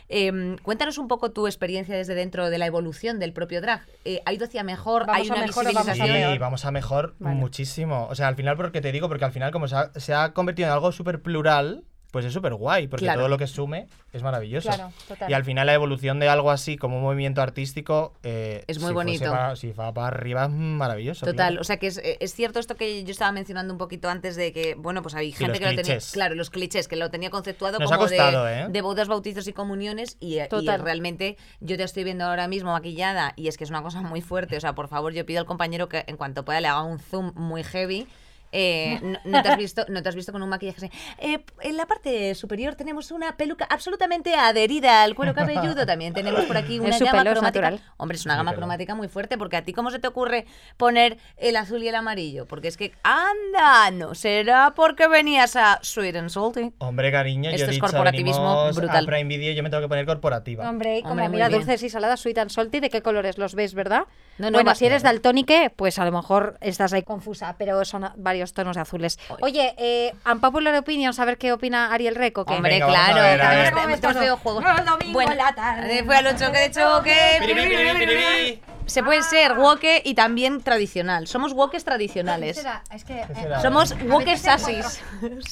eh, 0.09 0.57
cuéntanos 0.63 0.99
un 0.99 1.09
poco 1.09 1.31
tu 1.31 1.47
experiencia 1.47 1.97
desde 1.97 2.15
dentro 2.15 2.51
de 2.51 2.59
la 2.59 2.67
evolución 2.67 3.19
del 3.19 3.33
propio 3.33 3.61
drag. 3.61 3.87
Eh, 4.05 4.21
¿Ha 4.27 4.33
ido 4.33 4.45
hacia 4.45 4.63
mejor? 4.63 5.07
¿Vamos 5.07 5.23
¿Hay 5.23 5.29
a 5.29 5.33
una 5.33 5.47
mejor 5.47 5.65
vamos 5.73 5.89
a? 5.89 5.95
Sí, 5.95 6.39
vamos 6.39 6.65
a 6.65 6.71
mejor 6.71 7.15
Vale. 7.19 7.37
muchísimo. 7.37 8.07
O 8.11 8.15
sea, 8.15 8.29
al 8.29 8.37
final, 8.37 8.57
porque 8.57 8.81
te 8.81 8.93
digo, 8.93 9.09
porque 9.09 9.25
al 9.25 9.33
final, 9.33 9.53
como 9.53 9.69
se 9.69 9.77
ha, 9.77 9.91
se 9.97 10.15
ha 10.15 10.33
convertido 10.33 10.69
en 10.69 10.75
algo 10.75 10.93
súper 10.93 11.23
plural, 11.23 11.85
pues 12.13 12.25
es 12.27 12.33
súper 12.33 12.55
guay, 12.55 12.87
porque 12.89 13.07
Claro. 13.07 13.21
todo 13.21 13.29
lo 13.31 13.39
que 13.39 13.47
sume 13.49 13.89
es 14.13 14.23
maravilloso. 14.23 14.69
Claro, 14.69 14.93
total. 15.09 15.29
Y 15.31 15.35
al 15.35 15.45
final 15.45 15.67
la 15.67 15.75
evolución 15.75 16.21
de 16.21 16.29
algo 16.29 16.51
así 16.51 16.77
como 16.77 16.99
un 16.99 17.03
movimiento 17.03 17.41
artístico 17.43 18.13
eh, 18.23 18.63
Es 18.69 18.79
muy 18.79 18.89
si 18.91 18.95
bonito. 18.95 19.31
para- 19.31 19.57
si 19.57 19.73
va 19.73 19.93
para 19.93 20.09
arriba 20.09 20.45
es 20.45 20.51
maravilloso. 20.51 21.25
Total, 21.27 21.49
claro. 21.49 21.61
o 21.63 21.65
sea 21.65 21.79
que 21.79 21.87
es, 21.89 21.99
eh, 21.99 22.19
es 22.21 22.35
cierto 22.35 22.59
esto 22.61 22.77
que 22.77 23.03
yo 23.03 23.11
estaba 23.11 23.33
mencionando 23.33 23.73
un 23.73 23.79
poquito 23.79 24.11
antes 24.11 24.37
de 24.37 24.53
que, 24.53 24.75
bueno, 24.77 25.01
pues 25.03 25.15
hay 25.15 25.33
gente 25.33 25.59
que 25.59 25.65
lo 25.71 25.75
tenía, 25.83 25.99
claro, 26.13 26.35
los 26.35 26.51
clichés, 26.51 26.87
que 26.87 26.97
lo 26.97 27.11
tenía 27.11 27.31
conceptuado 27.31 27.79
Nos 27.79 27.91
ha 27.91 27.97
como 27.97 28.07
costado, 28.09 28.45
de, 28.45 28.61
¿eh? 28.61 28.67
de 28.69 28.81
bodas, 28.83 29.09
bautizos 29.09 29.49
y 29.49 29.55
comuniones 29.55 30.19
y, 30.21 30.39
y 30.39 30.49
Total. 30.49 30.83
realmente 30.83 31.39
yo 31.61 31.77
te 31.79 31.83
estoy 31.83 32.05
viendo 32.05 32.27
ahora 32.27 32.47
mismo 32.47 32.73
maquillada 32.73 33.33
y 33.37 33.49
es 33.49 33.57
que 33.57 33.65
es 33.65 33.71
una 33.71 33.83
cosa 33.83 34.03
muy 34.03 34.21
fuerte, 34.21 34.57
o 34.57 34.61
sea, 34.61 34.75
por 34.75 34.89
favor, 34.89 35.15
yo 35.15 35.25
pido 35.25 35.41
al 35.41 35.47
compañero 35.47 35.89
que 35.89 36.05
en 36.07 36.19
cuanto 36.19 36.45
pueda 36.45 36.61
le 36.61 36.69
haga 36.69 36.83
un 36.83 36.99
zoom 36.99 37.33
muy 37.35 37.63
heavy. 37.65 38.07
Eh, 38.53 38.99
no, 39.03 39.19
no 39.25 39.43
te 39.43 39.49
has 39.49 39.57
visto, 39.57 39.85
no 39.89 40.03
te 40.03 40.09
has 40.09 40.15
visto 40.15 40.31
con 40.33 40.43
un 40.43 40.49
maquillaje 40.49 40.87
así. 40.87 40.91
Eh, 41.19 41.45
en 41.63 41.77
la 41.77 41.87
parte 41.87 42.35
superior 42.35 42.75
tenemos 42.75 43.11
una 43.11 43.37
peluca 43.37 43.67
absolutamente 43.69 44.35
adherida 44.35 45.03
al 45.03 45.15
cuero 45.15 45.35
cabelludo. 45.35 45.87
También 45.87 46.13
tenemos 46.13 46.45
por 46.45 46.57
aquí 46.57 46.79
una 46.79 46.99
gama 46.99 47.23
cromática. 47.25 47.41
natural. 47.71 47.81
Hombre, 47.97 48.17
es 48.17 48.25
una 48.27 48.37
gama 48.37 48.55
cromática 48.55 48.95
muy 48.95 49.09
fuerte 49.09 49.39
porque 49.39 49.57
a 49.57 49.63
ti 49.65 49.73
cómo 49.73 49.91
se 49.91 49.99
te 49.99 50.07
ocurre 50.09 50.47
poner 50.77 51.19
el 51.37 51.57
azul 51.57 51.83
y 51.83 51.89
el 51.89 51.95
amarillo, 51.95 52.47
porque 52.47 52.69
es 52.69 52.77
que 52.77 52.93
anda, 53.03 53.91
no 53.91 54.15
será 54.15 54.73
porque 54.77 55.09
venías 55.09 55.57
a 55.57 55.79
Sweet 55.83 56.17
and 56.17 56.29
Salty. 56.31 56.73
Hombre, 56.79 57.11
cariño, 57.11 57.51
Esto 57.51 57.61
yo 57.61 57.65
es 57.67 57.71
dicho, 57.73 57.81
corporativismo 57.87 58.71
brutal. 58.73 59.05
A 59.05 59.07
Prime 59.07 59.25
Video 59.25 59.55
yo 59.55 59.63
me 59.63 59.71
tengo 59.71 59.83
que 59.83 59.89
poner 59.89 60.07
corporativa. 60.07 60.69
Hombre, 60.69 60.99
y 60.99 61.03
como 61.03 61.13
Hombre, 61.15 61.29
mira, 61.29 61.49
dulces 61.49 61.83
y 61.83 61.89
saladas, 61.89 62.21
sweet 62.21 62.39
and 62.39 62.51
salty, 62.51 62.81
¿de 62.81 62.91
qué 62.91 63.03
colores 63.03 63.39
los 63.39 63.55
ves, 63.55 63.75
verdad? 63.75 64.05
No, 64.39 64.51
no, 64.51 64.57
bueno, 64.59 64.75
si 64.75 64.87
eres 64.87 65.03
daltónique, 65.03 65.71
pues 65.75 65.99
a 65.99 66.05
lo 66.05 66.13
mejor 66.13 66.57
estás 66.61 66.93
ahí 66.93 67.03
confusa, 67.03 67.57
pero 67.59 67.85
son 67.85 68.05
a- 68.05 68.15
varios 68.43 68.53
tonos 68.53 68.75
de 68.77 68.83
azules. 68.83 69.19
Oye, 69.41 69.75
eh, 69.79 70.13
unpopular 70.31 70.75
opinion, 70.75 71.15
saber 71.15 71.39
qué 71.39 71.53
opina 71.53 71.93
Ariel 71.93 72.15
Reco. 72.17 72.45
¿qué? 72.45 72.55
Hombre, 72.55 72.73
Venga, 72.73 72.87
a 72.87 72.89
claro, 72.91 73.15
ver, 73.23 73.41
a 73.41 73.51
que 73.51 73.57
ver. 73.57 73.65
tenemos- 73.69 73.83
¿Cómo 73.83 73.95
tenemos 74.01 74.17
es 74.17 74.21
videojuegos. 74.21 74.65
todo? 74.65 74.79
El 74.79 74.85
domingo 74.85 75.13
Bueno, 75.13 75.33
en 75.33 75.39
la 75.39 75.55
tarde. 75.55 76.05
fue 76.05 76.17
a 76.17 76.23
los 76.23 76.37
choque 76.37 76.59
de 76.59 76.71
choque. 76.71 78.63
Se 78.87 79.03
puede 79.03 79.23
ser 79.23 79.59
woke 79.59 80.03
y 80.05 80.15
también 80.15 80.61
tradicional. 80.63 81.27
Somos 81.27 81.53
wokes 81.53 81.85
tradicionales. 81.85 82.57
Será, 82.57 82.83
Es 82.93 83.05
que, 83.05 83.15
¿Qué 83.15 83.21
eh? 83.43 83.49
Somos 83.63 83.93
A 83.93 83.97
woke 84.05 84.25
veces 84.27 84.43
sasis. 84.43 85.03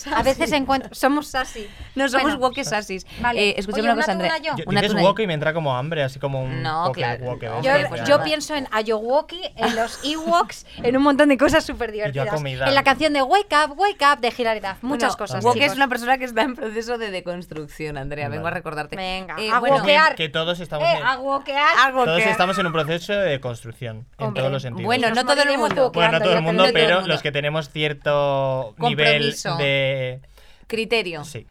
a 0.15 0.23
veces 0.23 0.53
encuentro, 0.53 0.95
somos 0.95 1.29
sassy. 1.29 1.69
No 1.95 2.09
somos 2.09 2.25
Bueno, 2.33 2.39
woke 2.39 2.65
sasis. 2.65 3.07
Vale. 3.21 3.41
Eh, 3.51 3.55
escúchame 3.59 3.83
Oye, 3.83 3.93
una 3.93 4.01
cosa, 4.03 4.13
una 4.17 4.25
Andrea. 4.25 4.39
yo. 4.39 4.57
Yo, 4.57 4.65
Una 4.67 4.83
dices 4.83 5.01
woke 5.03 5.21
y 5.21 5.27
me 5.27 5.35
entra 5.35 5.53
como 5.55 5.75
hambre, 5.77 6.03
así 6.03 6.19
como 6.19 6.43
un 6.43 6.63
No, 6.63 6.87
poke 6.87 7.01
claro. 7.01 7.25
woke. 7.25 7.47
Yo, 7.63 7.73
pues 7.89 8.03
pienso 8.25 8.55
en 8.55 8.67
Ayowoki, 8.73 9.41
en 9.57 9.77
los 9.77 10.01
Ewoks, 10.05 10.67
en 10.83 10.97
un 10.97 11.03
montón 11.03 11.29
de 11.29 11.39
cosas 11.39 11.65
súper 11.65 11.93
divertidas. 11.93 12.29
comida. 12.29 12.69
En 12.69 12.75
la 12.75 12.83
canción 12.83 13.13
de 13.13 13.23
Wake 13.23 13.55
Up, 13.65 13.79
Wake 13.79 14.05
Up 14.13 14.21
de 14.21 14.33
Hilary 14.37 14.61
Duff. 14.61 14.83
Muchas 14.83 15.17
Bueno, 15.17 15.19
cosas. 15.19 15.45
Woke 15.45 15.61
es 15.63 15.75
una 15.75 15.89
persona 15.89 16.19
que 16.19 16.25
está 16.25 16.43
en 16.43 16.55
proceso 16.55 16.99
de 16.99 17.11
deconstrucción, 17.11 17.97
Andrea. 17.97 18.29
Vengo 18.29 18.47
a 18.47 18.51
recordarte. 18.51 18.97
Venga, 18.97 19.37
Eh, 19.39 19.51
a 19.51 19.61
bueno. 19.61 19.83
Que 20.17 20.29
todos 20.29 20.61
estamos, 20.61 20.87
Eh, 20.87 20.93
en, 20.99 21.03
a 21.07 21.19
wokear. 21.19 21.93
todos 22.05 22.21
estamos 22.23 22.59
en 22.59 22.67
un 22.67 22.73
proceso 22.73 23.20
de 23.21 23.41
construcción, 23.41 24.07
en 24.19 24.35
todos 24.35 24.51
los 24.51 24.63
sentidos. 24.63 24.87
bueno, 24.87 25.11
no 25.11 25.25
todo 25.25 25.43
el 25.43 25.59
mundo. 25.59 25.91
Bueno, 25.93 26.13
no 26.13 26.21
todo 26.21 26.35
el 26.35 26.43
mundo, 26.43 26.67
pero 26.73 27.07
los 27.07 27.23
que 27.23 27.33
tenemos 27.33 27.71
cierto 27.71 28.75
nivel 28.79 29.35
de... 29.59 30.21
criterio. 30.67 31.25
Sí. 31.25 31.47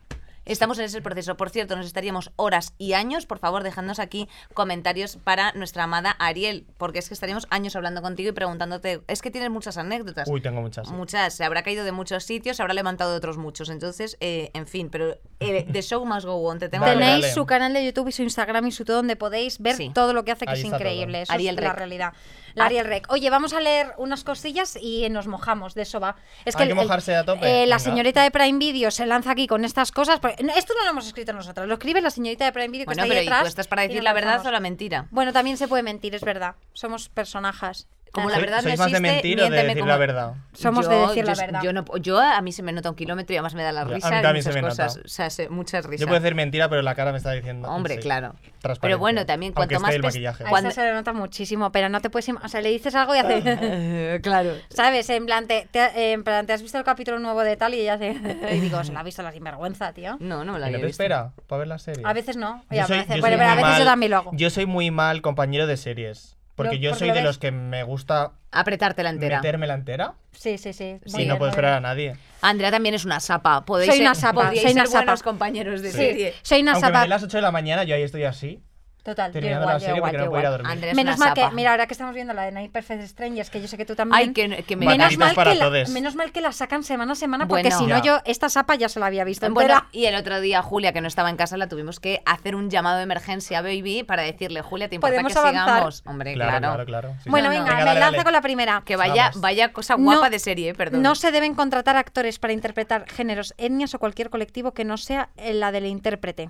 Estamos 0.50 0.78
en 0.80 0.86
ese 0.86 1.02
proceso. 1.02 1.38
Por 1.38 1.50
cierto, 1.50 1.76
nos 1.78 1.86
estaríamos 1.86 2.32
horas 2.36 2.74
y 2.78 2.94
años. 2.94 3.26
Por 3.26 3.40
favor, 3.40 3.64
dejadnos 3.64 4.00
aquí 4.00 4.28
comentarios 4.54 5.18
para 5.24 5.52
nuestra 5.54 5.84
amada 5.84 6.16
Ariel, 6.20 6.66
porque 6.78 7.00
es 7.00 7.08
que 7.08 7.14
estaríamos 7.14 7.48
años 7.50 7.76
hablando 7.76 8.02
contigo 8.02 8.30
y 8.30 8.34
preguntándote. 8.34 9.02
Es 9.08 9.22
que 9.22 9.32
tienes 9.32 9.50
muchas 9.52 9.78
anécdotas. 9.78 10.28
Uy, 10.28 10.42
tengo 10.42 10.62
muchas. 10.62 10.88
sí. 10.88 10.94
Muchas, 10.94 11.34
se 11.36 11.44
habrá 11.46 11.64
caído 11.64 11.86
de 11.86 11.92
muchos 11.92 12.24
sitios, 12.24 12.58
se 12.58 12.64
habrá 12.64 12.74
levantado 12.74 13.12
de 13.12 13.18
otros 13.18 13.38
muchos. 13.38 13.70
Entonces, 13.70 14.18
eh, 14.20 14.50
en 14.54 14.68
fin, 14.68 14.90
pero 14.90 15.18
eh, 15.40 15.66
The 15.72 15.82
Show 15.82 16.06
Must 16.06 16.26
Go 16.26 16.36
On. 16.36 16.60
Te 16.60 16.68
tengo 16.68 16.84
Vale, 16.86 16.98
que- 17.00 17.06
Tenéis 17.06 17.34
su 17.34 17.46
canal 17.46 17.74
de 17.74 17.86
YouTube 17.86 18.08
y 18.08 18.12
su 18.12 18.24
Instagram 18.24 18.66
y 18.68 18.72
su 18.72 18.84
todo 18.86 18.98
donde 18.98 19.16
podéis 19.16 19.60
ver 19.60 19.76
Sí. 19.76 19.92
todo 19.94 20.14
lo 20.14 20.26
que 20.26 20.32
hace, 20.32 20.46
que 20.46 20.52
Ahí 20.52 20.62
es 20.62 20.66
todo. 20.66 20.76
increíble. 20.76 21.22
Eso 21.22 21.32
Ariel 21.34 21.56
es 21.58 21.64
la 21.64 21.70
Rec. 21.70 21.78
realidad. 21.78 22.14
La. 22.56 22.66
Ariel 22.66 22.86
Rec. 22.86 23.06
Oye, 23.12 23.30
vamos 23.30 23.54
a 23.54 23.60
leer 23.60 23.94
unas 23.98 24.24
cosillas 24.24 24.78
y 24.80 25.08
nos 25.10 25.28
mojamos, 25.28 25.74
de 25.74 25.82
eso 25.84 26.00
va. 26.00 26.16
Es 26.46 26.56
Hay 26.56 26.66
que 26.68 26.70
el- 26.72 26.76
mojarse 26.76 27.16
a 27.16 27.24
tope. 27.26 27.64
eh, 27.64 27.68
la 27.68 27.80
señorita 27.80 28.24
de 28.24 28.32
Prime 28.32 28.58
Video 28.60 28.92
se 28.92 29.06
lanza 29.06 29.32
aquí 29.32 29.48
con 29.48 29.66
estas 29.66 29.92
cosas. 29.92 30.20
porque- 30.20 30.36
esto 30.56 30.74
no 30.78 30.84
lo 30.84 30.90
hemos 30.92 31.08
escrito 31.08 31.34
nosotros, 31.34 31.68
lo 31.68 31.74
escribe 31.76 32.02
la 32.02 32.10
señorita 32.10 32.46
de 32.46 32.52
Prime 32.52 32.70
Video 32.70 32.82
que 32.86 32.86
Bueno, 32.88 33.04
está 33.04 33.08
pero 33.10 33.20
ahí 33.20 33.26
¿y 33.26 33.30
detrás. 33.30 33.42
tú 33.44 33.48
estás 33.48 33.68
para 33.68 33.86
y 33.86 33.88
decir 33.88 34.04
la 34.04 34.14
verdad 34.14 34.46
o 34.46 34.52
la 34.52 34.60
mentira? 34.60 35.08
Bueno, 35.12 35.34
también 35.34 35.58
se 35.58 35.68
puede 35.68 35.84
mentir, 35.84 36.16
es 36.16 36.22
verdad. 36.24 36.56
Somos 36.74 37.10
personajes. 37.10 37.88
Como 38.12 38.30
Ah, 38.30 38.32
la 38.32 38.40
verdad 38.40 38.58
no 38.58 38.64
¿Sois 38.64 38.80
más 38.80 38.92
de 38.92 38.98
existe, 38.98 39.14
mentir 39.14 39.42
o 39.42 39.50
de 39.50 39.64
decir 39.64 39.80
como- 39.80 39.88
la 39.92 39.98
verdad? 39.98 40.34
Somos 40.54 40.90
de 40.90 40.96
decir 40.96 41.26
la 41.26 41.36
verdad. 41.36 41.62
Yo, 41.62 41.74
no, 41.74 41.86
yo 41.98 42.20
a 42.20 42.42
mí 42.42 42.52
se 42.52 42.64
me 42.64 42.72
nota 42.72 42.90
un 42.90 42.96
kilómetro 42.96 43.34
y 43.34 43.38
además 43.38 43.54
me 43.54 43.62
da 43.64 43.72
la 43.72 43.82
Ya, 43.82 43.86
a 43.86 43.88
mí 43.90 43.94
risa. 43.96 44.10
también 44.22 44.44
se 44.44 44.50
muchas 44.50 44.56
me 44.56 44.62
nota. 44.70 44.86
cosas. 44.88 45.06
O 45.06 45.08
sea, 45.08 45.30
se- 45.30 45.50
muchas 45.50 45.86
risas. 45.86 46.02
Yo 46.02 46.08
puedo 46.08 46.20
decir 46.20 46.34
mentira, 46.36 46.70
pero 46.70 46.82
la 46.82 46.96
cara 46.96 47.12
me 47.12 47.18
está 47.20 47.32
diciendo. 47.34 47.70
Hombre, 47.70 47.96
sí, 47.96 48.02
claro. 48.02 48.34
Pero 48.82 48.98
bueno, 48.98 49.26
también 49.26 49.54
cuanto 49.54 49.80
más 49.80 49.94
el 49.94 50.02
maquillaje. 50.02 50.44
A 50.44 50.50
Cuando- 50.50 50.72
se 50.72 50.82
le 50.84 50.92
nota 50.94 51.14
muchísimo, 51.14 51.72
pero 51.72 51.88
no 51.90 52.02
te 52.02 52.10
puedes... 52.10 52.28
O 52.30 52.48
sea, 52.48 52.62
le 52.62 52.70
dices 52.70 52.96
algo 52.96 53.16
y 53.16 53.20
hace... 53.20 54.20
claro. 54.24 54.54
¿Sabes? 54.70 55.10
En 55.10 55.26
plan, 55.26 55.48
te, 55.48 55.68
te- 55.72 56.12
en 56.14 56.24
plan, 56.24 56.46
¿te 56.46 56.54
has 56.54 56.62
visto 56.62 56.78
el 56.78 56.84
capítulo 56.84 57.20
nuevo 57.20 57.42
de 57.42 57.58
tal? 57.58 57.74
Y 57.76 57.82
ella 57.82 57.94
hace... 57.94 58.12
y 58.54 58.60
digo, 58.60 58.84
se 58.84 58.92
la 58.92 59.02
ha 59.02 59.04
visto 59.04 59.22
la 59.22 59.32
sinvergüenza, 59.32 59.94
tío. 59.94 60.18
No, 60.20 60.44
no 60.44 60.54
me 60.54 60.60
la 60.60 60.68
¿Y 60.68 60.72
no 60.72 60.76
había 60.78 60.80
te 60.80 60.86
visto. 60.88 61.04
espera 61.04 61.32
para 61.48 61.60
ver 61.60 61.68
la 61.68 61.78
serie? 61.80 62.04
A 62.06 62.14
veces 62.14 62.38
no. 62.38 62.64
Yo 62.72 62.82
a 62.84 62.88
soy- 62.88 62.98
veces- 62.98 63.16
yo 63.16 63.22
bueno, 63.22 63.38
soy 63.38 63.46
pero 63.48 63.52
a 63.52 63.56
veces 63.68 63.78
yo 63.80 63.86
también 63.86 64.10
lo 64.12 64.18
hago. 64.18 64.32
Yo 64.34 64.50
soy 64.50 64.66
muy 64.66 64.90
mal 64.92 65.22
compañero 65.22 65.68
de 65.68 65.78
series. 65.78 66.36
Porque 66.60 66.76
Lo- 66.76 66.82
yo 66.82 66.90
porque 66.90 67.00
soy 67.00 67.08
lo 67.08 67.14
de 67.14 67.20
ves. 67.22 67.26
los 67.26 67.38
que 67.38 67.52
me 67.52 67.84
gusta 67.84 68.34
Apretártela 68.52 69.10
entera. 69.12 69.38
metérmela 69.38 69.74
entera. 69.76 70.14
Sí, 70.34 70.58
sí, 70.58 70.74
sí. 70.74 71.00
Si 71.06 71.12
Muy 71.14 71.24
no 71.24 71.34
bien, 71.34 71.38
puedo 71.38 71.50
esperar 71.52 71.72
a 71.72 71.76
bien. 71.80 71.84
nadie. 71.84 72.16
Andrea 72.42 72.70
también 72.70 72.96
es 72.96 73.06
una 73.06 73.22
sapa. 73.22 73.64
Podéis 73.64 73.92
Soy 73.92 74.02
una 74.02 74.14
sapa, 74.14 74.50
soy 74.54 74.72
una 74.74 74.86
ser 74.86 75.06
sapa. 75.06 75.16
compañeros 75.24 75.82
de 75.82 75.92
Sí. 75.92 75.98
serie. 75.98 76.34
Soy 76.42 76.62
una 76.62 76.74
Aunque 76.74 76.88
sapa. 76.88 77.00
den 77.02 77.10
las 77.12 77.24
8 77.24 77.38
de 77.38 77.42
la 77.42 77.52
mañana, 77.52 77.86
yo 77.86 77.96
ahí 77.96 78.04
estoy 78.04 78.26
así, 78.26 78.62
Total, 79.04 79.32
yo 79.32 79.40
igual, 79.40 79.62
la 79.66 79.74
yo 79.74 79.80
serie 79.80 79.96
igual, 79.96 80.12
porque 80.12 80.18
yo 80.18 80.26
no 80.26 80.30
puedo 80.32 80.42
ir 80.42 80.66
a 80.68 80.88
es 80.90 80.96
Menos 80.96 81.18
mal 81.18 81.34
que, 81.34 81.50
mira, 81.52 81.72
ahora 81.72 81.88
que 81.88 81.94
estamos 81.94 82.14
viendo 82.14 82.34
la 82.34 82.44
de 82.44 82.52
Night 82.52 82.72
Perfect 82.72 83.04
Strangers, 83.08 83.50
que 83.50 83.62
yo 83.62 83.68
sé 83.68 83.78
que 83.78 83.86
tú 83.86 83.96
también. 83.96 84.20
Ay, 84.20 84.34
que, 84.34 84.64
que 84.64 84.76
me 84.76 84.86
menos 84.86 85.18
mal, 85.18 85.34
para 85.36 85.54
que 85.54 85.58
la, 85.58 85.70
menos 85.94 86.16
mal 86.16 86.32
que 86.34 86.42
la 86.42 86.52
sacan 86.52 86.84
semana 86.84 87.14
a 87.14 87.16
semana, 87.16 87.48
porque 87.48 87.64
Bueno. 87.70 87.78
si 87.80 87.86
no 87.88 88.04
yo 88.04 88.20
esta 88.26 88.50
sapa 88.50 88.76
ya 88.76 88.90
se 88.90 89.00
la 89.00 89.06
había 89.06 89.24
visto 89.24 89.50
Bueno, 89.52 89.74
entera. 89.74 89.88
y 89.94 90.06
el 90.06 90.16
otro 90.16 90.42
día 90.42 90.62
Julia, 90.62 90.92
que 90.92 91.00
no 91.02 91.08
estaba 91.08 91.30
en 91.30 91.38
casa, 91.38 91.56
la 91.56 91.68
tuvimos 91.68 92.00
que 92.02 92.22
hacer 92.26 92.56
un 92.56 92.70
llamado 92.70 92.98
de 92.98 93.04
emergencia 93.04 93.60
a 93.60 93.62
Baby 93.62 94.04
para 94.04 94.24
decirle, 94.24 94.62
Julia, 94.62 94.90
¿te 94.90 94.96
importa 94.96 95.14
Podemos 95.14 95.34
que 95.34 95.40
avanzar. 95.40 95.66
sigamos? 95.66 96.04
Hombre, 96.06 96.34
Claro, 96.34 96.50
claro. 96.60 96.74
claro, 96.74 96.86
claro. 96.86 97.16
sí, 97.24 97.30
bueno, 97.30 97.50
venga, 97.50 97.64
Venga, 97.64 97.78
me 97.78 97.86
dale, 97.86 98.00
lanzo 98.02 98.12
dale. 98.18 98.24
con 98.26 98.34
la 98.34 98.42
primera. 98.42 98.84
Que 98.86 98.96
vaya, 98.98 99.28
Vamos. 99.30 99.42
vaya 99.42 99.72
cosa 99.72 99.96
No- 99.98 100.04
guapa 100.04 100.30
de 100.30 100.40
serie, 100.40 100.74
perdón. 100.74 101.02
No 101.02 101.16
se 101.16 101.32
deben 101.32 101.56
contratar 101.56 101.96
actores 101.96 102.38
para 102.38 102.52
interpretar 102.54 103.10
géneros, 103.10 103.54
etnias 103.58 103.94
o 103.96 104.00
cualquier 104.00 104.30
colectivo 104.30 104.74
que 104.74 104.84
no 104.84 104.98
sea 104.98 105.30
la 105.38 105.72
del 105.72 105.86
intérprete. 105.86 106.50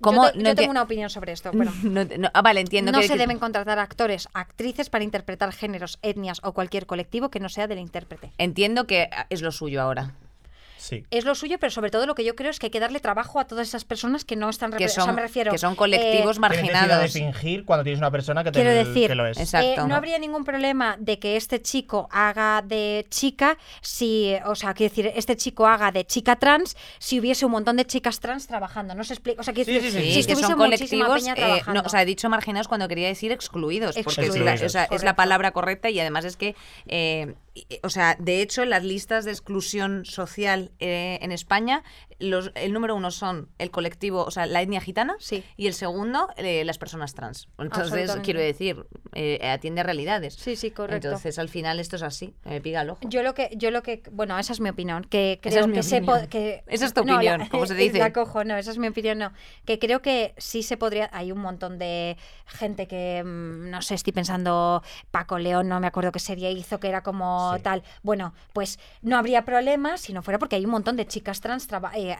¿Cómo? 0.00 0.26
Yo, 0.26 0.32
te- 0.32 0.38
No 0.38 0.48
yo 0.50 0.54
tengo 0.54 0.70
una 0.70 0.82
opinión 0.82 1.10
sobre 1.10 1.32
esto. 1.32 1.50
Bueno, 1.52 1.72
No 1.82 2.30
ah, 2.34 2.42
vale, 2.42 2.60
entiendo 2.60 2.92
no 2.92 2.98
que 3.00 3.06
se 3.06 3.14
que- 3.14 3.18
deben 3.18 3.38
contratar 3.38 3.78
actores, 3.78 4.28
actrices 4.34 4.90
para 4.90 5.04
interpretar 5.04 5.52
géneros, 5.52 5.98
etnias 6.02 6.40
o 6.42 6.52
cualquier 6.52 6.86
colectivo 6.86 7.30
que 7.30 7.40
no 7.40 7.48
sea 7.48 7.66
del 7.66 7.78
intérprete. 7.78 8.32
Entiendo 8.38 8.86
que 8.86 9.08
es 9.30 9.42
lo 9.42 9.50
suyo 9.52 9.80
ahora. 9.82 10.12
Sí. 10.78 11.04
Es 11.10 11.24
lo 11.24 11.34
suyo, 11.34 11.58
pero 11.58 11.70
sobre 11.70 11.90
todo 11.90 12.06
lo 12.06 12.14
que 12.14 12.24
yo 12.24 12.34
creo 12.34 12.50
es 12.50 12.58
que 12.58 12.66
hay 12.66 12.70
que 12.70 12.80
darle 12.80 13.00
trabajo 13.00 13.38
a 13.40 13.46
todas 13.46 13.68
esas 13.68 13.84
personas 13.84 14.24
que 14.24 14.36
no 14.36 14.48
están 14.48 14.70
Que 14.70 14.78
repre- 14.78 14.86
o 14.86 14.88
sea, 14.88 15.04
son, 15.04 15.14
me 15.14 15.22
refiero, 15.22 15.52
que 15.52 15.58
son 15.58 15.74
colectivos 15.74 16.38
eh, 16.38 16.40
¿Qué 16.40 16.48
necesidad 16.48 16.82
de 16.82 16.88
marginados. 16.88 17.12
fingir 17.12 17.64
cuando 17.64 17.84
tienes 17.84 17.98
una 17.98 18.10
persona 18.10 18.44
que, 18.44 18.52
te, 18.52 18.60
Quiero 18.62 18.72
decir, 18.74 19.08
que 19.08 19.14
lo 19.14 19.26
es? 19.26 19.38
Exacto. 19.38 19.82
Eh, 19.82 19.86
no 19.88 19.94
habría 19.94 20.18
ningún 20.18 20.44
problema 20.44 20.96
de 20.98 21.18
que 21.18 21.36
este 21.36 21.60
chico 21.60 22.08
haga 22.10 22.62
de 22.64 23.06
chica, 23.10 23.58
si, 23.80 24.34
o 24.46 24.54
sea, 24.54 24.74
quiero 24.74 24.90
decir, 24.90 25.12
este 25.14 25.36
chico 25.36 25.66
haga 25.66 25.90
de 25.90 26.04
chica 26.06 26.36
trans, 26.36 26.76
si 26.98 27.18
hubiese 27.20 27.44
un 27.44 27.52
montón 27.52 27.76
de 27.76 27.84
chicas 27.84 28.20
trans 28.20 28.46
trabajando. 28.46 28.94
No 28.94 29.04
se 29.04 29.14
explica, 29.14 29.40
o 29.40 29.44
sea, 29.44 29.52
quiero 29.54 29.66
Sí, 29.68 29.74
decir, 29.74 29.90
sí, 29.90 29.98
sí, 29.98 30.04
Sí, 30.08 30.14
sí. 30.14 30.22
si 30.22 30.28
que 30.28 30.36
son 30.36 30.54
colectivos. 30.56 31.26
eh, 31.26 31.32
trabajando. 31.34 31.82
no, 31.82 31.86
o 31.86 31.88
sea, 31.90 32.02
he 32.02 32.06
dicho 32.06 32.28
marginados 32.28 32.68
cuando 32.68 32.86
quería 32.88 33.08
decir 33.08 33.32
excluidos. 33.32 33.96
Porque 33.96 34.10
es 34.10 34.16
la, 34.18 34.24
Excluidos, 34.54 34.62
o 34.62 34.68
sea, 34.68 34.84
es 34.84 34.90
la 34.90 34.96
correcto. 34.98 35.16
palabra 35.16 35.50
correcta 35.52 35.90
y 35.90 35.98
además 36.00 36.24
es 36.24 36.36
que, 36.36 36.54
eh, 36.86 37.34
o 37.82 37.90
sea, 37.90 38.16
de 38.18 38.42
hecho, 38.42 38.64
las 38.64 38.84
listas 38.84 39.24
de 39.24 39.30
exclusión 39.32 40.04
social 40.04 40.72
eh, 40.78 41.18
en 41.22 41.32
España, 41.32 41.82
los, 42.18 42.50
el 42.54 42.72
número 42.72 42.94
uno 42.96 43.10
son 43.10 43.48
el 43.58 43.70
colectivo, 43.70 44.24
o 44.24 44.30
sea, 44.30 44.46
la 44.46 44.60
etnia 44.62 44.80
gitana, 44.80 45.16
Sí. 45.18 45.44
y 45.56 45.66
el 45.66 45.74
segundo, 45.74 46.28
eh, 46.36 46.64
las 46.64 46.78
personas 46.78 47.14
trans. 47.14 47.48
Entonces, 47.58 48.10
quiero 48.22 48.40
decir, 48.40 48.86
eh, 49.14 49.38
atiende 49.48 49.80
a 49.80 49.84
realidades. 49.84 50.34
Sí, 50.34 50.56
sí, 50.56 50.70
correcto. 50.70 51.08
Entonces, 51.08 51.38
al 51.38 51.48
final, 51.48 51.78
esto 51.80 51.96
es 51.96 52.02
así, 52.02 52.34
me 52.44 52.60
pica 52.60 52.82
el 52.82 52.90
ojo. 52.90 53.00
Yo 53.08 53.22
lo 53.22 53.34
que, 53.34 53.50
yo 53.56 53.70
lo 53.70 53.82
que, 53.82 54.02
bueno, 54.12 54.38
esa 54.38 54.52
es 54.52 54.60
mi 54.60 54.68
opinión, 54.68 55.04
que 55.04 55.38
creo 55.40 55.50
Esa 55.52 55.60
es 55.60 55.66
mi 55.68 55.74
que 55.74 55.82
se 55.82 55.96
opinión. 55.98 56.20
po- 56.22 56.28
que 56.28 56.64
Esa 56.66 56.86
es 56.86 56.94
tu 56.94 57.04
no, 57.04 57.14
opinión, 57.16 57.46
¿cómo 57.48 57.66
se 57.66 57.74
dice? 57.74 57.98
La 57.98 58.12
cojo, 58.12 58.44
no, 58.44 58.56
esa 58.56 58.70
es 58.70 58.78
mi 58.78 58.88
opinión, 58.88 59.18
no, 59.18 59.32
que 59.64 59.78
creo 59.78 60.02
que 60.02 60.34
sí 60.38 60.62
se 60.62 60.76
podría, 60.76 61.08
hay 61.12 61.32
un 61.32 61.38
montón 61.38 61.78
de 61.78 62.16
gente 62.46 62.86
que, 62.86 63.22
mm, 63.24 63.70
no 63.70 63.82
sé, 63.82 63.94
estoy 63.94 64.12
pensando 64.12 64.82
Paco 65.10 65.38
León, 65.38 65.68
no 65.68 65.80
me 65.80 65.86
acuerdo 65.86 66.12
qué 66.12 66.18
serie 66.18 66.50
hizo, 66.52 66.80
que 66.80 66.88
era 66.88 67.02
como 67.02 67.47
Sí. 67.56 67.62
tal, 67.62 67.82
bueno, 68.02 68.34
pues 68.52 68.78
no 69.02 69.16
habría 69.16 69.44
problema 69.44 69.96
si 69.98 70.12
no 70.12 70.22
fuera 70.22 70.38
porque 70.38 70.56
hay 70.56 70.64
un 70.64 70.70
montón 70.70 70.96
de 70.96 71.06
chicas 71.06 71.40
trans 71.40 71.66
eh, 71.94 72.16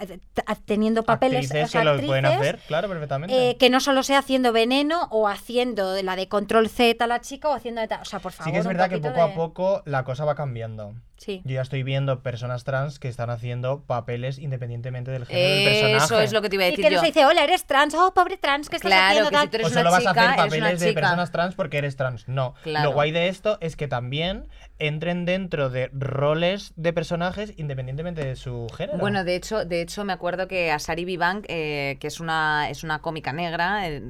teniendo 0.64 1.02
papeles, 1.04 1.46
Actrices 1.50 1.72
que 1.72 1.84
lo 1.84 1.96
pueden 2.06 2.24
actrices, 2.26 2.40
hacer, 2.54 2.66
claro, 2.66 2.88
perfectamente. 2.88 3.50
eh, 3.50 3.56
que 3.56 3.70
no 3.70 3.80
solo 3.80 4.02
sea 4.02 4.18
haciendo 4.18 4.52
veneno 4.52 5.08
o 5.10 5.28
haciendo 5.28 5.92
de 5.92 6.02
la 6.02 6.16
de 6.16 6.28
control 6.28 6.68
Z 6.68 7.06
la 7.06 7.20
chica 7.20 7.48
o 7.48 7.54
haciendo 7.54 7.80
de 7.80 7.88
tal. 7.88 8.00
O 8.02 8.04
sea, 8.04 8.20
por 8.20 8.32
favor. 8.32 8.46
sí 8.48 8.52
que 8.52 8.58
es 8.58 8.66
verdad 8.66 8.88
que 8.88 8.98
poco 8.98 9.14
de- 9.14 9.20
a 9.22 9.34
poco 9.34 9.82
la 9.84 10.04
cosa 10.04 10.24
va 10.24 10.34
cambiando. 10.34 10.94
Sí. 11.18 11.42
Yo 11.44 11.56
ya 11.56 11.62
estoy 11.62 11.82
viendo 11.82 12.22
personas 12.22 12.64
trans 12.64 12.98
que 12.98 13.08
están 13.08 13.28
haciendo 13.28 13.82
papeles 13.82 14.38
independientemente 14.38 15.10
del 15.10 15.26
género 15.26 15.48
del 15.48 15.64
personaje. 15.64 15.96
Eso 16.04 16.20
es 16.20 16.32
lo 16.32 16.40
que 16.42 16.48
te 16.48 16.54
iba 16.56 16.64
a 16.64 16.68
Y 16.68 16.70
decir 16.70 16.84
que 16.84 16.90
no 16.90 16.94
yo. 16.96 17.00
se 17.00 17.06
dice, 17.06 17.26
hola, 17.26 17.44
eres 17.44 17.64
trans, 17.66 17.94
oh, 17.94 18.14
pobre 18.14 18.36
trans, 18.38 18.70
¿qué 18.70 18.76
estás 18.76 18.88
Claro, 18.88 19.06
haciendo? 19.26 19.30
que 19.30 19.34
tal?". 19.36 19.44
si 19.44 19.50
tú 19.50 19.56
eres 19.56 19.66
o 19.66 19.70
una 19.70 19.78
solo 19.80 19.90
vas 19.90 19.98
chica, 20.00 20.10
a 20.10 20.12
hacer 20.12 20.30
una 20.32 20.44
papeles 20.44 20.80
de 20.80 20.92
personas 20.94 21.32
trans 21.32 21.54
porque 21.54 21.78
eres 21.78 21.96
trans. 21.96 22.28
No. 22.28 22.54
Claro. 22.62 22.88
Lo 22.90 22.94
guay 22.94 23.10
de 23.10 23.28
esto 23.28 23.58
es 23.60 23.76
que 23.76 23.88
también 23.88 24.46
entren 24.78 25.24
dentro 25.24 25.70
de 25.70 25.90
roles 25.92 26.72
de 26.76 26.92
personajes 26.92 27.52
independientemente 27.56 28.24
de 28.24 28.36
su 28.36 28.68
género. 28.76 28.98
Bueno, 28.98 29.24
de 29.24 29.34
hecho, 29.34 29.64
de 29.64 29.80
hecho 29.82 30.04
me 30.04 30.12
acuerdo 30.12 30.46
que 30.46 30.70
a 30.70 30.78
Sari 30.78 31.04
Vivank, 31.04 31.46
eh, 31.48 31.96
que 32.00 32.06
es 32.06 32.20
una, 32.20 32.70
es 32.70 32.84
una 32.84 33.00
cómica 33.00 33.32
negra, 33.32 33.88
eh, 33.88 34.00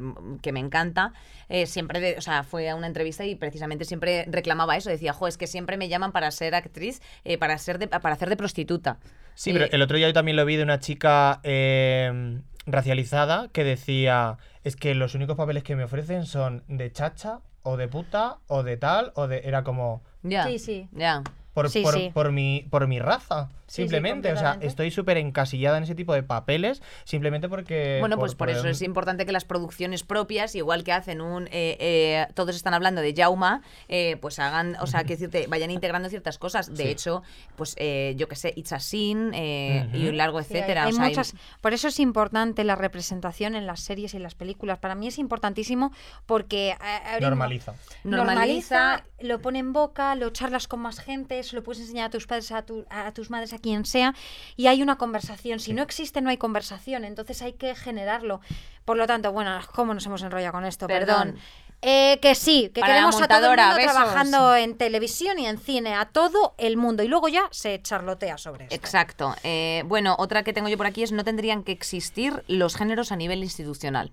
que 0.43 0.53
me 0.53 0.61
encanta, 0.61 1.15
eh, 1.49 1.65
siempre, 1.65 2.01
de- 2.01 2.17
o 2.19 2.21
sea, 2.21 2.43
fue 2.43 2.69
a 2.69 2.75
una 2.77 2.87
entrevista 2.87 3.25
y 3.25 3.35
precisamente 3.35 3.87
siempre 3.87 4.27
reclamaba 4.29 4.77
eso, 4.77 4.91
decía, 4.91 5.15
jo, 5.15 5.27
es 5.27 5.39
que 5.39 5.47
siempre 5.47 5.79
me 5.79 5.89
llaman 5.89 6.13
para 6.13 6.31
ser 6.31 6.55
actriz, 6.55 6.98
eh, 7.25 7.39
para 7.39 7.57
ser 7.59 7.79
de, 7.79 7.89
para 7.89 8.15
hacer 8.15 8.29
de 8.29 8.37
prostituta. 8.37 8.99
Sí, 9.35 9.53
pero 9.53 9.67
Eh, 9.67 9.71
el 9.73 9.83
otro 9.83 9.97
día 9.97 10.09
yo 10.09 10.13
también 10.15 10.37
lo 10.37 10.45
vi 10.45 10.57
de 10.57 10.63
una 10.65 10.81
chica 10.81 11.41
eh, 11.45 12.41
racializada 12.67 13.49
que 13.49 13.65
decía, 13.65 14.39
es 14.65 14.77
que 14.77 14.95
los 14.95 15.15
únicos 15.15 15.37
papeles 15.37 15.63
que 15.63 15.77
me 15.77 15.85
ofrecen 15.85 16.27
son 16.27 16.65
de 16.69 16.91
chacha 16.93 17.41
o 17.63 17.77
de 17.77 17.89
puta 17.89 18.39
o 18.47 18.63
de 18.63 18.77
tal 18.77 19.13
o 19.15 19.27
de... 19.29 19.43
Era 19.45 19.63
como... 19.65 20.03
Ya, 20.23 20.45
Sí, 20.47 20.59
sí. 20.59 20.89
ya. 20.93 21.23
Por, 21.55 21.71
Sí, 21.71 21.83
por, 21.83 21.95
sí. 21.95 22.11
por 22.15 22.31
mi, 22.33 22.67
por 22.71 22.87
mi 22.87 22.99
raza, 23.01 23.49
Sí, 23.69 23.75
sí, 23.75 23.83
simplemente. 23.83 24.33
o 24.33 24.37
sea, 24.37 24.57
estoy 24.61 24.91
súper 24.91 25.19
encasillada 25.19 25.77
en 25.79 25.85
ese 25.85 25.95
tipo 25.95 26.15
de 26.15 26.23
papeles, 26.23 26.83
simplemente 27.05 27.49
porque... 27.49 27.99
Bueno, 28.01 28.19
pues 28.19 28.35
por, 28.35 28.51
eso 28.51 28.65
el- 28.65 28.71
es 28.73 28.83
importante 28.83 29.25
que 29.27 29.33
las 29.33 29.45
producciones 29.45 30.03
propias, 30.03 30.55
igual 30.55 30.83
que 30.85 30.93
hacen 30.93 31.21
un. 31.21 31.47
eh, 31.49 31.77
eh, 31.79 32.27
todos 32.35 32.57
están 32.57 32.75
hablando 32.75 33.01
de 33.03 33.15
Jauma, 33.15 33.63
eh, 33.89 34.17
pues 34.21 34.39
hagan. 34.39 34.77
O 34.81 34.87
sea, 34.87 35.05
que 35.05 35.15
decirte, 35.15 35.47
vayan 35.49 35.71
integrando 35.71 36.09
ciertas 36.09 36.39
cosas. 36.39 36.69
De 36.75 36.85
Sí. 36.85 36.89
hecho, 36.89 37.23
pues 37.57 37.75
eh, 37.79 38.15
yo 38.17 38.27
que 38.27 38.37
sé, 38.37 38.53
It's 38.57 38.73
a 38.73 38.81
Sin 38.81 39.33
eh, 39.35 39.89
y 39.93 40.09
un 40.09 40.17
largo 40.17 40.41
Sí, 40.43 40.47
hay- 40.55 40.57
etcétera. 40.61 40.85
hay 40.85 40.93
o 40.93 40.95
sea, 40.95 41.05
hay- 41.05 41.11
muchas- 41.11 41.35
por 41.61 41.75
eso 41.75 41.89
es 41.89 42.01
importante 42.01 42.65
la 42.65 42.75
representación 42.75 43.55
en 43.55 43.67
las 43.67 43.81
series 43.81 44.15
y 44.15 44.17
en 44.17 44.23
las 44.23 44.35
películas. 44.35 44.79
Para 44.79 44.95
mí 44.95 45.07
es 45.09 45.19
importantísimo 45.19 45.93
porque... 46.27 46.71
eh, 46.71 47.21
Normaliza. 47.21 47.75
Normaliza- 48.05 49.03
lo 49.21 49.41
pone 49.41 49.59
en 49.59 49.73
boca, 49.73 50.15
lo 50.15 50.31
charlas 50.31 50.69
con 50.69 50.81
más 50.81 51.01
gente, 51.01 51.43
se 51.43 51.57
lo 51.57 51.63
puedes 51.65 51.81
enseñar 51.83 52.07
a 52.07 52.11
tus 52.11 52.27
padres, 52.27 52.53
a, 52.53 52.63
tu- 52.63 52.87
a 52.89 53.13
tus 53.13 53.31
madres, 53.31 53.53
a 53.53 53.58
quien 53.59 53.85
sea, 53.85 54.15
y 54.57 54.67
hay 54.67 54.83
una 54.83 54.97
conversación. 54.97 55.61
Si 55.61 55.73
no 55.73 55.83
existe, 55.83 56.21
no 56.21 56.31
hay 56.31 56.37
conversación, 56.37 57.05
entonces 57.05 57.43
hay 57.43 57.53
que 57.55 57.75
generarlo. 57.75 58.41
Por 58.85 58.97
lo 58.97 59.07
tanto, 59.07 59.33
bueno, 59.33 59.59
¿cómo 59.75 59.95
nos 59.95 60.07
hemos 60.07 60.23
enrollado 60.23 60.53
con 60.53 60.65
esto? 60.65 60.87
Perdón. 60.87 61.33
Perdón. 61.33 61.41
Eh, 61.81 62.19
que 62.21 62.35
sí, 62.35 62.71
que 62.75 62.81
Para 62.81 62.95
queremos 62.95 63.23
a 63.23 63.29
todo 63.29 63.53
el 63.53 63.59
mundo 63.61 63.77
besos. 63.77 63.93
trabajando 63.93 64.57
en 64.57 64.77
televisión 64.77 65.39
y 65.39 65.47
en 65.47 65.59
cine, 65.59 65.95
a 65.95 66.07
todo 66.07 66.55
el 66.59 66.77
mundo. 66.77 67.05
Y 67.05 67.09
luego 67.09 67.29
ya 67.29 67.43
se 67.53 67.81
charlotea 67.81 68.37
sobre 68.37 68.65
esto. 68.65 68.75
Exacto. 68.75 69.37
Eh, 69.45 69.85
bueno, 69.87 70.17
otra 70.19 70.43
que 70.43 70.53
tengo 70.53 70.69
yo 70.69 70.77
por 70.77 70.87
aquí 70.87 71.05
es 71.05 71.13
no 71.13 71.23
tendrían 71.23 71.63
que 71.63 71.71
existir 71.71 72.43
los 72.49 72.75
géneros 72.75 73.13
a 73.13 73.17
nivel 73.17 73.45
institucional. 73.45 74.13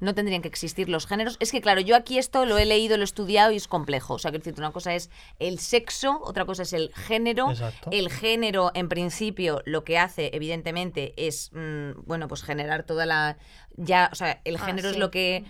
No 0.00 0.14
tendrían 0.14 0.42
que 0.42 0.48
existir 0.48 0.88
los 0.88 1.06
géneros. 1.06 1.36
Es 1.40 1.52
que, 1.52 1.60
claro, 1.60 1.80
yo 1.80 1.96
aquí 1.96 2.18
esto 2.18 2.44
lo 2.46 2.58
he 2.58 2.64
leído, 2.64 2.96
lo 2.96 3.02
he 3.02 3.04
estudiado 3.04 3.52
y 3.52 3.56
es 3.56 3.68
complejo. 3.68 4.14
O 4.14 4.18
sea, 4.18 4.32
que 4.32 4.40
una 4.58 4.72
cosa 4.72 4.94
es 4.94 5.08
el 5.38 5.58
sexo, 5.60 6.20
otra 6.24 6.44
cosa 6.44 6.62
es 6.64 6.72
el 6.72 6.92
género. 6.94 7.50
Exacto. 7.50 7.90
El 7.92 8.10
género, 8.10 8.70
en 8.74 8.88
principio, 8.88 9.62
lo 9.64 9.84
que 9.84 9.98
hace, 9.98 10.30
evidentemente, 10.34 11.14
es, 11.16 11.50
mm, 11.52 12.02
bueno, 12.06 12.28
pues 12.28 12.42
generar 12.42 12.82
toda 12.82 13.06
la... 13.06 13.36
Ya, 13.76 14.08
o 14.12 14.14
sea, 14.14 14.40
el 14.44 14.56
Ah, 14.56 14.66
género 14.66 14.90
es 14.90 14.98
lo 14.98 15.10
que 15.10 15.44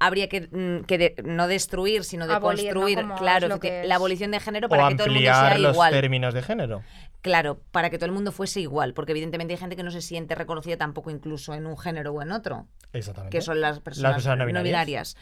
habría 0.00 0.28
que, 0.28 0.42
mm, 0.50 0.84
que 0.84 0.98
de- 0.98 1.14
no 1.24 1.46
destruir, 1.46 2.04
sino 2.04 2.26
de 2.26 2.38
construir. 2.40 2.98
Claro, 3.16 3.48
la 3.84 3.94
abolición 3.94 4.32
de 4.32 4.40
género 4.40 4.66
O 4.66 4.68
para 4.70 4.88
que 4.88 4.96
todo 4.96 5.06
el 5.06 5.12
mundo 5.12 5.30
ampliar 5.30 5.52
sea 5.52 5.58
los 5.58 5.72
igual. 5.74 5.92
términos 5.92 6.34
de 6.34 6.42
género. 6.42 6.82
Claro, 7.24 7.62
para 7.70 7.88
que 7.88 7.96
todo 7.96 8.04
el 8.04 8.12
mundo 8.12 8.32
fuese 8.32 8.60
igual, 8.60 8.92
porque 8.92 9.12
evidentemente 9.12 9.54
hay 9.54 9.58
gente 9.58 9.76
que 9.76 9.82
no 9.82 9.90
se 9.90 10.02
siente 10.02 10.34
reconocida 10.34 10.76
tampoco 10.76 11.10
incluso 11.10 11.54
en 11.54 11.64
un 11.66 11.78
género 11.78 12.12
o 12.12 12.20
en 12.20 12.30
otro, 12.32 12.66
Exactamente. 12.92 13.34
que 13.34 13.40
son 13.40 13.62
las 13.62 13.80
personas, 13.80 14.16
personas 14.16 14.36
no 14.46 14.52
no 14.52 14.62
binarias. 14.62 15.16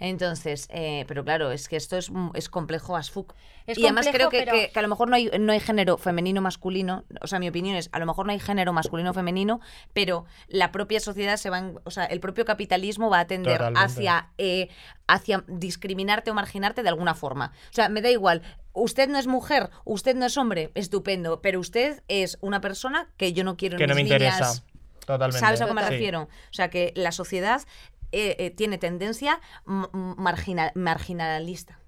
Entonces, 0.00 0.66
eh, 0.70 1.04
pero 1.08 1.24
claro, 1.24 1.50
es 1.52 1.68
que 1.68 1.76
esto 1.76 1.98
es, 1.98 2.10
es 2.32 2.48
complejo 2.48 2.96
as 2.96 3.10
fuck. 3.10 3.34
Es 3.66 3.76
y 3.76 3.84
además 3.84 4.08
creo 4.10 4.30
que, 4.30 4.38
pero- 4.40 4.52
que- 4.52 4.70
que 4.72 4.78
a 4.78 4.82
lo 4.82 4.88
mejor 4.88 5.08
no 5.10 5.16
hay, 5.16 5.30
no 5.38 5.52
hay 5.52 5.60
género 5.60 5.98
femenino 5.98 6.40
masculino, 6.40 7.04
o 7.20 7.26
sea, 7.26 7.38
mi 7.38 7.48
opinión 7.50 7.76
es, 7.76 7.90
a 7.92 7.98
lo 7.98 8.06
mejor 8.06 8.24
no 8.24 8.32
hay 8.32 8.40
género 8.40 8.72
masculino 8.72 9.12
femenino, 9.12 9.60
pero 9.92 10.24
la 10.48 10.72
propia 10.72 11.00
sociedad 11.00 11.36
se 11.36 11.50
va, 11.50 11.58
en- 11.58 11.78
o 11.84 11.90
sea, 11.90 12.06
el 12.06 12.18
propio 12.20 12.46
capitalismo 12.46 13.10
va 13.10 13.20
a 13.20 13.26
tender 13.26 13.58
Totalmente. 13.58 13.84
hacia, 13.84 14.30
eh, 14.38 14.68
hacia 15.06 15.44
discriminarte 15.48 16.30
o 16.30 16.34
marginarte 16.34 16.82
de 16.82 16.88
alguna 16.88 17.14
forma. 17.14 17.52
O 17.70 17.72
sea, 17.74 17.88
me 17.90 18.00
da 18.00 18.10
igual, 18.10 18.40
usted 18.72 19.08
no 19.08 19.18
es 19.18 19.26
mujer, 19.26 19.70
usted 19.84 20.14
no 20.16 20.26
es 20.26 20.36
hombre, 20.36 20.70
estupendo, 20.74 21.40
pero 21.42 21.60
usted 21.60 22.02
es 22.08 22.38
una 22.40 22.60
persona 22.60 23.08
que 23.16 23.32
yo 23.32 23.44
no 23.44 23.56
quiero 23.56 23.74
en 23.76 23.78
Que 23.78 23.86
no 23.86 23.94
me 23.94 24.00
interesa. 24.02 24.36
niñas. 24.38 24.64
Totalmente. 25.06 25.40
¿Sabes 25.40 25.60
a 25.60 25.66
qué 25.66 25.74
me 25.74 25.82
Sí. 25.82 25.88
refiero? 25.90 26.22
O 26.22 26.28
sea, 26.52 26.70
que 26.70 26.92
la 26.96 27.12
sociedad 27.12 27.62
eh, 28.12 28.36
eh, 28.38 28.50
tiene 28.50 28.76
tendencia 28.78 29.40
marginal, 29.64 30.70
marginalista. 30.74 31.78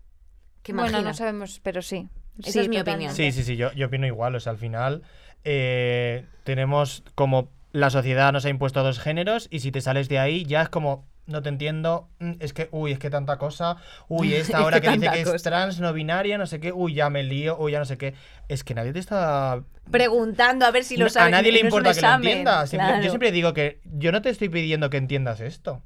Que 0.63 0.73
Bueno, 0.73 0.91
margina. 0.93 1.11
no 1.11 1.15
sabemos, 1.15 1.61
pero 1.63 1.83
sí. 1.83 2.09
Esa 2.41 2.51
Sí, 2.51 2.59
es 2.61 2.69
mi 2.69 2.79
totalmente. 2.79 3.13
opinión. 3.13 3.15
Sí, 3.15 3.31
sí, 3.33 3.45
sí, 3.45 3.57
yo, 3.57 3.71
yo 3.75 3.87
opino 3.89 4.07
igual. 4.07 4.35
O 4.35 4.41
sea, 4.41 4.53
al 4.53 4.59
final 4.59 5.03
eh, 5.45 6.27
tenemos 6.45 7.05
como 7.15 7.51
la 7.73 7.91
sociedad 7.91 8.33
nos 8.33 8.45
ha 8.47 8.49
impuesto 8.49 8.83
dos 8.83 8.99
géneros 8.99 9.49
y 9.51 9.61
si 9.61 9.71
te 9.71 9.81
sales 9.83 10.09
de 10.09 10.19
ahí 10.19 10.45
ya 10.47 10.63
es 10.63 10.69
como, 10.71 11.07
no 11.27 11.43
te 11.43 11.49
entiendo, 11.49 12.09
mm, 12.19 12.33
es 12.41 12.53
que, 12.53 12.69
uy, 12.71 12.93
es 12.93 12.99
que 12.99 13.11
tanta 13.11 13.39
cosa, 13.39 13.77
uy, 14.09 14.35
esta 14.35 14.59
Es 14.59 14.63
ahora 14.63 14.81
que 14.81 14.89
que 14.89 14.99
dice 14.99 15.11
que 15.11 15.37
es 15.37 15.43
trans, 15.43 15.81
no 15.81 15.93
binaria, 15.93 16.39
no 16.39 16.47
sé 16.47 16.61
qué, 16.61 16.73
uy, 16.73 16.95
ya 16.95 17.11
me 17.11 17.23
lío, 17.23 17.57
uy, 17.59 17.73
ya 17.73 17.79
no 17.79 17.85
sé 17.85 17.97
qué. 17.99 18.15
Es 18.49 18.65
que 18.65 18.75
nadie 18.75 18.93
te 18.93 18.99
está... 18.99 19.63
Preguntando 19.91 20.67
a 20.67 20.71
ver 20.71 20.85
si 20.85 20.97
lo 20.97 21.07
a 21.07 21.11
sabes. 21.11 21.31
nadie 21.31 21.53
le 21.53 21.63
no 21.63 21.69
es 21.69 21.75
importa 21.75 21.95
que 21.95 22.01
lo 22.01 22.15
entiendas. 22.15 22.71
Claro. 22.71 23.03
Yo 23.03 23.11
siempre 23.11 23.33
digo 23.33 23.55
que 23.55 23.81
yo 23.85 24.13
no 24.13 24.23
te 24.23 24.31
estoy 24.31 24.49
pidiendo 24.49 24.91
que 24.91 24.97
entiendas 24.97 25.41
esto. 25.41 25.83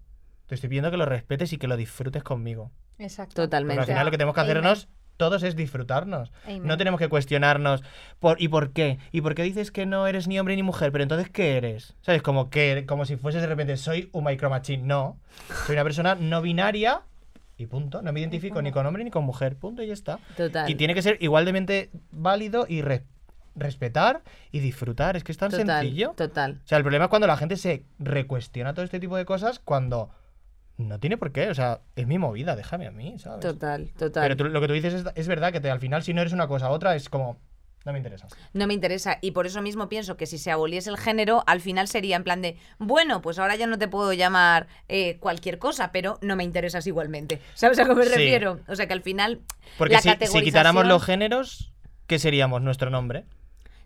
Te 0.46 0.54
estoy 0.54 0.68
pidiendo 0.68 0.90
que 0.90 0.96
lo 0.96 1.04
respetes 1.04 1.52
y 1.52 1.58
que 1.58 1.66
lo 1.66 1.76
disfrutes 1.76 2.22
conmigo. 2.22 2.70
Exacto. 2.98 3.42
Totalmente. 3.42 3.80
al 3.80 3.86
final 3.86 4.04
lo 4.06 4.10
que 4.10 4.18
tenemos 4.18 4.34
que 4.34 4.40
hacernos 4.40 4.88
todos 5.18 5.42
es 5.42 5.54
disfrutarnos. 5.54 6.32
Amen. 6.46 6.66
No 6.66 6.78
tenemos 6.78 6.98
que 6.98 7.08
cuestionarnos 7.08 7.82
por 8.20 8.40
¿y 8.40 8.48
por 8.48 8.72
qué? 8.72 8.98
¿Y 9.12 9.20
por 9.20 9.34
qué 9.34 9.42
dices 9.42 9.70
que 9.70 9.84
no 9.84 10.06
eres 10.06 10.26
ni 10.28 10.38
hombre 10.38 10.56
ni 10.56 10.62
mujer? 10.62 10.90
Pero 10.92 11.02
entonces 11.02 11.28
¿qué 11.28 11.58
eres? 11.58 11.94
¿Sabes? 12.00 12.22
Como 12.22 12.48
que 12.48 12.86
como 12.86 13.04
si 13.04 13.16
fueses 13.16 13.42
de 13.42 13.46
repente 13.48 13.76
soy 13.76 14.08
un 14.12 14.24
micro 14.24 14.48
machine. 14.48 14.82
No. 14.86 15.18
Soy 15.66 15.74
una 15.74 15.84
persona 15.84 16.14
no 16.14 16.40
binaria 16.40 17.02
y 17.58 17.66
punto. 17.66 18.00
No 18.00 18.12
me 18.12 18.20
identifico 18.20 18.62
ni 18.62 18.70
con 18.72 18.86
hombre 18.86 19.04
ni 19.04 19.10
con 19.10 19.24
mujer. 19.24 19.56
Punto 19.56 19.82
y 19.82 19.88
ya 19.88 19.92
está. 19.92 20.18
Total. 20.36 20.70
Y 20.70 20.76
tiene 20.76 20.94
que 20.94 21.02
ser 21.02 21.18
igualmente 21.20 21.90
válido 22.12 22.64
y 22.68 22.80
re- 22.82 23.02
respetar 23.56 24.22
y 24.52 24.60
disfrutar. 24.60 25.16
Es 25.16 25.24
que 25.24 25.32
es 25.32 25.38
tan 25.38 25.50
total, 25.50 25.82
sencillo. 25.82 26.14
Total. 26.16 26.60
O 26.64 26.66
sea, 26.68 26.78
el 26.78 26.84
problema 26.84 27.06
es 27.06 27.10
cuando 27.10 27.26
la 27.26 27.36
gente 27.36 27.56
se 27.56 27.82
recuestiona 27.98 28.72
todo 28.74 28.84
este 28.84 29.00
tipo 29.00 29.16
de 29.16 29.24
cosas 29.24 29.58
cuando 29.58 30.10
no 30.78 30.98
tiene 30.98 31.16
por 31.18 31.32
qué. 31.32 31.50
O 31.50 31.54
sea, 31.54 31.82
es 31.96 32.06
mi 32.06 32.18
movida, 32.18 32.56
déjame 32.56 32.86
a 32.86 32.90
mí, 32.90 33.18
¿sabes? 33.18 33.40
Total, 33.40 33.90
total. 33.98 34.22
Pero 34.22 34.36
tú- 34.36 34.44
lo 34.44 34.60
que 34.60 34.66
tú 34.68 34.72
dices 34.72 34.94
es, 34.94 35.04
es 35.14 35.28
verdad 35.28 35.52
que 35.52 35.60
te- 35.60 35.70
al 35.70 35.80
final 35.80 36.02
si 36.02 36.14
no 36.14 36.20
eres 36.22 36.32
una 36.32 36.48
cosa 36.48 36.70
u 36.70 36.72
otra 36.72 36.94
es 36.96 37.08
como, 37.08 37.38
no 37.84 37.92
me 37.92 37.98
interesa. 37.98 38.26
No 38.52 38.66
me 38.66 38.74
interesa. 38.74 39.18
Y 39.20 39.30
por 39.32 39.46
eso 39.46 39.60
mismo 39.62 39.88
pienso 39.88 40.16
que 40.16 40.26
si 40.26 40.38
se 40.38 40.50
aboliese 40.50 40.90
el 40.90 40.96
género, 40.98 41.42
al 41.46 41.60
final 41.60 41.88
sería 41.88 42.16
en 42.16 42.24
plan 42.24 42.42
de, 42.42 42.56
bueno, 42.78 43.22
pues 43.22 43.38
ahora 43.38 43.56
ya 43.56 43.66
no 43.66 43.78
te 43.78 43.88
puedo 43.88 44.12
llamar 44.12 44.66
eh, 44.88 45.18
cualquier 45.18 45.58
cosa, 45.58 45.90
pero 45.92 46.18
no 46.22 46.36
me 46.36 46.44
interesas 46.44 46.86
igualmente. 46.86 47.40
¿Sabes 47.54 47.78
a 47.78 47.84
qué 47.84 47.94
me 47.94 48.04
Sí. 48.04 48.10
refiero? 48.10 48.60
O 48.68 48.74
sea 48.76 48.86
que 48.86 48.92
al 48.92 49.02
final. 49.02 49.40
Porque 49.78 49.94
la 49.94 50.00
si, 50.02 50.10
si 50.26 50.42
quitáramos 50.42 50.86
los 50.86 51.02
géneros, 51.04 51.72
¿qué 52.06 52.18
seríamos? 52.18 52.62
Nuestro 52.62 52.90
nombre. 52.90 53.24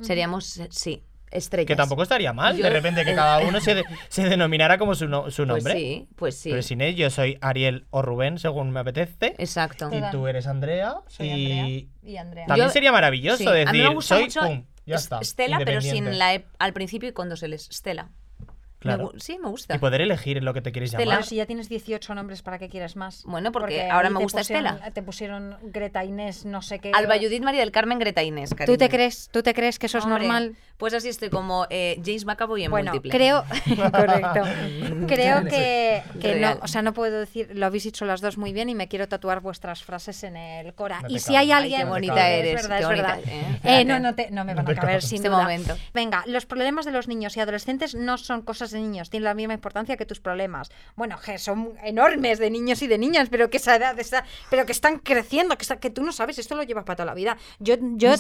Seríamos, 0.01 0.61
sí, 0.71 1.03
estrellas. 1.33 1.67
Que 1.67 1.77
tampoco 1.77 2.03
estaría 2.03 2.33
mal, 2.33 2.57
Yo- 2.57 2.63
de 2.65 2.71
repente, 2.71 3.05
que 3.05 3.15
cada 3.15 3.41
uno 3.41 3.61
se, 3.61 3.75
de- 3.75 3.85
se 4.09 4.29
denominara 4.29 4.79
como 4.79 4.95
su, 4.95 5.09
no- 5.09 5.31
su 5.31 5.45
Pues 5.47 5.65
nombre. 5.65 5.75
sí, 5.75 6.09
pues 6.17 6.39
sí. 6.39 6.51
Pero 6.51 6.63
sin 6.63 6.81
él, 6.81 6.95
yo 6.95 7.11
soy 7.11 7.39
Ariel 7.41 7.87
o 7.91 8.03
Rubén, 8.03 8.39
según 8.39 8.71
me 8.71 8.81
apetece. 8.81 9.35
Exacto. 9.39 9.91
Y 9.93 10.01
tú 10.11 10.27
eres 10.29 10.47
Andrea. 10.47 10.97
Soy 11.09 11.27
y 11.29 11.33
Andrea. 11.33 11.89
Y 12.05 12.17
Andrea. 12.17 12.47
también 12.47 12.67
Yo- 12.69 12.73
sería 12.73 12.93
maravilloso 12.93 13.39
Sí, 13.39 13.47
a 13.47 13.53
mí 13.53 13.59
decir, 13.59 13.83
me 13.89 13.95
gusta 13.95 14.15
soy, 14.17 14.25
mucho 14.25 14.41
pum, 14.41 14.65
ya 14.87 14.95
es- 14.97 15.03
está. 15.03 15.21
Stella, 15.23 15.59
pero 15.65 15.81
sin 15.81 16.19
la 16.19 16.35
E 16.35 16.45
al 16.59 16.73
principio 16.73 17.09
y 17.09 17.13
con 17.13 17.29
dos 17.29 17.43
L's. 17.43 17.69
Stella. 17.73 18.09
Claro. 18.83 19.13
sí, 19.19 19.39
me 19.39 19.49
gusta. 19.49 19.75
Y 19.75 19.79
poder 19.79 20.01
elegir 20.01 20.43
lo 20.43 20.53
que 20.55 20.61
te 20.61 20.73
quieres 20.73 20.91
Stella. 20.91 21.05
llamar. 21.05 21.19
Pero 21.19 21.29
si 21.29 21.37
ya 21.37 21.47
tienes 21.47 21.69
18 21.69 22.15
nombres, 22.15 22.43
¿para 22.43 22.59
qué 22.59 22.69
quieres 22.69 22.97
más? 22.97 23.23
Bueno, 23.25 23.53
porque 23.53 23.89
ahora 23.91 24.11
me 24.11 24.19
gusta 24.21 24.41
pusieron- 24.41 24.67
Estela. 24.67 24.91
Te 24.93 25.03
pusieron 25.03 25.57
Greta 25.63 26.05
Inés, 26.05 26.45
no 26.45 26.63
sé 26.63 26.79
qué. 26.79 26.93
Alba 26.95 27.17
Judith 27.17 27.43
María 27.43 27.61
del 27.61 27.73
Carmen 27.73 27.99
Greta 27.99 28.23
Inés, 28.23 28.51
¿Tú 28.67 28.77
te 28.77 28.89
crees, 28.89 29.29
tú 29.33 29.43
te 29.43 29.55
crees 29.55 29.79
que 29.79 29.87
eso 29.87 29.99
es 29.99 30.07
normal? 30.07 30.57
Pues 30.77 30.95
así 30.95 31.09
estoy 31.09 31.31
como 31.31 31.67
eh, 31.71 32.01
James 32.05 32.25
McAvoy 32.25 32.65
en 32.65 32.71
Bueno, 32.73 32.91
múltiple. 32.93 33.17
creo, 33.17 33.45
correcto. 33.93 34.43
Creo 35.07 35.45
que, 35.45 36.03
que 36.21 36.35
no, 36.37 36.59
o 36.61 36.67
sea, 36.69 36.83
no 36.83 36.93
puedo 36.93 37.21
decir, 37.21 37.51
lo 37.55 37.67
habéis 37.67 37.85
dicho 37.85 38.05
las 38.05 38.21
dos 38.21 38.37
muy 38.39 38.53
bien 38.53 38.69
y 38.69 38.75
me 38.75 38.89
quiero 38.89 39.09
tatuar 39.09 39.41
vuestras 39.41 39.83
frases 39.85 40.23
en 40.25 40.37
el 40.37 40.75
Cora. 40.75 41.01
No 41.03 41.09
y 41.09 41.19
si 41.19 41.27
cabe. 41.27 41.39
hay 41.39 41.47
Ay, 41.47 41.53
alguien, 41.53 41.81
qué 41.83 41.87
bonita 41.87 42.31
Es 42.33 42.39
eres, 42.45 42.55
verdad, 42.63 42.77
qué 42.77 42.83
es 42.83 42.89
bonita, 42.89 43.17
verdad. 43.17 43.33
eh, 43.65 43.81
Eh, 43.81 43.85
no, 43.85 43.99
no, 44.01 44.15
te, 44.15 44.31
no 44.31 44.45
me 44.45 44.55
van 44.55 44.65
No 44.65 44.71
a 44.71 44.75
caber 44.75 44.91
cabe. 44.97 45.01
sin 45.03 45.17
Este 45.17 45.29
duda. 45.29 45.39
momento. 45.43 45.77
Venga, 45.95 46.25
los 46.27 46.47
problemas 46.47 46.85
de 46.85 46.93
los 46.93 47.07
niños 47.09 47.37
y 47.37 47.41
adolescentes 47.41 47.95
no 47.95 48.19
son 48.19 48.43
cosas 48.43 48.72
de 48.73 48.81
niños 48.81 49.11
tienen 49.11 49.25
la 49.25 49.35
misma 49.35 49.55
importancia 49.55 49.97
que 49.97 50.07
tus 50.07 50.21
problemas. 50.21 50.71
Bueno, 50.97 51.19
que 51.25 51.39
son 51.39 51.75
enormes 51.85 52.39
de 52.39 52.51
niños 52.51 52.83
y 52.83 52.87
de 52.87 52.99
niñas, 52.99 53.29
pero 53.31 53.51
que 53.51 53.57
esa 53.59 53.77
edad 53.77 53.99
está, 53.99 54.25
pero 54.51 54.67
que 54.67 54.73
están 54.73 54.99
creciendo, 54.99 55.57
que, 55.57 55.63
está- 55.63 55.77
que 55.79 55.91
tú 55.91 56.03
no 56.03 56.13
sabes, 56.13 56.39
esto 56.39 56.55
lo 56.57 56.63
llevas 56.63 56.85
para 56.85 56.97
toda 56.97 57.07
la 57.07 57.15
vida. 57.15 57.37
Yo, 57.59 57.77
yo 57.81 58.13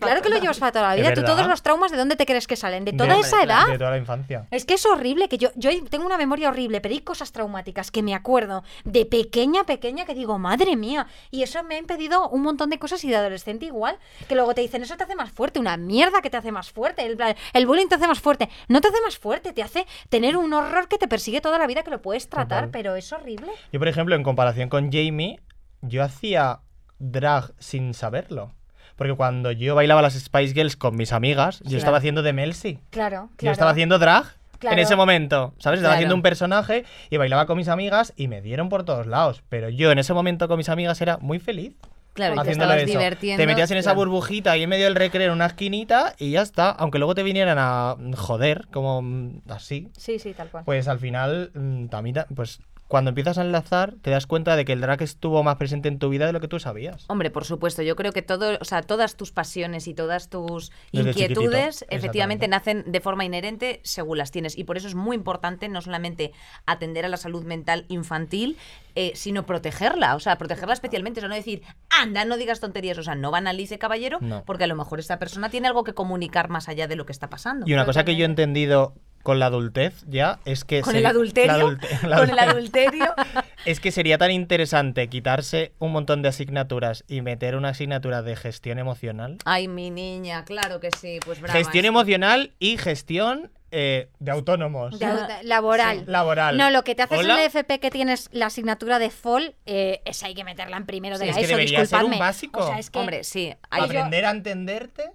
claro 0.00 0.22
que 0.22 0.28
lo 0.28 0.38
llevas 0.38 0.58
para 0.58 0.72
toda 0.72 0.88
la 0.88 0.94
Es 0.96 1.00
vida. 1.00 1.14
Tú 1.14 1.22
todos 1.24 1.46
los 1.46 1.62
traumas, 1.62 1.90
¿de 1.90 1.96
dónde 1.96 2.16
te 2.16 2.26
crees 2.26 2.46
que 2.46 2.56
salen? 2.56 2.84
De 2.84 2.92
De- 2.92 2.98
toda 2.98 3.16
esa 3.18 3.42
edad. 3.42 3.66
De 3.66 3.78
toda 3.78 3.90
la 3.90 3.98
infancia. 3.98 4.46
Es 4.50 4.64
que 4.64 4.74
es 4.74 4.86
horrible, 4.86 5.28
que 5.28 5.38
yo, 5.38 5.50
yo 5.54 5.70
tengo 5.88 6.06
una 6.06 6.16
memoria 6.18 6.48
horrible, 6.48 6.80
pero 6.80 6.94
hay 6.94 7.00
cosas 7.00 7.32
traumáticas 7.32 7.90
que 7.90 8.02
me 8.02 8.14
acuerdo 8.14 8.64
de 8.84 9.06
pequeña, 9.06 9.64
pequeña, 9.64 10.04
que 10.04 10.14
digo, 10.14 10.38
madre 10.38 10.76
mía, 10.76 11.06
y 11.30 11.42
eso 11.42 11.62
me 11.64 11.76
ha 11.76 11.78
impedido 11.78 12.28
un 12.28 12.42
montón 12.42 12.70
de 12.70 12.78
cosas 12.78 13.02
y 13.04 13.08
de 13.08 13.16
adolescente 13.16 13.66
igual, 13.66 13.98
que 14.28 14.34
luego 14.34 14.54
te 14.54 14.60
dicen, 14.60 14.82
eso 14.82 14.96
te 14.96 15.04
hace 15.04 15.14
más 15.14 15.30
fuerte, 15.30 15.58
una 15.60 15.76
mierda 15.76 16.20
que 16.22 16.30
te 16.30 16.36
hace 16.36 16.52
más 16.52 16.70
fuerte, 16.70 17.04
el, 17.04 17.18
el 17.52 17.66
bullying 17.66 17.88
te 17.88 17.94
hace 17.96 18.06
más 18.06 18.20
fuerte, 18.20 18.48
no 18.68 18.80
te 18.80 18.88
hace 18.88 19.00
más 19.04 19.18
fuerte, 19.18 19.51
te 19.52 19.62
hace 19.62 19.86
tener 20.08 20.36
un 20.36 20.52
horror 20.52 20.88
que 20.88 20.98
te 20.98 21.08
persigue 21.08 21.40
toda 21.40 21.58
la 21.58 21.66
vida 21.66 21.82
que 21.82 21.90
lo 21.90 22.02
puedes 22.02 22.28
tratar, 22.28 22.64
Total. 22.66 22.70
pero 22.70 22.96
es 22.96 23.12
horrible. 23.12 23.48
Yo, 23.72 23.78
por 23.78 23.88
ejemplo, 23.88 24.14
en 24.16 24.22
comparación 24.22 24.68
con 24.68 24.90
Jamie, 24.92 25.40
yo 25.82 26.02
hacía 26.02 26.60
drag 26.98 27.52
sin 27.58 27.94
saberlo. 27.94 28.52
Porque 28.96 29.14
cuando 29.14 29.50
yo 29.52 29.74
bailaba 29.74 30.02
las 30.02 30.14
Spice 30.14 30.52
Girls 30.54 30.76
con 30.76 30.96
mis 30.96 31.12
amigas, 31.12 31.60
yo 31.64 31.78
estaba 31.78 31.96
haciendo 31.98 32.22
de 32.22 32.32
Melsi. 32.32 32.78
Claro, 32.90 33.30
claro. 33.36 33.50
Yo 33.50 33.50
estaba 33.50 33.70
haciendo 33.70 33.98
drag 33.98 34.24
Claro. 34.58 34.74
en 34.76 34.82
ese 34.82 34.94
momento, 34.94 35.54
¿sabes? 35.58 35.78
Estaba 35.78 35.94
Claro. 35.94 35.94
haciendo 35.94 36.14
un 36.14 36.22
personaje 36.22 36.84
y 37.10 37.16
bailaba 37.16 37.46
con 37.46 37.56
mis 37.56 37.66
amigas 37.66 38.12
y 38.16 38.28
me 38.28 38.40
dieron 38.42 38.68
por 38.68 38.84
todos 38.84 39.08
lados. 39.08 39.42
Pero 39.48 39.68
yo 39.70 39.90
en 39.90 39.98
ese 39.98 40.12
momento 40.14 40.46
con 40.46 40.56
mis 40.58 40.68
amigas 40.68 41.00
era 41.00 41.16
muy 41.18 41.40
feliz. 41.40 41.74
Claro, 42.14 42.34
y 42.34 42.48
estabas 42.50 42.76
eso. 42.82 42.98
divirtiendo. 42.98 43.40
Te 43.42 43.46
metías 43.46 43.70
en 43.70 43.78
esa 43.78 43.92
burbujita 43.94 44.52
ahí 44.52 44.62
en 44.64 44.68
medio 44.70 44.84
del 44.84 44.94
recreo 44.94 45.28
en 45.28 45.32
una 45.32 45.46
esquinita 45.46 46.14
y 46.18 46.32
ya 46.32 46.42
está. 46.42 46.70
Aunque 46.70 46.98
luego 46.98 47.14
te 47.14 47.22
vinieran 47.22 47.56
a 47.58 47.96
joder, 48.16 48.66
como 48.72 49.00
mm, 49.02 49.42
así. 49.48 49.88
Sí, 49.96 50.18
sí, 50.18 50.34
tal 50.34 50.48
cual. 50.48 50.64
Pues 50.64 50.88
al 50.88 50.98
final, 50.98 51.50
mm, 51.54 51.86
también, 51.86 52.14
ta- 52.14 52.26
pues 52.34 52.60
cuando 52.92 53.08
empiezas 53.08 53.38
a 53.38 53.40
enlazar, 53.40 53.94
te 54.02 54.10
das 54.10 54.26
cuenta 54.26 54.54
de 54.54 54.66
que 54.66 54.74
el 54.74 54.82
drag 54.82 55.00
estuvo 55.00 55.42
más 55.42 55.56
presente 55.56 55.88
en 55.88 55.98
tu 55.98 56.10
vida 56.10 56.26
de 56.26 56.34
lo 56.34 56.40
que 56.40 56.46
tú 56.46 56.60
sabías. 56.60 57.06
Hombre, 57.08 57.30
por 57.30 57.46
supuesto, 57.46 57.80
yo 57.80 57.96
creo 57.96 58.12
que 58.12 58.20
todo, 58.20 58.58
o 58.60 58.64
sea, 58.66 58.82
todas 58.82 59.16
tus 59.16 59.32
pasiones 59.32 59.88
y 59.88 59.94
todas 59.94 60.28
tus 60.28 60.72
Desde 60.92 61.08
inquietudes 61.08 61.86
efectivamente 61.88 62.48
nacen 62.48 62.84
de 62.86 63.00
forma 63.00 63.24
inherente 63.24 63.80
según 63.82 64.18
las 64.18 64.30
tienes. 64.30 64.58
Y 64.58 64.64
por 64.64 64.76
eso 64.76 64.88
es 64.88 64.94
muy 64.94 65.16
importante 65.16 65.70
no 65.70 65.80
solamente 65.80 66.32
atender 66.66 67.06
a 67.06 67.08
la 67.08 67.16
salud 67.16 67.44
mental 67.44 67.86
infantil, 67.88 68.58
eh, 68.94 69.12
sino 69.14 69.46
protegerla. 69.46 70.14
O 70.14 70.20
sea, 70.20 70.36
protegerla 70.36 70.74
especialmente. 70.74 71.20
O 71.20 71.22
sea, 71.22 71.30
no 71.30 71.34
decir, 71.34 71.62
anda, 71.88 72.26
no 72.26 72.36
digas 72.36 72.60
tonterías. 72.60 72.98
O 72.98 73.02
sea, 73.02 73.14
no 73.14 73.30
banalice, 73.30 73.78
caballero, 73.78 74.18
No. 74.20 74.44
porque 74.44 74.64
a 74.64 74.66
lo 74.66 74.76
mejor 74.76 75.00
esta 75.00 75.18
persona 75.18 75.48
tiene 75.48 75.66
algo 75.66 75.82
que 75.82 75.94
comunicar 75.94 76.50
más 76.50 76.68
allá 76.68 76.86
de 76.88 76.96
lo 76.96 77.06
que 77.06 77.12
está 77.12 77.30
pasando. 77.30 77.64
Y 77.66 77.72
una 77.72 77.86
cosa 77.86 78.04
que 78.04 78.16
yo 78.16 78.24
he 78.24 78.28
entendido 78.28 78.92
con 79.22 79.38
la 79.38 79.46
adultez 79.46 80.04
ya 80.08 80.38
es 80.44 80.64
que... 80.64 80.80
¿Con 80.82 80.92
se- 80.92 80.98
el 80.98 81.06
adulterio? 81.06 81.52
la 81.52 81.58
adulte- 81.64 82.06
la 82.08 82.16
¿Con 82.18 82.30
el 82.30 82.38
adulterio? 82.38 83.14
Es 83.64 83.78
que 83.78 83.92
sería 83.92 84.18
tan 84.18 84.32
interesante 84.32 85.06
quitarse 85.08 85.72
un 85.78 85.92
montón 85.92 86.20
de 86.20 86.28
asignaturas 86.30 87.04
y 87.06 87.22
meter 87.22 87.54
una 87.54 87.68
asignatura 87.68 88.20
de 88.20 88.34
gestión 88.34 88.80
emocional. 88.80 89.38
Ay, 89.44 89.68
mi 89.68 89.90
niña, 89.90 90.44
claro 90.44 90.80
que 90.80 90.88
sí. 91.00 91.20
Pues 91.24 91.40
brava. 91.40 91.56
Gestión 91.56 91.84
emocional 91.84 92.54
y 92.58 92.76
gestión 92.76 93.52
eh, 93.70 94.08
de 94.18 94.30
autónomos. 94.32 94.98
De- 94.98 95.06
de- 95.06 95.44
laboral. 95.44 96.02
Laboral. 96.08 96.58
No, 96.58 96.70
lo 96.70 96.82
que 96.82 96.96
te 96.96 97.02
haces 97.02 97.20
Hola. 97.20 97.34
en 97.34 97.40
el 97.40 97.46
FP 97.46 97.78
que 97.78 97.90
tienes 97.92 98.28
la 98.32 98.46
asignatura 98.46 98.98
de 98.98 99.10
FOL, 99.10 99.54
eh, 99.64 100.02
esa 100.06 100.26
hay 100.26 100.34
que 100.34 100.42
meterla 100.42 100.76
en 100.76 100.84
primero 100.84 101.16
de 101.16 101.26
Sí, 101.26 101.30
la 101.30 101.30
es 101.30 101.36
que 101.38 101.44
ESO, 101.44 101.50
debería 101.56 101.78
ser 101.86 101.98
un 101.98 102.10
disculpadme. 102.10 102.18
básico. 102.18 102.60
O 102.64 102.66
sea, 102.66 102.78
es 102.80 102.90
que 102.90 102.98
Hombre, 102.98 103.22
sí. 103.22 103.54
hay- 103.70 103.84
aprender 103.84 104.24
a 104.26 104.30
entenderte 104.32 105.11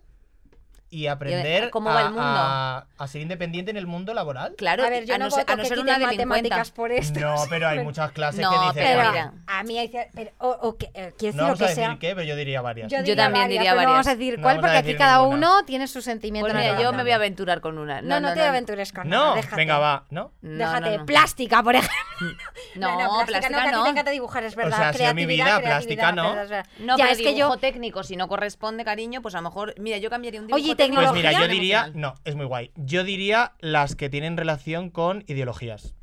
y 0.89 1.07
aprender 1.07 1.69
cómo 1.69 1.89
va 1.89 1.99
a, 1.99 2.01
el 2.03 2.09
mundo. 2.11 2.21
a- 2.23 2.85
a 2.97 3.07
ser 3.07 3.21
independiente 3.21 3.71
en 3.71 3.77
el 3.77 3.88
mundo 3.88 4.13
laboral. 4.13 4.55
Claro, 4.57 4.83
a 4.85 4.89
ver, 4.89 5.05
yo 5.05 5.15
a 5.15 5.17
no, 5.17 5.25
no, 5.25 5.31
ser, 5.31 5.41
voto 5.41 5.53
a 5.53 5.55
no 5.57 5.61
que 5.63 5.67
ser 5.69 5.77
quiten 5.79 5.95
una 5.97 6.05
matemáticas 6.07 6.71
por 6.71 6.91
esto. 6.91 7.19
No, 7.19 7.35
pero 7.49 7.67
hay 7.67 7.79
muchas 7.83 8.11
clases 8.13 8.39
No, 8.41 8.51
que 8.51 8.57
dicen... 8.79 8.97
pero 8.97 9.09
mira. 9.11 9.33
a 9.47 9.63
mí 9.63 9.77
hay 9.77 9.91
pero, 10.13 10.31
o, 10.39 10.49
o 10.49 10.77
que, 10.77 10.89
eh, 10.93 11.13
no 11.33 11.43
vamos 11.43 11.59
lo 11.59 11.65
a 11.65 11.67
que 11.67 11.75
decir 11.75 11.75
sea. 11.83 11.97
qué, 11.99 12.15
pero 12.15 12.23
yo 12.23 12.35
diría 12.35 12.61
varias. 12.61 12.91
Yo 12.91 13.01
Yo 13.03 13.15
también 13.15 13.49
diría 13.49 13.71
pero 13.71 13.81
No 13.83 13.88
vamos 13.89 14.07
a 14.07 14.09
varias. 14.11 14.17
decir 14.19 14.38
No 14.39 14.43
cuál, 14.43 14.59
porque 14.61 14.77
aquí 14.77 14.95
cada 14.95 15.17
ninguna. 15.19 15.35
uno 15.57 15.65
tiene 15.65 15.88
su 15.88 16.01
sentimiento. 16.01 16.49
Pues 16.51 16.63
en 16.65 16.71
mira, 16.71 16.81
yo 16.81 16.93
me 16.93 17.03
voy 17.03 17.11
a 17.11 17.15
aventurar 17.15 17.59
con 17.61 17.77
una. 17.77 18.01
No, 18.01 18.19
no, 18.19 18.33
te 18.33 18.41
aventures 18.41 18.93
con 18.93 19.09
No, 19.09 19.17
nada, 19.25 19.35
déjate. 19.35 19.55
venga, 19.57 19.77
va, 19.79 20.05
¿no? 20.09 20.31
No, 20.41 20.57
Déjate. 20.57 20.91
no, 20.91 20.97
no. 20.99 21.05
Plástica, 21.05 21.63
por 21.63 21.75
ejemplo. 21.75 21.97
No, 22.75 23.23
plástica 23.25 23.65
no. 23.65 23.77
no. 23.77 23.83
te 23.83 23.89
encanta 23.89 24.11
dibujar, 24.11 24.43
es 24.43 24.55
verdad. 24.55 24.77
sea, 24.77 24.89
ha 24.89 24.93
sido 24.93 25.13
mi 25.13 25.25
Creatividad, 25.25 25.59
vida, 25.59 25.69
plástica 25.69 26.11
creatividad, 26.13 26.65
no. 26.79 26.85
No, 26.85 26.97
ya, 26.97 27.03
pero 27.05 27.09
es 27.13 27.17
que 27.19 27.35
yo... 27.35 27.57
técnico, 27.57 28.03
si 28.03 28.15
no 28.15 28.27
corresponde, 28.27 28.83
cariño, 28.85 29.21
pues 29.21 29.35
a 29.35 29.39
lo 29.39 29.43
mejor, 29.43 29.75
mira, 29.79 29.97
yo 29.97 30.09
cambiaría 30.09 30.39
un 30.41 30.47
dibujo 30.47 30.76
Oye, 30.78 30.86
¿y 30.86 30.88
técnico 30.88 31.01
Pues 31.01 31.13
mira, 31.13 31.32
yo 31.34 31.47
diría... 31.47 31.91
No, 31.93 32.15
es 32.25 32.36
muy 32.36 32.45
guay. 32.45 32.71
Yo 32.75 33.03
diría 33.03 33.53
las 33.59 33.95
que 33.95 34.09
tienen 34.09 34.38
relación 34.38 34.89
con 34.89 35.23
ideologías. 35.28 35.93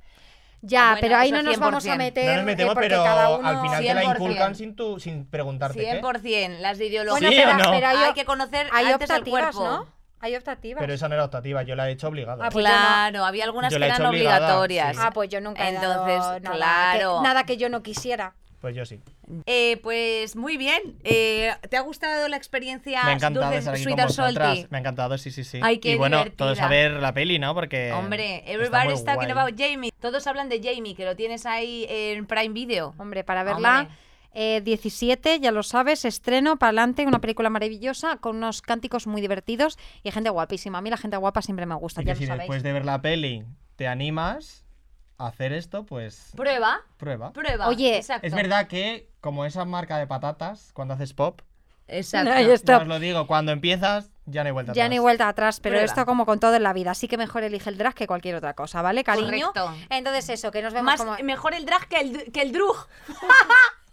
Ya, 0.66 0.92
Bueno, 0.92 0.98
pero 1.02 1.16
ahí 1.16 1.30
no 1.30 1.42
nos 1.42 1.58
vamos 1.58 1.84
a 1.86 1.94
100%. 1.94 1.98
meter. 1.98 2.24
No 2.26 2.32
nos 2.32 2.40
eh, 2.40 2.44
metemos, 2.46 2.74
porque 2.74 2.88
pero 2.88 3.04
cada 3.04 3.36
uno... 3.36 3.46
al 3.48 3.60
final 3.60 3.84
te 3.84 3.94
la 3.94 4.02
100%. 4.02 4.14
inculcan 4.14 4.54
sin, 4.54 4.74
tu, 4.76 4.98
sin 4.98 5.26
preguntarte 5.26 5.78
qué. 5.78 6.00
100%, 6.00 6.58
las 6.60 6.78
de 6.78 6.86
ideología. 6.86 7.28
¿Sí 7.28 7.36
pero, 7.36 7.50
o 7.50 7.54
no? 7.58 7.70
pero 7.70 7.86
hay, 7.88 7.96
Hay 7.98 8.14
que 8.14 8.24
conocer 8.24 8.68
hay 8.72 8.86
antes 8.86 9.10
el 9.10 9.16
optativas, 9.16 9.54
cuerpo. 9.54 9.64
¿no? 9.64 9.86
Hay 10.20 10.36
optativas. 10.36 10.80
Pero 10.80 10.94
esa 10.94 11.06
no 11.10 11.16
era 11.16 11.24
optativa, 11.26 11.62
yo 11.64 11.76
la 11.76 11.86
he 11.90 11.92
hecho 11.92 12.08
obligada. 12.08 12.46
Ah, 12.46 12.48
pues 12.50 12.64
no. 12.64 12.70
Claro, 12.70 13.24
había 13.26 13.44
algunas 13.44 13.70
Yo 13.70 13.78
que 13.78 13.84
eran 13.84 14.06
obligada, 14.06 14.58
obligatorias. 14.58 14.96
sí. 14.96 15.02
Ah, 15.04 15.10
pues 15.12 15.28
yo 15.28 15.42
nunca 15.42 15.68
he 15.68 15.74
Entonces, 15.74 16.18
dado 16.18 16.40
nada, 16.40 16.56
claro. 16.56 17.16
que, 17.18 17.22
nada 17.28 17.44
que 17.44 17.56
yo 17.58 17.68
no 17.68 17.82
quisiera. 17.82 18.34
Pues 18.64 18.74
yo 18.74 18.86
sí. 18.86 18.98
Eh, 19.44 19.78
pues 19.82 20.36
muy 20.36 20.56
bien. 20.56 20.80
Eh, 21.04 21.52
¿Te 21.68 21.76
ha 21.76 21.82
gustado 21.82 22.28
la 22.28 22.38
experiencia 22.38 23.04
Me 23.04 23.10
ha 23.10 23.12
encantado 23.12 23.44
Dulce, 23.44 23.58
estar 23.58 23.74
aquí 23.74 23.82
Sweet 23.82 23.94
con 23.96 24.00
and 24.00 24.08
vosotras. 24.08 24.46
Salty? 24.56 24.66
Me 24.70 24.78
ha 24.78 24.80
encantado, 24.80 25.18
sí, 25.18 25.30
sí, 25.30 25.44
sí. 25.44 25.60
Ay, 25.62 25.80
qué 25.80 25.90
y 25.92 25.96
bueno, 25.96 26.16
divertida. 26.16 26.36
todos 26.38 26.60
a 26.60 26.68
ver 26.68 26.92
la 26.92 27.12
peli, 27.12 27.38
¿no? 27.38 27.52
Porque. 27.54 27.92
Hombre, 27.92 28.36
está 28.38 28.52
everybody's 28.52 29.00
muy 29.00 29.04
talking 29.04 29.32
guay. 29.34 29.38
about 29.38 29.54
Jamie. 29.60 29.90
Todos 30.00 30.26
hablan 30.26 30.48
de 30.48 30.62
Jamie, 30.62 30.94
que 30.94 31.04
lo 31.04 31.14
tienes 31.14 31.44
ahí 31.44 31.84
en 31.90 32.24
Prime 32.24 32.54
Video. 32.54 32.94
Hombre, 32.96 33.22
para 33.22 33.44
verla. 33.44 33.80
Hombre. 33.80 33.94
eh, 34.32 34.62
17, 34.64 35.40
ya 35.40 35.52
lo 35.52 35.62
sabes, 35.62 36.06
estreno, 36.06 36.56
para 36.56 36.68
adelante, 36.70 37.06
una 37.06 37.20
película 37.20 37.50
maravillosa 37.50 38.16
con 38.16 38.36
unos 38.38 38.62
cánticos 38.62 39.06
muy 39.06 39.20
divertidos 39.20 39.78
y 40.02 40.10
gente 40.10 40.30
guapísima. 40.30 40.78
A 40.78 40.80
mí 40.80 40.88
la 40.88 40.96
gente 40.96 41.18
guapa 41.18 41.42
siempre 41.42 41.66
me 41.66 41.74
gusta, 41.74 42.00
Y 42.00 42.06
ya 42.06 42.14
que 42.14 42.20
lo 42.20 42.20
si 42.22 42.26
sabéis. 42.28 42.40
después 42.44 42.62
de 42.62 42.72
ver 42.72 42.86
la 42.86 43.02
peli 43.02 43.44
te 43.76 43.88
animas 43.88 44.63
hacer 45.18 45.52
esto, 45.52 45.84
pues 45.86 46.32
Prueba, 46.36 46.80
prueba. 46.96 47.32
prueba. 47.32 47.68
Oye, 47.68 47.96
Exacto. 47.98 48.26
Es 48.26 48.34
verdad 48.34 48.66
que, 48.66 49.08
como 49.20 49.44
esa 49.44 49.64
marca 49.64 49.98
de 49.98 50.06
patatas, 50.06 50.70
cuando 50.74 50.94
haces 50.94 51.12
pop, 51.14 51.40
Exacto. 51.86 52.32
Ahí 52.32 52.46
ya 52.46 52.54
está. 52.54 52.78
os 52.78 52.86
lo 52.86 52.98
digo, 52.98 53.26
cuando 53.26 53.52
empiezas, 53.52 54.10
ya 54.24 54.42
no 54.42 54.46
hay 54.46 54.52
vuelta 54.52 54.72
Ya 54.72 54.84
atrás. 54.84 54.88
no 54.88 54.92
hay 54.94 54.98
vuelta 55.00 55.28
atrás, 55.28 55.60
pero 55.60 55.74
Prueba. 55.74 55.84
esto 55.84 56.06
como 56.06 56.24
con 56.24 56.40
todo 56.40 56.54
en 56.54 56.62
la 56.62 56.72
vida, 56.72 56.92
así 56.92 57.08
que 57.08 57.18
mejor 57.18 57.42
elige 57.42 57.68
el 57.68 57.76
drag 57.76 57.92
que 57.94 58.06
cualquier 58.06 58.36
otra 58.36 58.54
cosa, 58.54 58.80
¿vale, 58.80 59.04
cariño? 59.04 59.52
Correcto. 59.52 59.74
Entonces 59.90 60.30
eso, 60.30 60.50
que 60.50 60.62
nos 60.62 60.72
vemos 60.72 60.86
Más, 60.86 61.00
como... 61.00 61.16
Mejor 61.22 61.52
el 61.52 61.66
drag 61.66 61.86
que 61.88 62.00
el, 62.00 62.32
que 62.32 62.40
el 62.40 62.52
drug. 62.52 62.74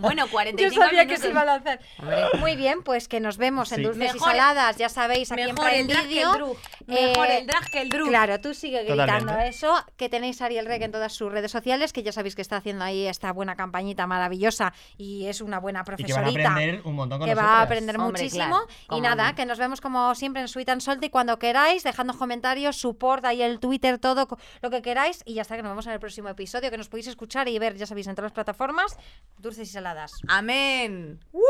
bueno, 0.00 0.26
45 0.28 0.74
Yo 0.74 0.82
sabía 0.82 1.06
que 1.06 1.16
se 1.16 1.30
iba 1.30 1.42
a 1.42 1.44
lanzar. 1.44 1.80
Hombre. 1.98 2.18
Muy 2.40 2.56
bien, 2.56 2.82
pues 2.82 3.08
que 3.08 3.20
nos 3.20 3.36
vemos 3.36 3.72
en. 3.72 3.82
Dulces 3.82 4.14
y 4.14 4.18
Saladas, 4.18 4.76
ya 4.76 4.88
sabéis, 4.88 5.30
aquí 5.32 5.42
Mejor 5.42 5.68
en 5.70 5.80
el 5.80 5.86
drag 5.88 6.02
que 6.02 6.08
Video. 6.08 6.32
el 6.32 6.38
drug. 6.38 6.56
Mejor 6.86 7.26
Eh, 7.26 7.38
el 7.38 7.46
drag 7.46 7.70
que 7.70 7.80
el 7.82 7.88
drug. 7.88 8.08
Claro, 8.08 8.40
tú 8.40 8.54
sigue 8.54 8.82
gritando 8.84 9.04
Totalmente. 9.26 9.48
eso, 9.48 9.74
que 9.96 10.08
tenéis 10.08 10.40
a 10.42 10.46
Ariel 10.46 10.66
Reg 10.66 10.82
en 10.82 10.92
todas 10.92 11.12
sus 11.12 11.30
redes 11.30 11.50
sociales, 11.50 11.92
que 11.92 12.02
ya 12.02 12.12
sabéis 12.12 12.34
que 12.34 12.42
está 12.42 12.56
haciendo 12.56 12.84
ahí 12.84 13.06
esta 13.06 13.32
buena 13.32 13.56
campañita 13.56 14.06
maravillosa 14.06 14.72
y 14.96 15.26
es 15.26 15.40
una 15.40 15.58
buena 15.60 15.80
Y 15.80 16.04
que 16.04 16.12
van 16.12 16.24
a 16.24 16.24
profesorita. 16.24 16.50
aprender 16.52 16.80
un 16.84 16.94
montón 16.94 17.18
con 17.18 17.28
que 17.28 17.34
va 17.34 17.42
a 17.42 17.44
nosotras. 17.44 17.66
aprender 17.66 17.98
Hombre, 17.98 18.22
muchísimo. 18.22 18.44
claro, 18.88 18.98
y 18.98 19.00
nada, 19.00 19.30
no. 19.30 19.34
que 19.36 19.46
nos 19.46 19.58
vemos 19.58 19.80
como 19.80 20.14
siempre 20.14 20.42
en 20.42 20.48
Sweet 20.48 20.68
and 20.70 20.80
Salty 20.80 21.10
cuando 21.10 21.38
queráis, 21.38 21.82
dejando 21.82 22.16
comentarios, 22.16 22.76
support 22.76 23.24
ahí 23.24 23.42
el 23.42 23.60
Twitter, 23.60 23.98
todo 23.98 24.26
lo 24.62 24.70
que 24.70 24.82
queráis. 24.82 25.22
Y 25.26 25.34
ya 25.34 25.42
está, 25.42 25.56
que 25.56 25.62
nos 25.62 25.70
vemos 25.72 25.86
en 25.86 25.92
el 25.92 26.00
próximo 26.00 26.28
episodio, 26.28 26.70
que 26.70 26.78
nos 26.78 26.88
podéis 26.88 27.08
escuchar 27.08 27.48
y 27.48 27.58
ver, 27.58 27.76
ya 27.76 27.86
sabéis, 27.86 28.06
en 28.06 28.14
todas 28.14 28.26
las 28.30 28.32
plataformas, 28.32 28.96
dulces 29.38 29.67
y 29.68 29.72
saladas. 29.72 30.12
Amén. 30.28 31.20
¡Uh! 31.32 31.42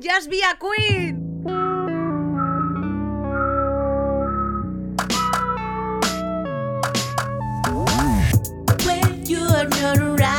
¡Just 0.00 0.30
be 0.30 0.40
a 0.42 0.56
queen! 0.58 1.22
when 8.86 9.26
you're 9.26 9.68
not 9.68 9.98
around. 9.98 10.35